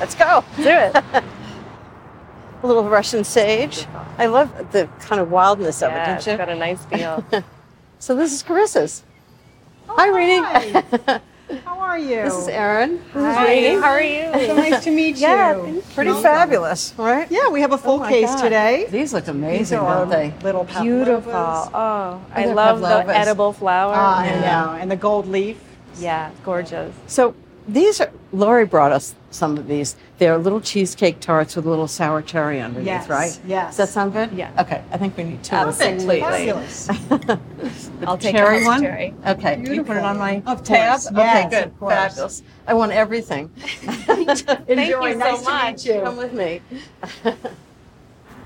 Let's 0.00 0.14
go. 0.14 0.44
Do 0.56 0.68
it. 0.68 0.96
A 2.62 2.66
little 2.66 2.88
Russian 2.88 3.24
sage. 3.24 3.86
I 4.18 4.26
love 4.26 4.72
the 4.72 4.88
kind 5.00 5.20
of 5.20 5.30
wildness 5.30 5.80
yeah, 5.80 5.88
of 5.88 5.92
it, 5.94 6.16
it's 6.16 6.24
don't 6.24 6.32
you? 6.32 6.38
got 6.38 6.48
a 6.48 6.54
nice 6.54 6.84
feel. 6.86 7.24
So 8.02 8.16
this 8.16 8.32
is 8.32 8.42
Carissa's. 8.42 9.04
Hi, 9.86 10.08
Reenie. 10.08 11.20
How 11.64 11.78
are 11.78 11.98
you? 11.98 12.22
This 12.22 12.34
is 12.34 12.48
Erin. 12.48 12.96
This 12.96 13.16
is 13.16 13.22
Hi, 13.36 13.80
how 13.80 13.90
are 13.90 14.02
you? 14.02 14.46
So 14.46 14.56
nice 14.56 14.84
to 14.84 14.90
meet 14.90 15.16
you. 15.16 15.22
Yeah, 15.22 15.80
Pretty 15.94 16.12
fabulous, 16.22 16.94
right? 16.96 17.30
Yeah, 17.30 17.48
we 17.50 17.60
have 17.60 17.72
a 17.72 17.78
full 17.78 18.02
Oh 18.02 18.08
case 18.08 18.30
God. 18.34 18.42
today. 18.42 18.86
These 18.90 19.12
look 19.12 19.24
These 19.24 19.28
amazing, 19.34 19.78
are 19.78 19.98
don't 20.06 20.08
they? 20.10 20.32
little 20.42 20.64
Beautiful. 20.64 21.32
pavlovas. 21.32 21.70
Oh, 21.74 22.24
I 22.32 22.44
they're 22.46 22.54
love 22.54 22.80
the 22.80 23.14
edible 23.16 23.52
flower. 23.52 23.92
Ah, 23.94 24.20
I 24.20 24.30
know, 24.40 24.78
and 24.80 24.90
the 24.90 24.96
gold 24.96 25.28
leaf. 25.28 25.58
Yeah, 25.98 26.30
gorgeous. 26.44 26.94
So 27.06 27.34
these 27.68 28.00
are, 28.00 28.10
Lori 28.32 28.64
brought 28.64 28.92
us 28.92 29.14
some 29.30 29.58
of 29.58 29.68
these. 29.68 29.96
They're 30.22 30.38
little 30.38 30.60
cheesecake 30.60 31.18
tarts 31.18 31.56
with 31.56 31.66
a 31.66 31.68
little 31.68 31.88
sour 31.88 32.22
cherry 32.22 32.60
underneath, 32.60 32.86
Yes, 32.86 33.08
right? 33.08 33.40
yes. 33.44 33.70
Does 33.76 33.88
that 33.88 33.92
sound 33.92 34.12
good? 34.12 34.30
Yeah. 34.30 34.52
Okay, 34.56 34.84
I 34.92 34.96
think 34.96 35.16
we 35.16 35.24
need 35.24 35.42
two 35.42 35.56
Absolutely. 35.56 36.20
Fabulous. 36.20 36.88
I'll 38.06 38.16
take 38.16 38.36
cherry 38.36 38.58
a 38.58 38.60
house 38.60 38.66
one. 38.68 38.82
cherry. 38.82 39.14
Okay, 39.26 39.60
you 39.68 39.82
put 39.82 39.96
it 39.96 40.04
on 40.04 40.18
my 40.18 40.40
Of 40.46 40.62
tab. 40.62 41.00
course, 41.00 41.10
okay, 41.10 41.48
good, 41.50 41.64
of 41.64 41.88
fabulous. 41.90 42.44
I 42.68 42.74
want 42.74 42.92
everything. 42.92 43.50
Enjoy. 44.68 45.06
you 45.08 45.16
nice 45.16 45.38
so 45.40 45.44
to 45.44 45.50
much. 45.50 45.72
meet 45.72 45.86
you. 45.86 46.00
Come 46.02 46.16
with 46.16 46.32
me. 46.34 46.60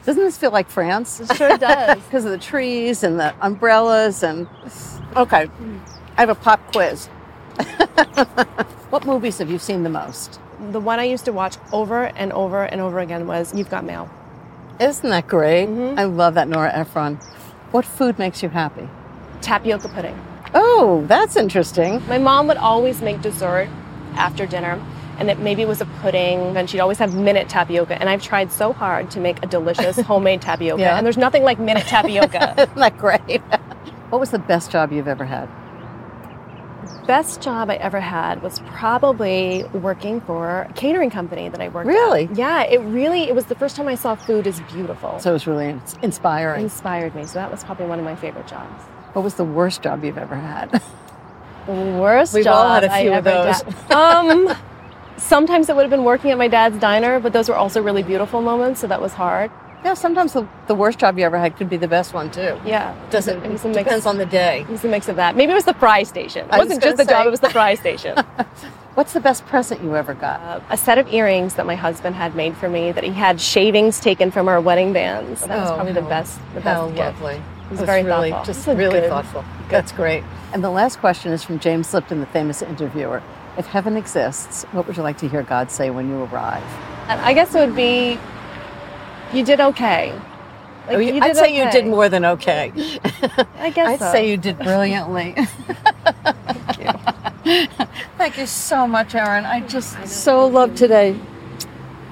Doesn't 0.07 0.23
this 0.25 0.39
feel 0.39 0.53
like 0.53 0.71
France? 0.71 1.21
It 1.21 1.37
sure 1.37 1.59
does. 1.59 1.99
Because 2.05 2.25
of 2.25 2.31
the 2.31 2.39
trees 2.39 3.03
and 3.05 3.21
the 3.21 3.35
umbrellas 3.43 4.23
and. 4.23 4.49
Okay, 5.15 5.47
I 6.17 6.21
have 6.23 6.31
a 6.31 6.35
pop 6.35 6.73
quiz. 6.73 7.09
what 8.89 9.05
movies 9.05 9.37
have 9.37 9.51
you 9.51 9.59
seen 9.59 9.83
the 9.83 9.91
most? 9.91 10.41
The 10.73 10.81
one 10.81 10.99
I 10.99 11.05
used 11.05 11.25
to 11.27 11.33
watch 11.33 11.57
over 11.73 12.05
and 12.05 12.33
over 12.33 12.65
and 12.65 12.81
over 12.81 12.99
again 13.01 13.27
was 13.27 13.55
You've 13.55 13.71
Got 13.71 13.85
Mail. 13.85 14.09
Isn't 14.81 15.09
that 15.11 15.27
great? 15.29 15.67
Mm-hmm. 15.69 15.99
I 15.99 16.05
love 16.05 16.35
that 16.35 16.49
Nora 16.49 16.73
Ephron. 16.75 17.17
What 17.73 17.85
food 17.85 18.19
makes 18.19 18.43
you 18.43 18.49
happy? 18.49 18.89
Tapioca 19.43 19.89
pudding. 19.89 20.19
Oh, 20.55 21.05
that's 21.07 21.37
interesting. 21.37 22.03
My 22.07 22.19
mom 22.19 22.47
would 22.49 22.57
always 22.57 23.03
make 23.03 23.21
dessert 23.21 23.69
after 24.15 24.47
dinner, 24.47 24.83
and 25.19 25.29
it 25.31 25.39
maybe 25.41 25.65
was 25.67 25.81
a 25.83 25.87
pudding, 26.01 26.57
and 26.57 26.69
she'd 26.71 26.81
always 26.81 26.99
have 26.99 27.15
minute 27.15 27.49
tapioca. 27.49 27.99
And 28.01 28.09
I've 28.09 28.23
tried 28.23 28.51
so 28.51 28.73
hard 28.73 29.11
to 29.11 29.21
make 29.21 29.43
a 29.43 29.47
delicious 29.47 29.99
homemade 30.01 30.41
tapioca, 30.41 30.81
Yeah. 30.81 30.97
and 30.97 31.05
there's 31.05 31.19
nothing 31.19 31.43
like 31.43 31.59
minute 31.59 31.85
tapioca. 31.87 32.55
Isn't 32.59 32.75
that 32.77 32.97
great? 32.97 33.41
what 34.11 34.21
was 34.21 34.31
the 34.31 34.39
best 34.39 34.71
job 34.71 34.93
you've 34.93 35.09
ever 35.09 35.25
had? 35.27 35.49
Best 37.07 37.41
job 37.41 37.71
I 37.71 37.77
ever 37.77 38.01
had 38.01 38.43
was 38.43 38.61
probably 38.67 39.65
working 39.73 40.21
for 40.21 40.63
a 40.63 40.73
catering 40.75 41.11
company 41.11 41.49
that 41.49 41.61
I 41.61 41.69
worked 41.69 41.89
at. 41.89 41.93
Really? 41.93 42.29
Yeah, 42.35 42.63
it 42.65 42.79
really 42.79 43.23
it 43.23 43.35
was 43.35 43.47
the 43.47 43.55
first 43.55 43.77
time 43.77 43.89
I 43.89 43.95
saw 43.95 44.15
food 44.15 44.47
as 44.47 44.61
beautiful. 44.73 45.19
So 45.19 45.31
it 45.31 45.33
was 45.35 45.47
really 45.47 45.69
ins- 45.69 45.97
inspiring. 46.03 46.63
inspired 46.63 47.15
me. 47.15 47.25
So 47.27 47.35
that 47.35 47.51
was 47.51 47.63
probably 47.65 47.87
one 47.87 47.99
of 47.99 48.05
my 48.05 48.17
favorite 48.17 48.47
jobs. 48.47 48.83
What 49.13 49.23
was 49.23 49.35
the 49.35 49.45
worst 49.45 49.83
job 49.83 50.05
you've 50.05 50.19
ever 50.19 50.37
had? 50.37 50.71
The 50.73 51.73
worst 51.73 52.35
We've 52.35 52.45
job 52.45 52.55
all 52.55 52.75
had 52.75 52.85
a 52.85 52.99
few 53.01 53.13
of 53.13 53.25
those. 53.25 53.91
Um, 53.91 54.55
sometimes 55.17 55.69
it 55.69 55.77
would 55.77 55.83
have 55.83 55.91
been 55.91 56.05
working 56.05 56.31
at 56.31 56.39
my 56.39 56.49
dad's 56.49 56.79
diner, 56.79 57.21
but 57.21 57.33
those 57.33 57.49
were 57.49 57.55
also 57.57 57.83
really 57.83 58.03
beautiful 58.03 58.43
moments, 58.43 58.81
so 58.81 58.87
that 58.87 59.01
was 59.01 59.13
hard. 59.15 59.51
Yeah, 59.85 59.95
sometimes 59.95 60.33
the, 60.33 60.47
the 60.67 60.75
worst 60.75 60.99
job 60.99 61.19
you 61.19 61.25
ever 61.25 61.39
had 61.39 61.57
could 61.57 61.69
be 61.69 61.77
the 61.77 61.89
best 61.89 62.13
one 62.15 62.31
too. 62.31 62.59
Yeah, 62.65 62.95
Doesn't 63.11 63.45
it 63.45 63.51
was 63.51 63.65
a 63.65 63.69
mix. 63.69 63.79
depends 63.79 64.07
on 64.07 64.19
the 64.19 64.27
day. 64.27 64.61
It 64.63 64.69
was 64.69 64.85
a 64.85 64.89
mix 64.89 65.09
of 65.09 65.17
that. 65.17 65.37
Maybe 65.37 65.53
it 65.53 65.55
was 65.55 65.65
the 65.65 65.75
fry 65.75 66.03
station. 66.03 66.47
It 66.47 66.53
I 66.53 66.59
was 66.59 66.67
wasn't 66.69 66.83
just 66.83 66.97
the 66.97 67.05
gonna 67.05 67.19
job; 67.19 67.27
it 67.27 67.31
was 67.31 67.41
the 67.41 67.51
fry 67.51 67.75
station. 67.75 68.17
What's 68.95 69.13
the 69.13 69.21
best 69.21 69.45
present 69.47 69.83
you 69.83 69.95
ever 69.95 70.15
got? 70.15 70.41
Uh, 70.41 70.61
a 70.71 70.77
set 70.77 70.97
of 70.97 71.07
earrings 71.13 71.55
that 71.57 71.67
my 71.67 71.75
husband 71.75 72.17
had 72.17 72.35
made 72.35 72.57
for 72.57 72.69
me. 72.69 72.93
That 72.93 73.05
he 73.05 73.13
had 73.13 73.41
shavings 73.41 74.01
taken 74.01 74.31
from 74.31 74.49
our 74.49 74.61
wedding 74.61 74.93
bands. 74.95 75.43
That 75.43 75.59
was 75.61 75.71
Oh, 75.71 75.75
probably 75.75 75.93
the 75.93 76.01
best. 76.03 76.41
The 76.55 76.63
How 76.63 76.87
best 76.89 76.97
gift. 76.97 77.21
lovely. 77.23 77.43
It 77.67 77.71
was 77.73 77.81
very 77.83 78.03
really, 78.05 78.31
thoughtful. 78.31 78.55
Just 78.55 78.67
really 78.69 79.01
good. 79.01 79.11
thoughtful. 79.11 79.45
That's 79.69 79.93
great. 79.93 80.25
And 80.55 80.65
the 80.65 80.71
last 80.71 80.99
question 81.01 81.33
is 81.33 81.45
from 81.45 81.59
James 81.59 81.93
Lipton, 81.93 82.21
the 82.21 82.27
famous 82.27 82.63
interviewer. 82.63 83.23
If 83.59 83.67
heaven 83.67 83.97
exists, 83.97 84.65
what 84.73 84.87
would 84.87 84.97
you 84.97 85.03
like 85.03 85.19
to 85.19 85.29
hear 85.29 85.43
God 85.43 85.71
say 85.71 85.91
when 85.91 86.09
you 86.09 86.23
arrive? 86.25 86.63
I 87.09 87.35
guess 87.35 87.55
it 87.55 87.59
would 87.67 87.75
be, 87.77 88.19
you 89.33 89.45
did 89.45 89.61
okay. 89.61 90.13
Like, 90.13 90.97
Oh, 90.97 90.99
you- 90.99 91.21
I'd 91.21 91.29
did 91.29 91.37
say 91.37 91.57
you 91.57 91.71
did 91.71 91.87
more 91.87 92.09
than 92.09 92.25
okay. 92.25 92.73
I 93.59 93.71
guess 93.71 93.89
I'd 93.89 93.99
so. 93.99 94.13
say 94.13 94.31
you 94.31 94.37
did 94.37 94.59
brilliantly. 94.59 95.35
Thank 96.25 96.79
you 96.79 97.67
Thank 98.19 98.39
you 98.39 98.47
so 98.47 98.87
much, 98.87 99.15
Erin. 99.15 99.45
I 99.45 99.61
just 99.67 100.07
so 100.07 100.47
love 100.47 100.75
today. 100.75 101.17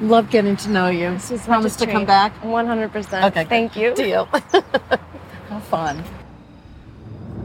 Love 0.01 0.31
getting 0.31 0.57
to 0.59 0.71
know 0.71 0.89
you. 0.89 1.17
Promise 1.45 1.77
to 1.77 1.87
come 1.87 2.05
back. 2.05 2.33
100%. 2.43 3.25
Okay. 3.29 3.45
Thank 3.45 3.77
you. 3.77 3.95
Deal. 3.95 4.25
How 5.49 5.61
fun. 5.61 6.03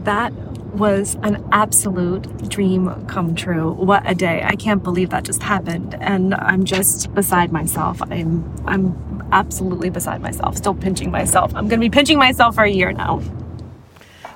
That 0.04 0.32
was 0.74 1.16
an 1.22 1.44
absolute 1.52 2.48
dream 2.48 3.06
come 3.06 3.34
true. 3.34 3.72
What 3.72 4.02
a 4.08 4.14
day. 4.14 4.42
I 4.44 4.56
can't 4.56 4.82
believe 4.82 5.10
that 5.10 5.24
just 5.24 5.42
happened 5.42 5.94
and 6.00 6.34
I'm 6.34 6.64
just 6.64 7.12
beside 7.14 7.52
myself. 7.52 8.00
I'm 8.02 8.44
I'm 8.66 8.94
absolutely 9.32 9.90
beside 9.90 10.20
myself. 10.20 10.56
Still 10.56 10.74
pinching 10.74 11.10
myself. 11.10 11.54
I'm 11.54 11.68
going 11.68 11.80
to 11.80 11.86
be 11.86 11.90
pinching 11.90 12.18
myself 12.18 12.54
for 12.54 12.64
a 12.64 12.70
year 12.70 12.92
now. 12.92 13.22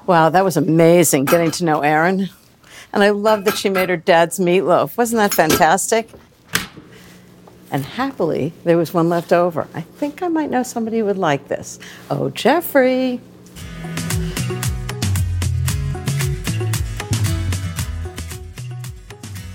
Wow, 0.07 0.29
that 0.29 0.45
was 0.45 0.57
amazing 0.57 1.25
getting 1.25 1.51
to 1.53 1.65
know 1.65 1.81
Erin. 1.81 2.29
And 2.93 3.03
I 3.03 3.11
love 3.11 3.45
that 3.47 3.57
she 3.57 3.71
made 3.71 3.89
her 3.89 3.97
dad's 3.97 4.39
meatloaf. 4.39 4.97
Wasn't 4.97 5.19
that 5.19 5.35
fantastic? 5.35 6.11
And 7.71 7.85
happily, 7.85 8.53
there 8.63 8.77
was 8.77 8.95
one 8.95 9.09
left 9.09 9.33
over. 9.33 9.67
I 9.75 9.81
think 9.81 10.23
I 10.23 10.29
might 10.29 10.51
know 10.51 10.63
somebody 10.63 10.99
who 10.99 11.07
would 11.07 11.19
like 11.19 11.49
this. 11.49 11.81
Oh, 12.09 12.31
Jeffrey. 12.31 13.21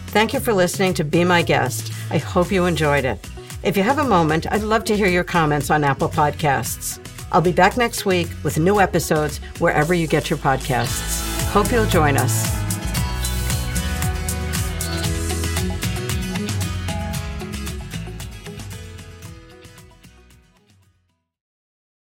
Thank 0.08 0.34
you 0.34 0.40
for 0.40 0.54
listening 0.54 0.96
to 0.96 1.04
Be 1.04 1.24
My 1.24 1.44
Guest. 1.44 1.94
I 2.10 2.18
hope 2.18 2.52
you 2.52 2.66
enjoyed 2.66 3.06
it. 3.06 3.26
If 3.62 3.76
you 3.76 3.84
have 3.84 4.00
a 4.00 4.06
moment, 4.06 4.50
I'd 4.52 4.64
love 4.64 4.86
to 4.86 4.96
hear 4.96 5.08
your 5.08 5.26
comments 5.26 5.70
on 5.70 5.84
Apple 5.84 6.08
Podcasts. 6.08 6.98
I'll 7.32 7.42
be 7.42 7.52
back 7.52 7.76
next 7.76 8.06
week 8.06 8.30
with 8.42 8.58
new 8.58 8.80
episodes 8.80 9.40
wherever 9.60 9.94
you 9.94 10.08
get 10.08 10.30
your 10.30 10.40
podcasts. 10.40 11.46
Hope 11.52 11.70
you'll 11.70 11.86
join 11.86 12.16
us. 12.16 12.69